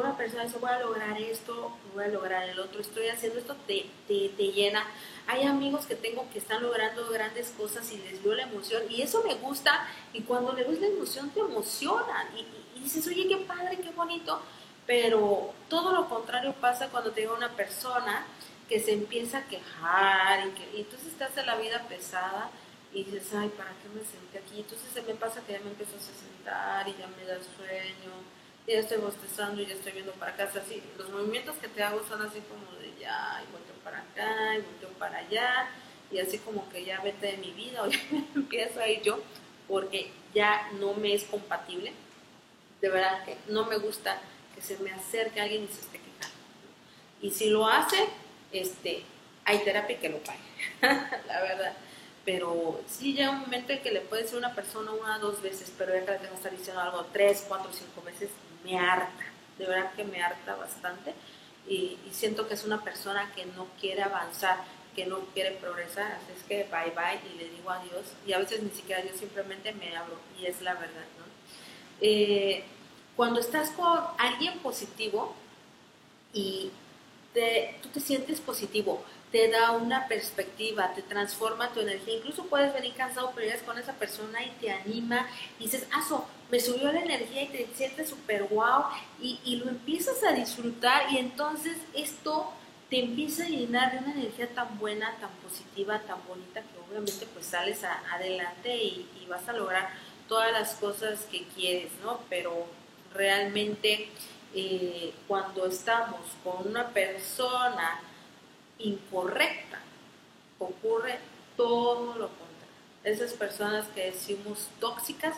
una 0.00 0.16
persona 0.16 0.44
dice 0.44 0.58
voy 0.58 0.70
a 0.70 0.78
lograr 0.80 1.20
esto, 1.20 1.76
voy 1.94 2.04
a 2.04 2.08
lograr 2.08 2.48
el 2.48 2.58
otro, 2.58 2.80
estoy 2.80 3.08
haciendo 3.08 3.38
esto, 3.38 3.56
te, 3.66 3.86
te, 4.08 4.30
te 4.30 4.52
llena. 4.52 4.84
Hay 5.26 5.44
amigos 5.44 5.86
que 5.86 5.94
tengo 5.94 6.28
que 6.32 6.38
están 6.38 6.62
logrando 6.62 7.08
grandes 7.10 7.50
cosas 7.50 7.90
y 7.92 7.98
les 7.98 8.22
veo 8.22 8.34
la 8.34 8.44
emoción 8.44 8.82
y 8.90 9.02
eso 9.02 9.22
me 9.24 9.34
gusta 9.34 9.86
y 10.12 10.22
cuando 10.22 10.52
le 10.52 10.64
ves 10.64 10.80
la 10.80 10.88
emoción 10.88 11.30
te 11.30 11.40
emocionan 11.40 12.26
y, 12.36 12.80
dices, 12.80 13.06
oye, 13.06 13.28
qué 13.28 13.36
padre, 13.36 13.78
qué 13.78 13.90
bonito, 13.90 14.40
pero 14.86 15.54
todo 15.68 15.92
lo 15.92 16.08
contrario 16.08 16.52
pasa 16.60 16.88
cuando 16.88 17.12
te 17.12 17.20
llega 17.20 17.34
una 17.34 17.50
persona 17.50 18.24
que 18.68 18.80
se 18.80 18.92
empieza 18.92 19.38
a 19.38 19.46
quejar 19.46 20.48
y, 20.48 20.50
que, 20.50 20.80
entonces 20.80 21.12
te 21.16 21.24
hace 21.24 21.44
la 21.44 21.56
vida 21.56 21.86
pesada 21.88 22.50
y 22.92 23.04
dices, 23.04 23.32
ay, 23.34 23.48
¿para 23.50 23.70
qué 23.70 23.88
me 23.94 24.04
senté 24.04 24.38
aquí? 24.38 24.60
Entonces 24.60 24.88
se 24.92 25.02
me 25.02 25.14
pasa 25.14 25.42
que 25.46 25.52
ya 25.52 25.60
me 25.60 25.70
empiezo 25.70 25.96
a 25.96 26.00
sentar 26.00 26.88
y 26.88 26.96
ya 26.96 27.06
me 27.06 27.24
da 27.24 27.38
sueño, 27.56 28.12
ya 28.66 28.78
estoy 28.78 28.98
bostezando 28.98 29.60
y 29.60 29.66
ya 29.66 29.74
estoy 29.74 29.92
viendo 29.92 30.12
para 30.12 30.36
casa, 30.36 30.60
así, 30.60 30.82
los 30.96 31.10
movimientos 31.10 31.56
que 31.56 31.68
te 31.68 31.82
hago 31.82 32.02
son 32.06 32.22
así 32.22 32.40
como 32.48 32.78
de 32.78 32.92
ya, 33.00 33.42
y 33.42 33.52
para 33.82 33.98
acá 33.98 34.56
y 34.56 34.60
volteo 34.60 34.88
para 34.98 35.18
allá 35.18 35.68
y 36.10 36.18
así 36.18 36.38
como 36.38 36.68
que 36.70 36.84
ya 36.84 37.00
vete 37.00 37.26
de 37.32 37.36
mi 37.38 37.52
vida 37.52 37.82
o 37.84 37.86
ya 37.86 37.98
empiezo 38.34 38.80
a 38.80 38.88
ir 38.88 39.02
yo 39.02 39.20
porque 39.68 40.10
ya 40.34 40.70
no 40.78 40.94
me 40.94 41.14
es 41.14 41.24
compatible. 41.24 41.92
De 42.80 42.88
verdad 42.88 43.24
que 43.24 43.36
no 43.48 43.64
me 43.66 43.78
gusta 43.78 44.20
que 44.54 44.60
se 44.60 44.76
me 44.78 44.90
acerque 44.90 45.40
alguien 45.40 45.64
y 45.64 45.68
se 45.68 45.80
esté 45.80 45.98
quejando. 45.98 46.36
Y 47.20 47.30
si 47.30 47.48
lo 47.48 47.66
hace, 47.66 48.08
este, 48.50 49.04
hay 49.44 49.58
terapia 49.60 49.98
que 50.00 50.08
lo 50.08 50.18
pague, 50.18 50.40
la 51.26 51.40
verdad. 51.42 51.72
Pero 52.24 52.80
sí 52.86 53.14
llega 53.14 53.30
un 53.30 53.40
momento 53.40 53.72
en 53.72 53.82
que 53.82 53.92
le 53.92 54.00
puede 54.00 54.26
ser 54.26 54.38
una 54.38 54.54
persona 54.54 54.90
una 54.92 55.16
o 55.16 55.20
dos 55.20 55.42
veces, 55.42 55.72
pero 55.78 55.94
ya 55.94 56.04
que 56.04 56.26
le 56.26 56.34
estar 56.34 56.50
diciendo 56.50 56.80
algo 56.80 57.06
tres, 57.12 57.44
cuatro, 57.48 57.70
cinco 57.72 58.02
veces, 58.02 58.30
me 58.64 58.78
harta. 58.78 59.24
De 59.58 59.66
verdad 59.66 59.92
que 59.94 60.04
me 60.04 60.22
harta 60.22 60.56
bastante 60.56 61.14
y, 61.68 61.98
siento 62.10 62.48
que 62.48 62.54
es 62.54 62.64
una 62.64 62.82
persona 62.82 63.32
que 63.34 63.46
no 63.46 63.66
quiere 63.80 64.02
avanzar, 64.02 64.58
que 64.94 65.06
no 65.06 65.20
quiere 65.32 65.52
progresar, 65.52 66.12
así 66.12 66.32
es 66.36 66.42
que 66.44 66.64
bye 66.64 66.92
bye 66.94 67.20
y 67.32 67.38
le 67.38 67.48
digo 67.48 67.70
adiós 67.70 68.12
y 68.26 68.32
a 68.32 68.38
veces 68.38 68.62
ni 68.62 68.70
siquiera 68.70 69.02
yo 69.02 69.16
simplemente 69.16 69.72
me 69.72 69.96
abro 69.96 70.18
y 70.38 70.46
es 70.46 70.60
la 70.60 70.74
verdad, 70.74 71.06
¿no? 71.18 71.24
Eh, 72.00 72.64
cuando 73.16 73.40
estás 73.40 73.70
con 73.70 74.00
alguien 74.18 74.58
positivo 74.58 75.34
y 76.32 76.70
tú 77.82 77.88
te 77.88 78.00
sientes 78.00 78.40
positivo, 78.40 79.04
te 79.30 79.48
da 79.48 79.72
una 79.72 80.08
perspectiva, 80.08 80.92
te 80.94 81.02
transforma 81.02 81.72
tu 81.72 81.80
energía. 81.80 82.16
Incluso 82.16 82.44
puedes 82.44 82.72
venir 82.74 82.92
cansado, 82.94 83.32
pero 83.34 83.46
llegas 83.46 83.62
con 83.62 83.78
esa 83.78 83.94
persona 83.94 84.44
y 84.44 84.50
te 84.60 84.70
anima 84.70 85.26
y 85.58 85.64
dices, 85.64 85.86
aso, 85.92 86.26
me 86.52 86.60
subió 86.60 86.92
la 86.92 87.00
energía 87.00 87.44
y 87.44 87.46
te 87.46 87.66
sientes 87.74 88.10
súper 88.10 88.44
guau 88.44 88.84
y, 89.18 89.40
y 89.42 89.56
lo 89.56 89.70
empiezas 89.70 90.22
a 90.22 90.32
disfrutar 90.32 91.10
y 91.10 91.16
entonces 91.16 91.78
esto 91.94 92.52
te 92.90 93.00
empieza 93.00 93.44
a 93.44 93.48
llenar 93.48 93.90
de 93.92 93.98
una 94.00 94.12
energía 94.12 94.54
tan 94.54 94.78
buena, 94.78 95.16
tan 95.18 95.30
positiva, 95.42 95.98
tan 96.00 96.18
bonita 96.28 96.60
que 96.60 96.78
obviamente 96.86 97.26
pues 97.32 97.46
sales 97.46 97.82
adelante 97.84 98.76
y, 98.76 99.08
y 99.18 99.26
vas 99.30 99.48
a 99.48 99.54
lograr 99.54 99.88
todas 100.28 100.52
las 100.52 100.74
cosas 100.74 101.20
que 101.30 101.44
quieres, 101.54 101.90
¿no? 102.02 102.20
Pero 102.28 102.66
realmente 103.14 104.10
eh, 104.54 105.14
cuando 105.26 105.64
estamos 105.66 106.20
con 106.44 106.68
una 106.68 106.90
persona 106.90 107.98
incorrecta, 108.78 109.78
ocurre 110.58 111.18
todo 111.56 112.14
lo 112.18 112.28
contrario. 112.28 112.42
Esas 113.04 113.32
personas 113.32 113.86
que 113.94 114.10
decimos 114.10 114.68
tóxicas, 114.80 115.34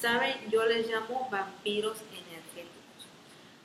¿saben? 0.00 0.36
Yo 0.50 0.64
les 0.64 0.88
llamo 0.88 1.28
vampiros 1.30 1.98
energéticos. 2.10 3.06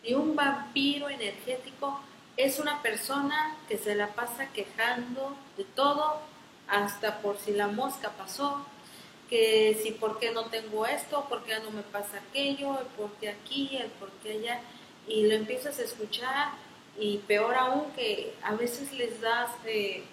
Y 0.04 0.14
un 0.14 0.36
vampiro 0.36 1.10
energético 1.10 2.00
es 2.38 2.60
una 2.60 2.82
persona 2.82 3.58
que 3.68 3.78
se 3.78 3.96
la 3.96 4.08
pasa 4.08 4.48
quejando 4.52 5.36
de 5.58 5.64
todo, 5.64 6.20
hasta 6.68 7.20
por 7.20 7.38
si 7.38 7.52
la 7.52 7.68
mosca 7.68 8.12
pasó, 8.12 8.66
que 9.30 9.80
si 9.82 9.92
por 9.92 10.20
qué 10.20 10.32
no 10.32 10.46
tengo 10.46 10.86
esto, 10.86 11.26
por 11.30 11.44
qué 11.44 11.60
no 11.60 11.72
me 11.72 11.82
pasa 11.82 12.22
aquello, 12.30 12.80
el 12.80 12.86
por 12.88 13.12
qué 13.14 13.30
aquí, 13.30 13.78
el 13.78 13.88
por 13.92 14.12
qué 14.24 14.34
allá, 14.34 14.62
y 15.08 15.28
lo 15.28 15.36
empiezas 15.36 15.80
a 15.80 15.84
escuchar 15.84 16.50
y 16.98 17.18
peor 17.20 17.56
aún 17.56 17.92
que 17.96 18.34
a 18.42 18.56
veces 18.56 18.92
les 18.94 19.22
das, 19.22 19.52
eh, 19.66 20.04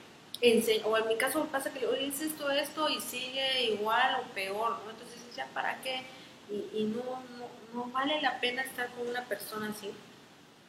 o 0.85 0.97
en 0.97 1.09
mi 1.09 1.17
caso 1.17 1.45
pasa 1.47 1.73
que 1.73 1.81
le 1.81 1.87
oye, 1.87 2.07
esto, 2.09 2.51
esto 2.51 2.89
y 2.89 3.01
sigue 3.01 3.65
igual 3.65 4.21
o 4.21 4.35
peor, 4.35 4.79
¿no? 4.85 4.91
entonces 4.91 5.12
ya 5.37 5.47
para 5.55 5.81
qué, 5.83 6.03
y, 6.51 6.85
no, 6.85 7.03
no, 7.03 7.49
no 7.73 7.91
vale 7.93 8.21
la 8.21 8.41
pena 8.41 8.63
estar 8.63 8.89
con 8.91 9.09
una 9.09 9.25
persona 9.25 9.71
así 9.71 9.91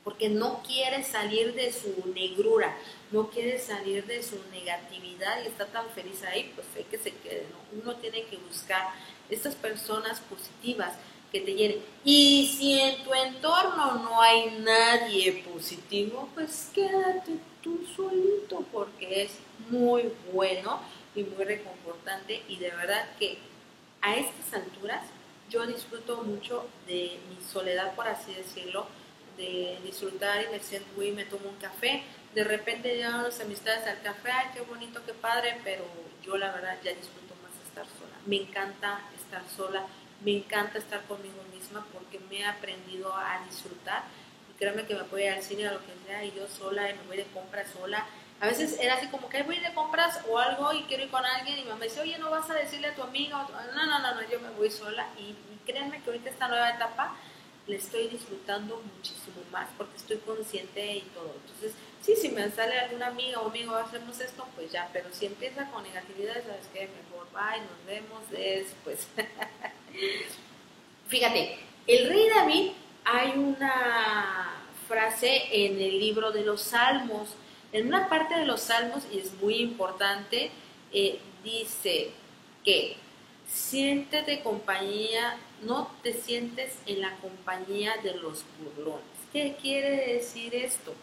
porque 0.04 0.30
no 0.30 0.62
quiere 0.64 1.04
salir 1.04 1.54
de 1.54 1.72
su 1.72 2.12
negrura, 2.14 2.76
no 3.12 3.30
quiere 3.30 3.58
salir 3.58 4.06
de 4.06 4.22
su 4.22 4.38
negatividad 4.52 5.42
y 5.44 5.48
está 5.48 5.66
tan 5.68 5.88
feliz 5.90 6.24
ahí, 6.24 6.52
pues 6.56 6.68
hay 6.76 6.84
que 6.84 6.98
se 6.98 7.12
quede, 7.12 7.46
Uno 7.72 7.96
tiene 7.96 8.24
que 8.26 8.38
buscar 8.38 8.90
estas 9.30 9.56
personas 9.56 10.20
positivas 10.20 10.94
que 11.32 11.40
te 11.42 11.54
llenen. 11.54 11.80
Y 12.04 12.54
si 12.58 12.80
en 12.80 13.04
tu 13.04 13.14
entorno 13.14 13.96
no 13.96 14.22
hay 14.22 14.60
nadie 14.60 15.44
positivo, 15.52 16.30
pues 16.36 16.70
quédate 16.76 17.32
tú 17.62 17.86
solito 17.96 18.66
porque 18.72 19.24
es 19.24 19.32
muy 19.70 20.12
bueno 20.34 20.82
y 21.16 21.24
muy 21.24 21.46
reconfortante 21.46 22.44
y 22.50 22.58
de 22.58 22.72
verdad 22.72 23.08
que 23.18 23.38
a 24.04 24.16
estas 24.16 24.54
alturas 24.54 25.02
yo 25.50 25.66
disfruto 25.66 26.24
mucho 26.24 26.68
de 26.88 27.20
mi 27.30 27.44
soledad, 27.44 27.96
por 27.96 28.08
así 28.08 28.34
decirlo, 28.34 28.88
de 29.38 29.80
disfrutar 29.84 30.44
y 30.44 30.52
me 30.52 30.60
siento, 30.60 30.90
me 30.98 31.26
tomo 31.26 31.50
un 31.50 31.58
café. 31.58 32.04
De 32.34 32.44
repente 32.44 32.96
llegan 32.96 33.24
las 33.24 33.40
amistades 33.40 33.88
al 33.88 34.02
café, 34.02 34.32
ay, 34.32 34.48
qué 34.54 34.62
bonito, 34.62 35.02
qué 35.06 35.14
padre, 35.14 35.60
pero 35.64 35.86
yo 36.24 36.38
la 36.38 36.52
verdad 36.52 36.78
ya 36.84 36.92
disfruto 36.94 37.36
más 37.44 37.52
estar 37.68 37.86
sola. 37.86 38.18
Me 38.26 38.38
encanta 38.38 39.02
estar 39.16 39.44
sola, 39.56 39.86
me 40.24 40.38
encanta 40.38 40.80
estar 40.80 41.04
conmigo 41.04 41.44
misma 41.54 41.86
porque 41.94 42.20
me 42.30 42.40
he 42.40 42.46
aprendido 42.46 43.16
a 43.16 43.46
disfrutar. 43.48 44.04
Y 44.50 44.58
créanme 44.58 44.86
que 44.86 44.96
me 44.96 45.22
ir 45.22 45.30
al 45.30 45.44
cine 45.44 45.70
o 45.70 45.74
lo 45.74 45.80
que 45.80 45.94
sea 46.08 46.26
y 46.26 46.34
yo 46.36 46.48
sola 46.48 46.90
y 46.90 46.96
me 46.96 47.04
voy 47.04 47.18
de 47.18 47.26
compras 47.26 47.68
sola. 47.72 48.06
A 48.44 48.48
veces 48.48 48.78
era 48.78 48.96
así 48.96 49.08
como 49.08 49.30
que 49.30 49.42
voy 49.44 49.58
de 49.60 49.74
compras 49.74 50.20
o 50.28 50.38
algo 50.38 50.74
y 50.74 50.84
quiero 50.84 51.04
ir 51.04 51.10
con 51.10 51.26
alguien 51.26 51.60
y 51.60 51.64
me 51.64 51.86
dice, 51.86 52.02
oye, 52.02 52.18
¿no 52.18 52.30
vas 52.30 52.50
a 52.50 52.54
decirle 52.54 52.88
a 52.88 52.94
tu 52.94 53.02
amiga? 53.02 53.48
No, 53.74 53.86
no, 53.86 54.00
no, 54.00 54.16
no, 54.16 54.30
yo 54.30 54.38
me 54.42 54.50
voy 54.50 54.70
sola 54.70 55.08
y, 55.18 55.30
y 55.30 55.60
créanme 55.66 56.02
que 56.04 56.10
ahorita 56.10 56.30
esta 56.30 56.50
nueva 56.50 56.72
etapa 56.72 57.16
le 57.68 57.78
estoy 57.78 58.10
disfrutando 58.10 58.84
muchísimo 58.98 59.42
más 59.50 59.70
porque 59.78 59.96
estoy 59.96 60.18
consciente 60.18 60.94
y 60.94 61.02
todo. 61.14 61.34
Entonces, 61.42 61.72
sí, 62.02 62.18
si 62.18 62.28
me 62.32 62.52
sale 62.52 62.78
alguna 62.78 63.08
amiga 63.08 63.40
o 63.40 63.48
amigo, 63.48 63.76
hacemos 63.76 64.20
esto, 64.20 64.46
pues 64.58 64.70
ya, 64.74 64.90
pero 64.92 65.08
si 65.14 65.26
empieza 65.26 65.72
con 65.72 65.84
negatividad, 65.84 66.34
sabes 66.34 66.68
que 66.74 66.90
mejor, 66.90 67.26
bye, 67.32 67.62
nos 67.62 67.86
vemos 67.88 68.30
después. 68.30 69.08
Fíjate, 71.08 71.60
el 71.88 72.10
rey 72.10 72.28
David, 72.28 72.72
hay 73.06 73.32
una 73.38 74.66
frase 74.86 75.44
en 75.50 75.80
el 75.80 75.98
libro 75.98 76.34
de 76.34 76.44
los 76.44 76.62
Salmos, 76.62 77.38
en 77.74 77.88
una 77.88 78.08
parte 78.08 78.36
de 78.36 78.46
los 78.46 78.62
Salmos, 78.62 79.04
y 79.12 79.20
es 79.20 79.34
muy 79.42 79.56
importante, 79.56 80.52
eh, 80.94 81.20
dice 81.44 82.12
que 82.64 82.96
siéntete 83.48 84.42
compañía 84.42 85.38
no 85.64 85.92
te 86.02 86.14
sientes 86.14 86.76
en 86.86 87.02
la 87.02 87.16
compañía 87.18 87.96
de 88.04 88.16
los 88.16 88.46
burlones. 88.60 89.06
¿Qué 89.32 89.56
quiere 89.62 90.14
decir 90.14 90.54
esto? 90.56 90.94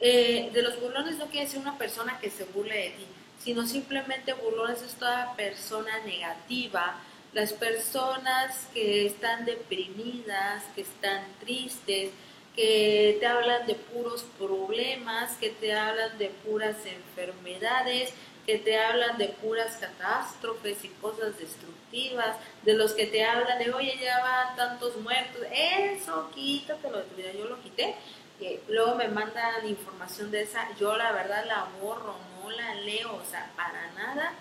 Eh, 0.00 0.50
de 0.52 0.62
los 0.62 0.80
burlones 0.80 1.16
no 1.16 1.26
quiere 1.26 1.46
decir 1.46 1.60
una 1.60 1.78
persona 1.78 2.18
que 2.20 2.30
se 2.30 2.44
burle 2.44 2.74
de 2.74 2.90
ti, 2.90 3.06
sino 3.42 3.66
simplemente 3.66 4.34
burlones 4.34 4.82
es 4.82 4.94
toda 4.94 5.34
persona 5.36 5.98
negativa, 6.04 7.00
las 7.32 7.52
personas 7.52 8.68
que 8.72 9.06
están 9.06 9.44
deprimidas, 9.44 10.64
que 10.74 10.82
están 10.82 11.22
tristes, 11.40 12.10
que 12.54 13.16
te 13.18 13.26
hablan 13.26 13.66
de 13.66 13.74
puros 13.74 14.24
problemas, 14.38 15.36
que 15.38 15.50
te 15.50 15.74
hablan 15.74 16.16
de 16.18 16.28
puras 16.28 16.76
enfermedades, 16.86 18.12
que 18.46 18.58
te 18.58 18.78
hablan 18.78 19.18
de 19.18 19.28
puras 19.28 19.76
catástrofes 19.76 20.84
y 20.84 20.88
cosas 20.88 21.36
destructivas, 21.38 22.36
de 22.62 22.74
los 22.74 22.92
que 22.92 23.06
te 23.06 23.24
hablan 23.24 23.58
de, 23.58 23.72
oye, 23.72 23.98
ya 24.00 24.20
van 24.20 24.56
tantos 24.56 24.96
muertos, 24.96 25.42
eso 25.50 26.30
quítatelo 26.34 27.02
de 27.16 27.36
yo 27.36 27.46
lo 27.46 27.60
quité, 27.62 27.96
que 28.38 28.62
luego 28.68 28.94
me 28.96 29.08
mandan 29.08 29.66
información 29.66 30.30
de 30.30 30.42
esa, 30.42 30.68
yo 30.78 30.96
la 30.96 31.12
verdad 31.12 31.44
la 31.46 31.68
borro, 31.80 32.16
no 32.42 32.50
la 32.50 32.74
leo, 32.74 33.14
o 33.14 33.24
sea, 33.30 33.50
para 33.56 33.90
nada, 33.92 34.34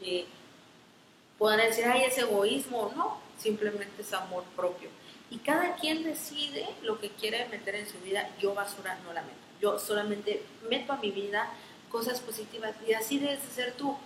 eh, 0.00 0.26
puedan 1.38 1.60
decir, 1.60 1.84
ay, 1.86 2.04
es 2.04 2.18
egoísmo, 2.18 2.92
no, 2.96 3.20
simplemente 3.38 4.02
es 4.02 4.12
amor 4.12 4.44
propio. 4.56 4.88
Y 5.34 5.38
cada 5.38 5.74
quien 5.74 6.04
decide 6.04 6.64
lo 6.82 7.00
que 7.00 7.08
quiere 7.10 7.48
meter 7.48 7.74
en 7.74 7.88
su 7.88 7.98
vida, 7.98 8.30
yo 8.40 8.54
basura 8.54 8.96
no 9.04 9.12
la 9.12 9.22
meto, 9.22 9.34
yo 9.60 9.80
solamente 9.80 10.44
meto 10.70 10.92
a 10.92 10.98
mi 10.98 11.10
vida 11.10 11.52
cosas 11.90 12.20
positivas. 12.20 12.76
Y 12.86 12.92
así 12.92 13.18
debes 13.18 13.42
de 13.42 13.50
ser 13.50 13.72
tú. 13.72 13.96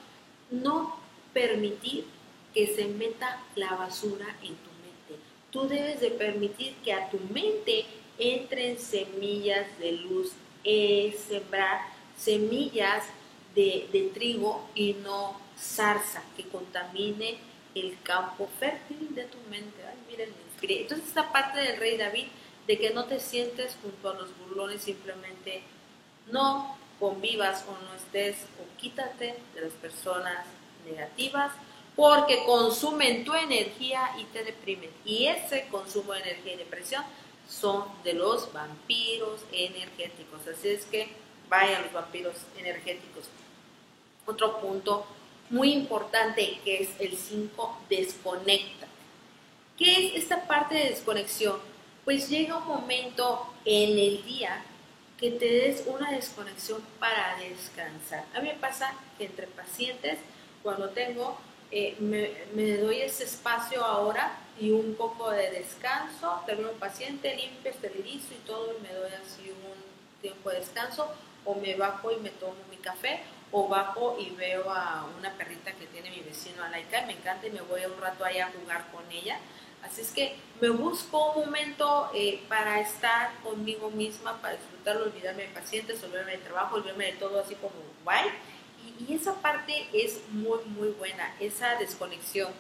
No 0.51 0.97
permitir 1.35 2.07
que 2.55 2.67
se 2.69 2.87
meta 2.87 3.43
la 3.57 3.75
basura 3.75 4.25
en 4.41 4.55
tu 4.55 4.71
mente. 4.81 5.23
Tú 5.51 5.69
debes 5.69 6.01
de 6.01 6.13
permitir 6.13 6.75
que 6.83 6.95
a 6.95 7.11
tu 7.11 7.19
mente 7.31 7.85
entren 8.19 8.79
semillas 8.79 9.67
de 9.79 9.93
luz, 9.93 10.33
es 10.65 11.19
sembrar 11.21 11.83
semillas 12.17 13.05
de, 13.55 14.11
trigo 14.15 14.67
y 14.75 14.95
no 14.95 15.39
zarza 15.59 16.23
que 16.39 16.45
contamine 16.45 17.37
el 17.75 17.99
campo 18.03 18.49
fértil 18.59 19.15
de 19.15 19.25
tu 19.25 19.39
mente. 19.51 19.77
Ay, 19.87 19.99
Entonces 20.63 21.09
esta 21.09 21.33
parte 21.33 21.61
del 21.61 21.79
rey 21.79 21.97
David 21.97 22.27
de 22.67 22.79
que 22.79 22.91
no 22.91 23.05
te 23.05 23.21
sientes 23.21 23.77
junto 23.83 24.11
a 24.11 24.15
los 24.15 24.29
burlones 24.39 24.83
simplemente 24.83 25.63
no 26.31 26.77
convivas 26.99 27.65
o 27.69 27.73
no 27.73 27.95
estés 27.95 28.37
o 28.61 28.81
quítate 28.81 29.37
de 29.55 29.61
las 29.61 29.73
personas 29.75 30.45
negativas 30.85 31.53
porque 31.97 32.45
consumen 32.45 33.25
tu 33.25 33.35
energía 33.35 34.11
y 34.19 34.25
te 34.25 34.45
deprimen. 34.45 34.91
Y 35.05 35.27
ese 35.27 35.67
consumo 35.69 36.13
de 36.13 36.21
energía 36.21 36.55
y 36.55 36.59
depresión 36.59 37.05
son 37.49 37.85
de 38.05 38.15
los 38.15 38.53
vampiros 38.53 39.41
energéticos. 39.53 40.47
Así 40.47 40.69
es 40.69 40.85
que 40.85 41.09
vayan 41.49 41.83
los 41.83 41.93
vampiros 41.93 42.35
energéticos. 42.57 43.25
Otro 44.27 44.61
punto 44.61 45.07
muy 45.51 45.73
importante 45.73 46.61
que 46.65 46.83
es 46.83 46.91
el 47.01 47.17
5, 47.17 47.79
desconecta. 47.89 48.87
¿Qué 49.79 50.09
es 50.09 50.25
esta 50.25 50.43
parte 50.49 50.75
de 50.75 50.89
desconexión? 50.89 51.57
Pues 52.05 52.29
llega 52.29 52.57
un 52.57 52.67
momento 52.67 53.47
en 53.65 53.91
el 53.97 54.25
día 54.25 54.65
que 55.17 55.31
te 55.31 55.47
des 55.47 55.85
una 55.87 56.11
desconexión 56.11 56.83
para 56.99 57.37
descansar. 57.39 58.25
A 58.35 58.41
mí 58.41 58.49
me 58.49 58.55
pasa 58.55 58.93
que 59.17 59.27
entre 59.27 59.47
pacientes, 59.47 60.19
cuando 60.65 60.89
tengo, 60.91 61.39
eh, 61.71 61.97
me, 62.01 62.77
doy 62.79 63.03
ese 63.03 63.23
espacio 63.23 63.85
ahora 63.85 64.37
y 64.59 64.73
un 64.73 64.97
poco 64.97 65.31
de 65.31 65.49
descanso, 65.53 66.43
termino 66.45 66.73
un 66.73 66.79
paciente, 66.81 67.37
limpio, 67.37 67.71
esterilizo 67.71 68.35
y 68.35 68.47
todo, 68.49 68.75
y 68.77 68.83
me 68.83 68.93
doy 68.93 69.13
así 69.13 69.49
un 69.49 70.21
tiempo 70.21 70.51
de 70.51 70.59
descanso, 70.59 71.09
o 71.45 71.55
me 71.55 71.77
bajo 71.77 72.11
y 72.11 72.17
me 72.17 72.31
tomo 72.31 72.57
mi 72.69 72.79
café, 72.79 73.21
o 73.53 73.69
bajo 73.69 74.17
y 74.19 74.31
veo 74.31 74.69
a 74.73 75.07
una 75.17 75.33
perrita 75.35 75.71
que 75.73 75.87
tiene 75.87 76.11
mi 76.11 76.21
vecino 76.21 76.65
Alaika, 76.65 77.07
me 77.07 77.13
encanta 77.13 77.47
y 77.47 77.51
me 77.51 77.61
voy 77.61 77.85
un 77.85 78.01
rato 78.01 78.25
ahí 78.25 78.41
a 78.41 78.51
jugar 78.51 78.91
con 78.91 79.09
ella 79.13 79.39
Así 79.83 80.01
es 80.01 80.11
que 80.11 80.37
me 80.61 80.71
busco 80.71 81.33
un 81.33 81.47
momento 81.47 82.11
eh, 82.15 82.43
para 82.49 82.81
estar 82.81 83.33
conmigo 83.43 83.91
misma, 83.91 84.41
para 84.41 84.57
disfrutarlo, 84.57 85.05
olvidarme 85.05 85.45
de 85.45 85.49
pacientes, 85.49 86.03
olvidarme 86.03 86.33
de 86.33 86.39
trabajo, 86.39 86.77
olvidarme 86.77 87.07
de 87.07 87.13
todo 87.13 87.41
así 87.41 87.55
como 87.55 87.75
guay. 88.05 88.29
Y, 89.01 89.15
esa 89.15 89.35
parte 89.35 89.89
es 89.93 90.21
muy, 90.31 90.59
muy 90.67 90.89
buena, 90.89 91.35
esa 91.39 91.77
desconexión. 91.77 92.53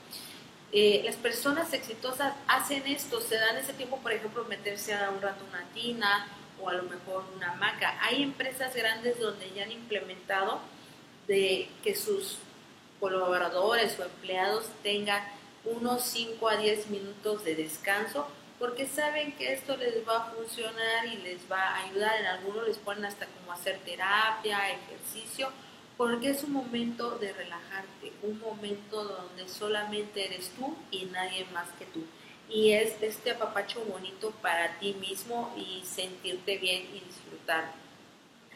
Eh, 0.71 1.03
las 1.05 1.17
personas 1.17 1.73
exitosas 1.73 2.35
hacen 2.47 2.87
esto, 2.87 3.21
se 3.21 3.37
dan 3.37 3.57
ese 3.57 3.73
tiempo, 3.73 3.99
por 3.99 4.13
ejemplo, 4.13 4.45
meterse 4.45 4.95
a 4.95 5.11
un 5.11 5.21
rato 5.21 5.45
una 5.49 5.65
tina 5.73 6.29
o 6.61 6.69
a 6.69 6.75
lo 6.75 6.85
mejor 6.85 7.25
una 7.35 7.53
hamaca. 7.53 7.99
Hay 8.03 8.23
empresas 8.23 8.75
grandes 8.75 9.19
donde 9.19 9.51
ya 9.53 9.65
han 9.65 9.73
implementado 9.73 10.61
de 11.27 11.69
que 11.83 11.95
sus 11.95 12.39
colaboradores 13.01 13.99
o 13.99 14.05
empleados 14.05 14.67
tengan 14.83 15.23
unos 15.77 16.03
5 16.03 16.49
a 16.49 16.57
10 16.57 16.91
minutos 16.91 17.45
de 17.45 17.55
descanso 17.55 18.27
porque 18.59 18.87
saben 18.87 19.33
que 19.33 19.53
esto 19.53 19.77
les 19.77 20.07
va 20.07 20.17
a 20.17 20.33
funcionar 20.33 21.07
y 21.07 21.19
les 21.19 21.41
va 21.51 21.61
a 21.63 21.85
ayudar. 21.85 22.21
En 22.21 22.27
algunos 22.27 22.67
les 22.67 22.79
ponen 22.79 23.05
hasta 23.05 23.27
como 23.27 23.53
hacer 23.53 23.79
terapia, 23.85 24.71
ejercicio, 24.71 25.51
porque 25.97 26.31
es 26.31 26.43
un 26.43 26.53
momento 26.53 27.19
de 27.19 27.33
relajarte, 27.33 28.13
un 28.23 28.39
momento 28.41 29.05
donde 29.05 29.49
solamente 29.49 30.25
eres 30.25 30.51
tú 30.59 30.77
y 30.91 31.05
nadie 31.07 31.47
más 31.53 31.69
que 31.79 31.87
tú. 31.87 32.05
Y 32.49 32.73
es 32.73 33.01
este 33.01 33.33
apapacho 33.33 33.85
bonito 33.85 34.31
para 34.43 34.79
ti 34.79 34.95
mismo 34.95 35.55
y 35.57 35.85
sentirte 35.85 36.59
bien 36.59 36.89
y 36.95 37.01
disfrutar. 37.01 37.73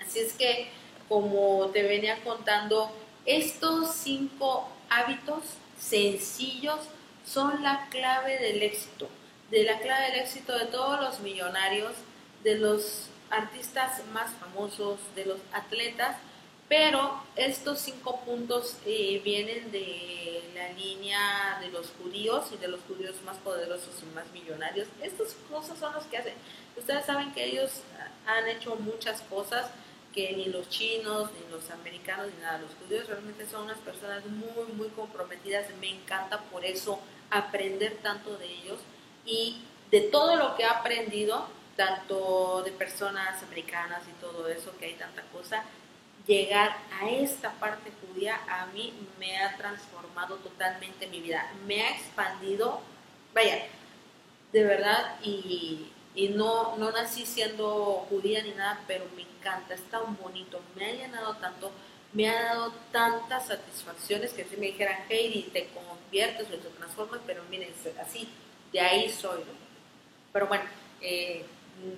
Así 0.01 0.19
es 0.19 0.33
que, 0.33 0.69
como 1.09 1.69
te 1.73 1.83
venía 1.83 2.23
contando, 2.25 2.91
estos 3.25 3.95
cinco 3.95 4.69
hábitos 4.89 5.45
sencillos 5.79 6.81
son 7.25 7.63
la 7.63 7.89
clave 7.91 8.39
del 8.39 8.63
éxito, 8.63 9.09
de 9.51 9.65
la 9.65 9.79
clave 9.79 10.11
del 10.11 10.21
éxito 10.21 10.57
de 10.57 10.67
todos 10.67 11.01
los 11.01 11.21
millonarios, 11.21 11.93
de 12.43 12.59
los 12.59 13.09
artistas 13.31 14.03
más 14.13 14.31
famosos, 14.33 14.99
de 15.15 15.27
los 15.27 15.39
atletas, 15.53 16.17
pero 16.69 17.23
estos 17.37 17.81
cinco 17.81 18.21
puntos 18.25 18.77
eh, 18.87 19.21
vienen 19.23 19.71
de 19.73 20.43
la 20.55 20.73
línea 20.73 21.59
de 21.61 21.69
los 21.69 21.91
judíos 22.03 22.47
y 22.53 22.57
de 22.57 22.69
los 22.69 22.81
judíos 22.89 23.17
más 23.27 23.37
poderosos 23.39 23.95
y 24.03 24.15
más 24.15 24.25
millonarios. 24.33 24.89
Estas 25.03 25.35
cosas 25.51 25.79
son 25.79 25.93
los 25.93 26.05
que 26.05 26.17
hacen. 26.17 26.35
Ustedes 26.77 27.05
saben 27.05 27.33
que 27.33 27.45
ellos 27.45 27.83
han 28.27 28.49
hecho 28.49 28.77
muchas 28.77 29.21
cosas 29.23 29.67
que 30.13 30.33
ni 30.33 30.47
los 30.47 30.69
chinos, 30.69 31.31
ni 31.33 31.51
los 31.51 31.71
americanos, 31.71 32.27
ni 32.35 32.43
nada. 32.43 32.59
Los 32.59 32.73
judíos 32.75 33.07
realmente 33.09 33.47
son 33.47 33.65
unas 33.65 33.79
personas 33.79 34.25
muy, 34.27 34.73
muy 34.75 34.89
comprometidas. 34.89 35.67
Me 35.81 35.91
encanta 35.91 36.41
por 36.51 36.65
eso 36.65 37.01
aprender 37.31 37.99
tanto 38.03 38.37
de 38.37 38.47
ellos 38.47 38.79
y 39.25 39.63
de 39.91 40.03
todo 40.03 40.37
lo 40.37 40.55
que 40.55 40.63
he 40.63 40.67
aprendido, 40.67 41.49
tanto 41.77 42.63
de 42.65 42.73
personas 42.73 43.43
americanas 43.43 44.03
y 44.09 44.21
todo 44.21 44.49
eso, 44.49 44.77
que 44.79 44.87
hay 44.87 44.95
tanta 44.95 45.23
cosa, 45.33 45.65
llegar 46.27 46.77
a 47.01 47.09
esta 47.09 47.53
parte 47.53 47.91
judía 48.01 48.41
a 48.49 48.67
mí 48.67 48.93
me 49.19 49.39
ha 49.39 49.57
transformado 49.57 50.37
totalmente 50.37 51.07
mi 51.09 51.21
vida. 51.21 51.51
Me 51.67 51.83
ha 51.83 51.91
expandido, 51.91 52.81
vaya, 53.35 53.67
de 54.53 54.65
verdad, 54.65 55.17
y 55.23 55.91
y 56.15 56.29
no, 56.29 56.77
no 56.77 56.91
nací 56.91 57.25
siendo 57.25 58.07
judía 58.09 58.43
ni 58.43 58.51
nada, 58.51 58.81
pero 58.87 59.05
me 59.17 59.23
encanta, 59.23 59.75
es 59.75 59.83
tan 59.85 60.17
bonito, 60.17 60.61
me 60.77 60.87
ha 60.87 60.93
llenado 60.93 61.35
tanto, 61.37 61.71
me 62.13 62.29
ha 62.29 62.43
dado 62.43 62.73
tantas 62.91 63.47
satisfacciones 63.47 64.33
que 64.33 64.45
si 64.45 64.57
me 64.57 64.67
dijeran, 64.67 64.99
Heidi, 65.09 65.45
te 65.45 65.69
conviertes 65.69 66.47
o 66.49 66.57
te 66.57 66.69
transformas, 66.69 67.21
pero 67.27 67.43
miren, 67.51 67.73
así, 68.01 68.29
de 68.73 68.81
ahí 68.81 69.11
soy. 69.11 69.41
Pero 70.33 70.47
bueno, 70.47 70.65
eh, 71.01 71.45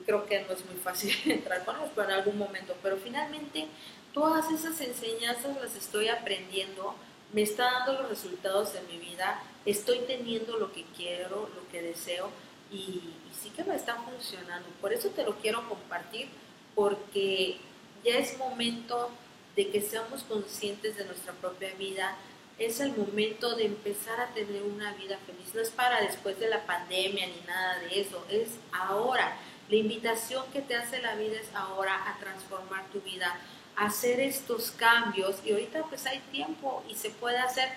creo 0.07 0.25
que 0.27 0.43
no 0.43 0.53
es 0.53 0.65
muy 0.67 0.77
fácil 0.77 1.15
entrar 1.31 1.65
con 1.65 1.77
eso, 1.77 1.91
pero 1.95 2.09
en 2.09 2.15
algún 2.15 2.39
momento, 2.39 2.75
pero 2.83 2.97
finalmente 2.97 3.67
todas 4.13 4.51
esas 4.53 4.81
enseñanzas 4.81 5.61
las 5.61 5.75
estoy 5.75 6.09
aprendiendo, 6.09 6.95
me 7.33 7.43
está 7.43 7.65
dando 7.65 8.03
los 8.03 8.11
resultados 8.11 8.73
de 8.73 8.81
mi 8.83 8.99
vida, 8.99 9.43
estoy 9.67 9.99
teniendo 10.07 10.57
lo 10.57 10.73
que 10.73 10.85
quiero, 10.97 11.51
lo 11.55 11.69
que 11.73 11.83
deseo, 11.83 12.31
y, 12.71 13.01
sí 13.43 13.51
que 13.51 13.65
me 13.65 13.75
está 13.75 13.97
funcionando. 13.97 14.69
Por 14.81 14.93
eso 14.93 15.11
te 15.11 15.25
lo 15.25 15.37
quiero 15.37 15.69
compartir, 15.69 16.29
porque 16.75 17.59
ya 18.05 18.19
es 18.19 18.39
momento 18.39 19.11
de 19.55 19.71
que 19.71 19.81
seamos 19.81 20.23
conscientes 20.23 20.97
de 20.97 21.05
nuestra 21.05 21.33
propia 21.35 21.75
vida. 21.75 22.17
Es 22.59 22.81
el 22.81 22.97
momento 22.97 23.55
de 23.57 23.67
empezar 23.67 24.21
a 24.21 24.29
tener 24.29 24.63
una 24.63 24.95
vida 24.95 25.19
feliz. 25.27 25.55
No 25.55 25.61
es 25.61 25.71
para 25.71 26.01
después 26.01 26.39
de 26.39 26.49
la 26.49 26.65
pandemia 26.65 27.27
ni 27.27 27.41
nada 27.47 27.79
de 27.81 28.01
eso, 28.01 28.25
es 28.31 28.51
ahora. 28.73 29.37
La 29.69 29.77
invitación 29.77 30.45
que 30.53 30.61
te 30.61 30.77
hace 30.77 31.01
la 31.01 31.15
vida 31.17 31.41
es 31.41 31.55
ahora 31.55 32.09
a 32.09 32.19
transformar 32.19 32.85
tu 32.93 33.01
vida, 33.01 33.37
hacer 33.77 34.21
estos 34.21 34.71
cambios. 34.71 35.37
Y 35.45 35.53
ahorita 35.53 35.83
pues 35.85 36.07
hay 36.07 36.21
tiempo 36.31 36.85
y 36.89 36.95
se 36.95 37.11
puede 37.11 37.39
hacer 37.39 37.69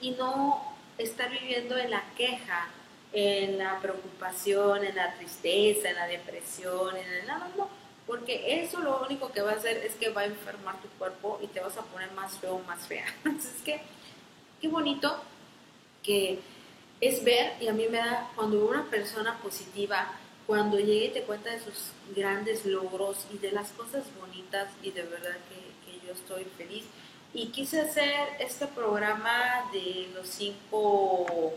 y 0.00 0.10
no 0.12 0.74
estar 0.98 1.30
viviendo 1.30 1.76
en 1.76 1.90
la 1.90 2.02
queja, 2.16 2.68
en 3.14 3.58
la 3.58 3.78
preocupación, 3.80 4.84
en 4.84 4.96
la 4.96 5.14
tristeza, 5.14 5.88
en 5.88 5.96
la 5.96 6.06
depresión, 6.06 6.96
en 6.96 7.06
el 7.06 7.26
nada, 7.26 7.48
no, 7.56 7.68
porque 8.06 8.60
eso 8.60 8.80
lo 8.80 9.02
único 9.02 9.30
que 9.30 9.40
va 9.40 9.52
a 9.52 9.54
hacer 9.54 9.78
es 9.78 9.94
que 9.94 10.10
va 10.10 10.22
a 10.22 10.26
enfermar 10.26 10.80
tu 10.82 10.88
cuerpo 10.98 11.38
y 11.42 11.46
te 11.46 11.60
vas 11.60 11.76
a 11.78 11.82
poner 11.82 12.10
más 12.12 12.36
feo, 12.38 12.58
más 12.66 12.86
fea. 12.86 13.06
Entonces, 13.24 13.54
es 13.56 13.62
que, 13.62 13.80
qué 14.60 14.68
bonito 14.68 15.16
que 16.02 16.40
es 17.00 17.24
ver, 17.24 17.54
y 17.60 17.68
a 17.68 17.72
mí 17.72 17.86
me 17.88 17.98
da, 17.98 18.30
cuando 18.34 18.66
una 18.66 18.84
persona 18.90 19.38
positiva, 19.38 20.12
cuando 20.46 20.78
llega 20.78 21.06
y 21.06 21.10
te 21.10 21.22
cuenta 21.22 21.50
de 21.50 21.60
sus 21.60 21.92
grandes 22.14 22.66
logros 22.66 23.26
y 23.32 23.38
de 23.38 23.52
las 23.52 23.70
cosas 23.70 24.04
bonitas, 24.20 24.68
y 24.82 24.90
de 24.90 25.02
verdad 25.02 25.36
que 25.48 26.06
yo 26.06 26.12
estoy 26.12 26.44
feliz. 26.56 26.84
Y 27.32 27.48
quise 27.48 27.80
hacer 27.80 28.28
este 28.38 28.66
programa 28.66 29.68
de 29.72 30.08
los 30.14 30.28
cinco 30.28 31.54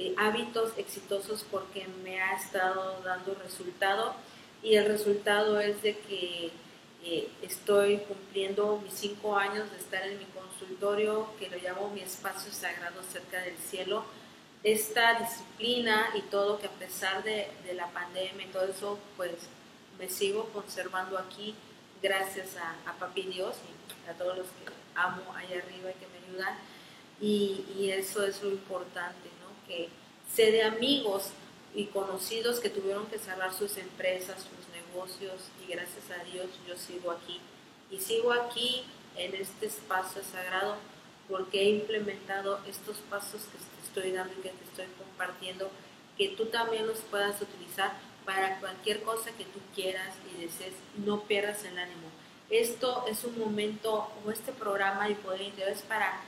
eh, 0.00 0.14
hábitos 0.16 0.74
exitosos 0.76 1.44
porque 1.50 1.88
me 2.04 2.20
ha 2.20 2.36
estado 2.36 3.00
dando 3.02 3.34
resultado 3.34 4.14
y 4.62 4.76
el 4.76 4.84
resultado 4.84 5.58
es 5.58 5.82
de 5.82 5.98
que 5.98 6.52
eh, 7.02 7.28
estoy 7.42 7.98
cumpliendo 8.06 8.80
mis 8.84 8.94
cinco 8.94 9.36
años 9.36 9.68
de 9.72 9.76
estar 9.76 10.06
en 10.06 10.20
mi 10.20 10.24
consultorio, 10.26 11.26
que 11.40 11.50
lo 11.50 11.56
llamo 11.56 11.90
mi 11.90 12.02
espacio 12.02 12.52
sagrado 12.52 13.02
cerca 13.10 13.40
del 13.40 13.56
cielo. 13.56 14.04
Esta 14.62 15.18
disciplina 15.18 16.10
y 16.14 16.20
todo 16.30 16.60
que 16.60 16.68
a 16.68 16.78
pesar 16.78 17.24
de, 17.24 17.48
la 17.74 17.88
pandemia 17.88 18.46
y 18.46 18.50
todo 18.50 18.66
eso, 18.66 19.00
pues 19.16 19.32
me 19.98 20.08
sigo 20.08 20.44
conservando 20.50 21.18
aquí 21.18 21.56
gracias 22.00 22.56
a, 22.56 22.88
a 22.88 22.94
Papi 22.94 23.22
Dios 23.22 23.56
y 24.06 24.08
a 24.08 24.14
todos 24.14 24.38
los 24.38 24.46
que 24.46 24.72
amo 24.94 25.22
allá 25.34 25.58
arriba 25.58 25.90
y 25.90 25.94
que 25.94 26.06
me 26.06 26.24
ayudan. 26.28 26.56
Y 27.20 27.90
eso 27.90 28.24
es 28.24 28.40
lo 28.44 28.50
importante, 28.50 29.28
que 29.68 29.88
sé 30.34 30.50
de 30.50 30.64
amigos 30.64 31.30
y 31.74 31.84
conocidos 31.86 32.60
que 32.60 32.70
tuvieron 32.70 33.06
que 33.06 33.18
cerrar 33.18 33.52
sus 33.54 33.76
empresas, 33.76 34.42
sus 34.42 34.68
negocios 34.74 35.42
y 35.64 35.70
gracias 35.70 36.10
a 36.10 36.24
Dios 36.24 36.46
yo 36.66 36.76
sigo 36.76 37.12
aquí. 37.12 37.38
Y 37.90 38.00
sigo 38.00 38.32
aquí 38.32 38.84
en 39.16 39.34
este 39.34 39.66
espacio 39.66 40.22
sagrado 40.24 40.76
porque 41.28 41.60
he 41.60 41.70
implementado 41.70 42.58
estos 42.66 42.96
pasos 43.10 43.42
que 43.42 43.58
te 43.58 43.86
estoy 43.86 44.12
dando 44.12 44.32
y 44.34 44.42
que 44.42 44.48
te 44.48 44.64
estoy 44.64 44.86
compartiendo, 44.98 45.70
que 46.16 46.28
tú 46.28 46.46
también 46.46 46.86
los 46.86 46.98
puedas 47.00 47.40
utilizar 47.40 47.92
para 48.24 48.58
cualquier 48.60 49.02
cosa 49.02 49.30
que 49.32 49.44
tú 49.44 49.58
quieras 49.74 50.14
y 50.30 50.42
desees, 50.42 50.74
no 50.96 51.22
pierdas 51.22 51.64
el 51.64 51.78
ánimo. 51.78 52.08
Esto 52.50 53.04
es 53.08 53.24
un 53.24 53.38
momento, 53.38 54.10
o 54.24 54.30
este 54.30 54.52
programa 54.52 55.06
de 55.06 55.14
Poder 55.16 55.52
es 55.58 55.82
para 55.82 56.20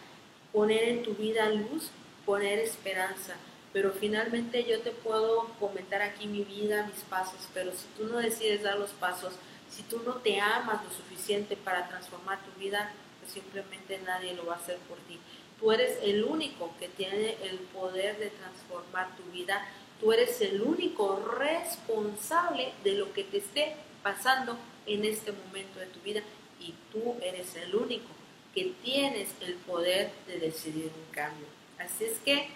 poner 0.52 0.84
en 0.84 1.02
tu 1.02 1.14
vida 1.14 1.48
luz 1.48 1.90
poner 2.24 2.58
esperanza. 2.58 3.36
Pero 3.72 3.92
finalmente 3.92 4.64
yo 4.64 4.80
te 4.80 4.90
puedo 4.90 5.44
comentar 5.60 6.02
aquí 6.02 6.26
mi 6.26 6.42
vida, 6.42 6.86
mis 6.86 7.04
pasos, 7.04 7.48
pero 7.54 7.70
si 7.72 7.86
tú 7.96 8.08
no 8.08 8.18
decides 8.18 8.62
dar 8.62 8.78
los 8.78 8.90
pasos, 8.90 9.34
si 9.70 9.82
tú 9.84 10.02
no 10.04 10.14
te 10.16 10.40
amas 10.40 10.82
lo 10.84 10.90
suficiente 10.90 11.56
para 11.56 11.86
transformar 11.88 12.40
tu 12.44 12.58
vida, 12.58 12.92
pues 13.20 13.32
simplemente 13.32 14.00
nadie 14.04 14.34
lo 14.34 14.46
va 14.46 14.54
a 14.54 14.58
hacer 14.58 14.78
por 14.88 14.98
ti. 15.00 15.20
Tú 15.60 15.70
eres 15.70 15.98
el 16.02 16.24
único 16.24 16.74
que 16.80 16.88
tiene 16.88 17.36
el 17.42 17.58
poder 17.58 18.18
de 18.18 18.30
transformar 18.30 19.14
tu 19.16 19.22
vida. 19.30 19.64
Tú 20.00 20.12
eres 20.12 20.40
el 20.40 20.62
único 20.62 21.22
responsable 21.38 22.72
de 22.82 22.94
lo 22.94 23.12
que 23.12 23.24
te 23.24 23.38
esté 23.38 23.76
pasando 24.02 24.56
en 24.86 25.04
este 25.04 25.32
momento 25.32 25.78
de 25.78 25.86
tu 25.86 26.00
vida 26.00 26.22
y 26.58 26.74
tú 26.90 27.16
eres 27.22 27.54
el 27.56 27.74
único 27.74 28.08
que 28.54 28.72
tienes 28.82 29.28
el 29.40 29.54
poder 29.54 30.10
de 30.26 30.38
decidir 30.38 30.86
un 30.86 31.14
cambio. 31.14 31.46
Así 31.80 32.04
es 32.04 32.18
que 32.18 32.48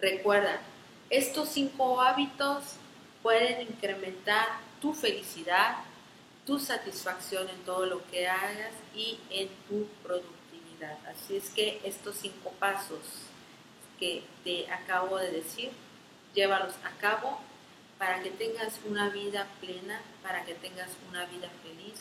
recuerda, 0.00 0.60
estos 1.10 1.48
cinco 1.48 2.00
hábitos 2.00 2.76
pueden 3.22 3.62
incrementar 3.62 4.46
tu 4.80 4.94
felicidad, 4.94 5.78
tu 6.46 6.60
satisfacción 6.60 7.48
en 7.48 7.58
todo 7.64 7.86
lo 7.86 8.06
que 8.10 8.28
hagas 8.28 8.72
y 8.94 9.18
en 9.30 9.48
tu 9.68 9.86
productividad. 10.04 10.98
Así 11.08 11.36
es 11.36 11.50
que 11.50 11.80
estos 11.84 12.16
cinco 12.16 12.52
pasos 12.60 13.00
que 13.98 14.22
te 14.44 14.70
acabo 14.70 15.18
de 15.18 15.32
decir, 15.32 15.70
llévalos 16.34 16.74
a 16.84 16.90
cabo 17.00 17.40
para 17.98 18.22
que 18.22 18.30
tengas 18.30 18.78
una 18.86 19.08
vida 19.08 19.48
plena, 19.60 20.00
para 20.22 20.44
que 20.44 20.54
tengas 20.54 20.90
una 21.08 21.24
vida 21.24 21.48
feliz 21.64 21.94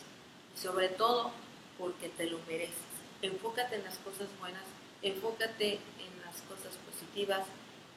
y 0.55 0.59
sobre 0.59 0.89
todo 0.89 1.31
porque 1.79 2.09
te 2.09 2.27
lo 2.27 2.37
mereces. 2.47 2.75
Enfócate 3.23 3.77
en 3.77 3.83
las 3.83 3.97
cosas 3.97 4.27
buenas 4.39 4.61
enfócate 5.01 5.73
en 5.73 6.21
las 6.25 6.41
cosas 6.41 6.73
positivas. 6.89 7.45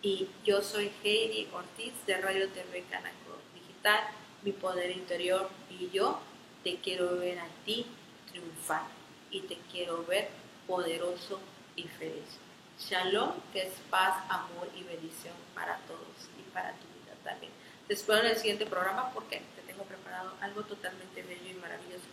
Y 0.02 0.28
yo 0.44 0.62
soy 0.62 0.90
Heidi 1.04 1.48
Ortiz 1.52 1.92
de 2.06 2.16
Radio 2.18 2.48
TV 2.48 2.84
Canaco 2.90 3.36
Digital, 3.54 4.00
mi 4.42 4.52
poder 4.52 4.90
interior, 4.90 5.50
y 5.68 5.90
yo 5.90 6.20
te 6.64 6.76
quiero 6.76 7.18
ver 7.18 7.38
a 7.38 7.46
ti 7.64 7.86
triunfar 8.30 8.84
y 9.30 9.40
te 9.42 9.58
quiero 9.70 10.04
ver 10.06 10.28
poderoso 10.66 11.40
y 11.76 11.82
feliz. 11.82 12.38
Shalom, 12.78 13.32
que 13.52 13.62
es 13.66 13.74
paz, 13.90 14.24
amor 14.30 14.68
y 14.74 14.82
bendición 14.84 15.34
para 15.54 15.76
todos 15.86 16.00
y 16.38 16.50
para 16.50 16.72
tu 16.72 16.86
vida 16.86 17.14
también. 17.22 17.52
Te 17.86 17.94
espero 17.94 18.20
en 18.20 18.26
el 18.26 18.36
siguiente 18.36 18.64
programa 18.64 19.10
porque 19.12 19.42
te 19.54 19.62
tengo 19.66 19.84
preparado 19.84 20.32
algo 20.40 20.62
totalmente 20.62 21.22
bello 21.22 21.50
y 21.50 21.54
maravilloso. 21.54 22.06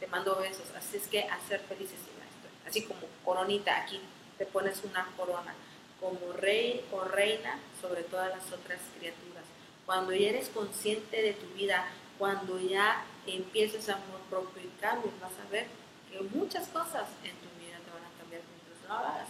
Te 0.00 0.06
mando 0.06 0.36
besos, 0.36 0.70
así 0.74 0.96
es 0.96 1.08
que 1.08 1.24
a 1.24 1.38
ser 1.40 1.60
felices 1.60 1.98
y 1.98 2.18
maestro. 2.18 2.50
Así 2.66 2.82
como 2.84 3.00
coronita 3.24 3.82
aquí 3.82 4.00
te 4.38 4.46
pones 4.46 4.82
una 4.84 5.08
corona 5.16 5.54
como 6.00 6.32
rey 6.32 6.84
o 6.92 7.04
reina 7.04 7.58
sobre 7.80 8.02
todas 8.02 8.30
las 8.30 8.46
otras 8.52 8.80
criaturas. 8.98 9.44
Cuando 9.86 10.12
ya 10.12 10.28
eres 10.30 10.48
consciente 10.48 11.22
de 11.22 11.32
tu 11.32 11.46
vida, 11.54 11.86
cuando 12.18 12.58
ya 12.60 13.04
empieces 13.26 13.88
a 13.88 13.94
amor 13.94 14.20
propio 14.28 14.62
y 14.62 14.80
cambies, 14.80 15.18
vas 15.20 15.32
a 15.44 15.50
ver 15.50 15.66
que 16.10 16.20
muchas 16.36 16.68
cosas 16.68 17.08
en 17.24 17.32
tu 17.36 17.48
vida 17.58 17.78
te 17.84 17.90
van 17.90 18.04
a 18.04 18.18
cambiar 18.18 18.42
mientras 18.50 18.88
no 18.88 18.94
hagas. 18.94 19.28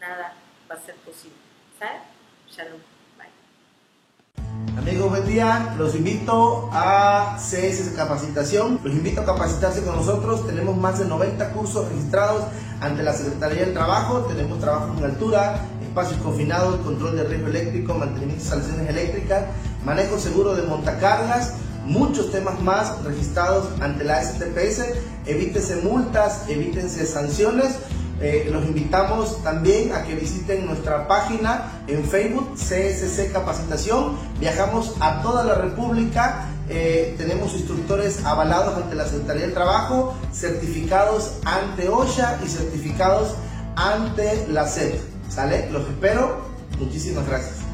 Nada 0.00 0.34
va 0.70 0.74
a 0.74 0.80
ser 0.80 0.94
posible. 0.96 1.36
¿Sabes? 1.78 2.02
Shalom. 2.50 2.93
Amigos, 4.76 5.08
buen 5.08 5.24
día. 5.24 5.72
Los 5.78 5.94
invito 5.94 6.68
a 6.72 7.38
CS 7.38 7.92
Capacitación. 7.94 8.80
Los 8.82 8.92
invito 8.92 9.20
a 9.20 9.24
capacitarse 9.24 9.84
con 9.84 9.94
nosotros. 9.94 10.44
Tenemos 10.46 10.76
más 10.76 10.98
de 10.98 11.04
90 11.04 11.50
cursos 11.50 11.88
registrados 11.88 12.42
ante 12.80 13.04
la 13.04 13.12
Secretaría 13.12 13.66
del 13.66 13.72
Trabajo. 13.72 14.22
Tenemos 14.22 14.58
trabajo 14.58 14.92
en 14.98 15.04
altura, 15.04 15.60
espacios 15.80 16.20
confinados, 16.20 16.80
control 16.80 17.16
de 17.16 17.22
riesgo 17.22 17.48
eléctrico, 17.48 17.94
mantenimiento 17.94 18.34
de 18.34 18.40
instalaciones 18.40 18.90
eléctricas, 18.90 19.44
manejo 19.84 20.18
seguro 20.18 20.56
de 20.56 20.62
montacargas, 20.62 21.54
muchos 21.86 22.32
temas 22.32 22.60
más 22.60 23.00
registrados 23.04 23.68
ante 23.80 24.02
la 24.02 24.24
STPS. 24.24 24.86
Evítense 25.24 25.76
multas, 25.76 26.48
evítense 26.48 27.06
sanciones. 27.06 27.76
Eh, 28.20 28.48
los 28.50 28.64
invitamos 28.64 29.42
también 29.42 29.92
a 29.92 30.04
que 30.04 30.14
visiten 30.14 30.66
nuestra 30.66 31.08
página 31.08 31.82
en 31.86 32.04
Facebook, 32.04 32.54
CSC 32.56 33.32
Capacitación. 33.32 34.16
Viajamos 34.38 34.94
a 35.00 35.22
toda 35.22 35.44
la 35.44 35.54
República. 35.54 36.46
Eh, 36.68 37.14
tenemos 37.18 37.52
instructores 37.54 38.24
avalados 38.24 38.76
ante 38.76 38.94
la 38.94 39.04
Secretaría 39.04 39.42
del 39.42 39.54
Trabajo, 39.54 40.14
certificados 40.32 41.34
ante 41.44 41.88
OSHA 41.88 42.40
y 42.44 42.48
certificados 42.48 43.34
ante 43.76 44.46
la 44.48 44.66
SED. 44.66 44.94
¿Sale? 45.28 45.68
Los 45.70 45.88
espero. 45.88 46.44
Muchísimas 46.78 47.26
gracias. 47.26 47.73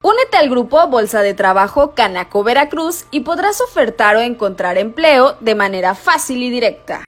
Únete 0.00 0.36
al 0.36 0.48
grupo 0.48 0.86
Bolsa 0.86 1.22
de 1.22 1.34
Trabajo 1.34 1.92
Canaco 1.92 2.44
Veracruz 2.44 3.06
y 3.10 3.20
podrás 3.20 3.60
ofertar 3.60 4.14
o 4.14 4.20
encontrar 4.20 4.78
empleo 4.78 5.36
de 5.40 5.56
manera 5.56 5.96
fácil 5.96 6.40
y 6.40 6.50
directa. 6.50 7.02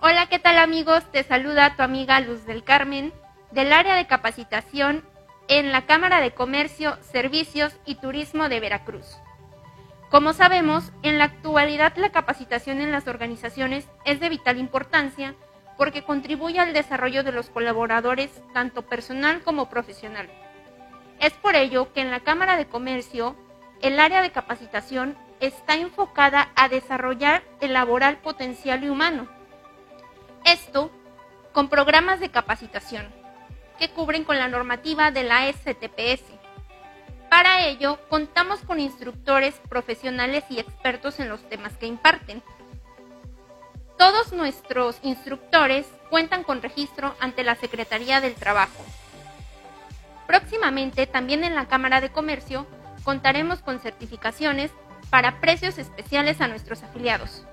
Hola, 0.00 0.26
¿qué 0.28 0.40
tal 0.40 0.58
amigos? 0.58 1.04
Te 1.12 1.22
saluda 1.22 1.76
tu 1.76 1.84
amiga 1.84 2.18
Luz 2.18 2.44
del 2.46 2.64
Carmen 2.64 3.12
del 3.52 3.72
área 3.72 3.94
de 3.94 4.08
capacitación 4.08 5.04
en 5.46 5.70
la 5.70 5.86
Cámara 5.86 6.20
de 6.20 6.34
Comercio, 6.34 6.98
Servicios 7.02 7.76
y 7.84 7.94
Turismo 7.94 8.48
de 8.48 8.58
Veracruz. 8.58 9.06
Como 10.10 10.32
sabemos, 10.32 10.90
en 11.04 11.18
la 11.18 11.24
actualidad 11.26 11.92
la 11.94 12.10
capacitación 12.10 12.80
en 12.80 12.90
las 12.90 13.06
organizaciones 13.06 13.86
es 14.04 14.18
de 14.18 14.30
vital 14.30 14.58
importancia 14.58 15.36
porque 15.76 16.02
contribuye 16.02 16.58
al 16.58 16.72
desarrollo 16.72 17.22
de 17.22 17.32
los 17.32 17.50
colaboradores 17.50 18.30
tanto 18.52 18.82
personal 18.82 19.42
como 19.42 19.68
profesional. 19.68 20.28
Es 21.20 21.32
por 21.34 21.54
ello 21.54 21.92
que 21.92 22.00
en 22.00 22.10
la 22.10 22.20
Cámara 22.20 22.56
de 22.56 22.66
Comercio 22.66 23.36
el 23.82 24.00
área 24.00 24.22
de 24.22 24.32
capacitación 24.32 25.16
está 25.40 25.74
enfocada 25.76 26.50
a 26.56 26.68
desarrollar 26.68 27.42
el 27.60 27.74
laboral 27.74 28.18
potencial 28.18 28.84
y 28.84 28.88
humano. 28.88 29.28
Esto 30.44 30.90
con 31.52 31.68
programas 31.68 32.20
de 32.20 32.30
capacitación 32.30 33.06
que 33.78 33.90
cubren 33.90 34.24
con 34.24 34.38
la 34.38 34.48
normativa 34.48 35.10
de 35.10 35.24
la 35.24 35.50
STPS. 35.52 36.22
Para 37.28 37.66
ello, 37.66 37.98
contamos 38.08 38.60
con 38.60 38.80
instructores 38.80 39.54
profesionales 39.68 40.44
y 40.48 40.58
expertos 40.58 41.20
en 41.20 41.28
los 41.28 41.46
temas 41.48 41.76
que 41.76 41.86
imparten 41.86 42.42
todos 43.98 44.32
nuestros 44.32 44.98
instructores 45.02 45.86
cuentan 46.10 46.44
con 46.44 46.62
registro 46.62 47.14
ante 47.20 47.44
la 47.44 47.54
Secretaría 47.54 48.20
del 48.20 48.34
Trabajo. 48.34 48.84
Próximamente, 50.26 51.06
también 51.06 51.44
en 51.44 51.54
la 51.54 51.66
Cámara 51.66 52.00
de 52.00 52.10
Comercio, 52.10 52.66
contaremos 53.04 53.60
con 53.60 53.78
certificaciones 53.80 54.70
para 55.10 55.40
precios 55.40 55.78
especiales 55.78 56.40
a 56.40 56.48
nuestros 56.48 56.82
afiliados. 56.82 57.44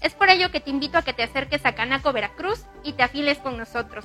Es 0.00 0.14
por 0.14 0.30
ello 0.30 0.50
que 0.50 0.60
te 0.60 0.70
invito 0.70 0.96
a 0.96 1.02
que 1.02 1.12
te 1.12 1.22
acerques 1.22 1.66
a 1.66 1.74
Canaco 1.74 2.12
Veracruz 2.12 2.64
y 2.82 2.92
te 2.92 3.02
afiles 3.02 3.38
con 3.38 3.58
nosotros. 3.58 4.04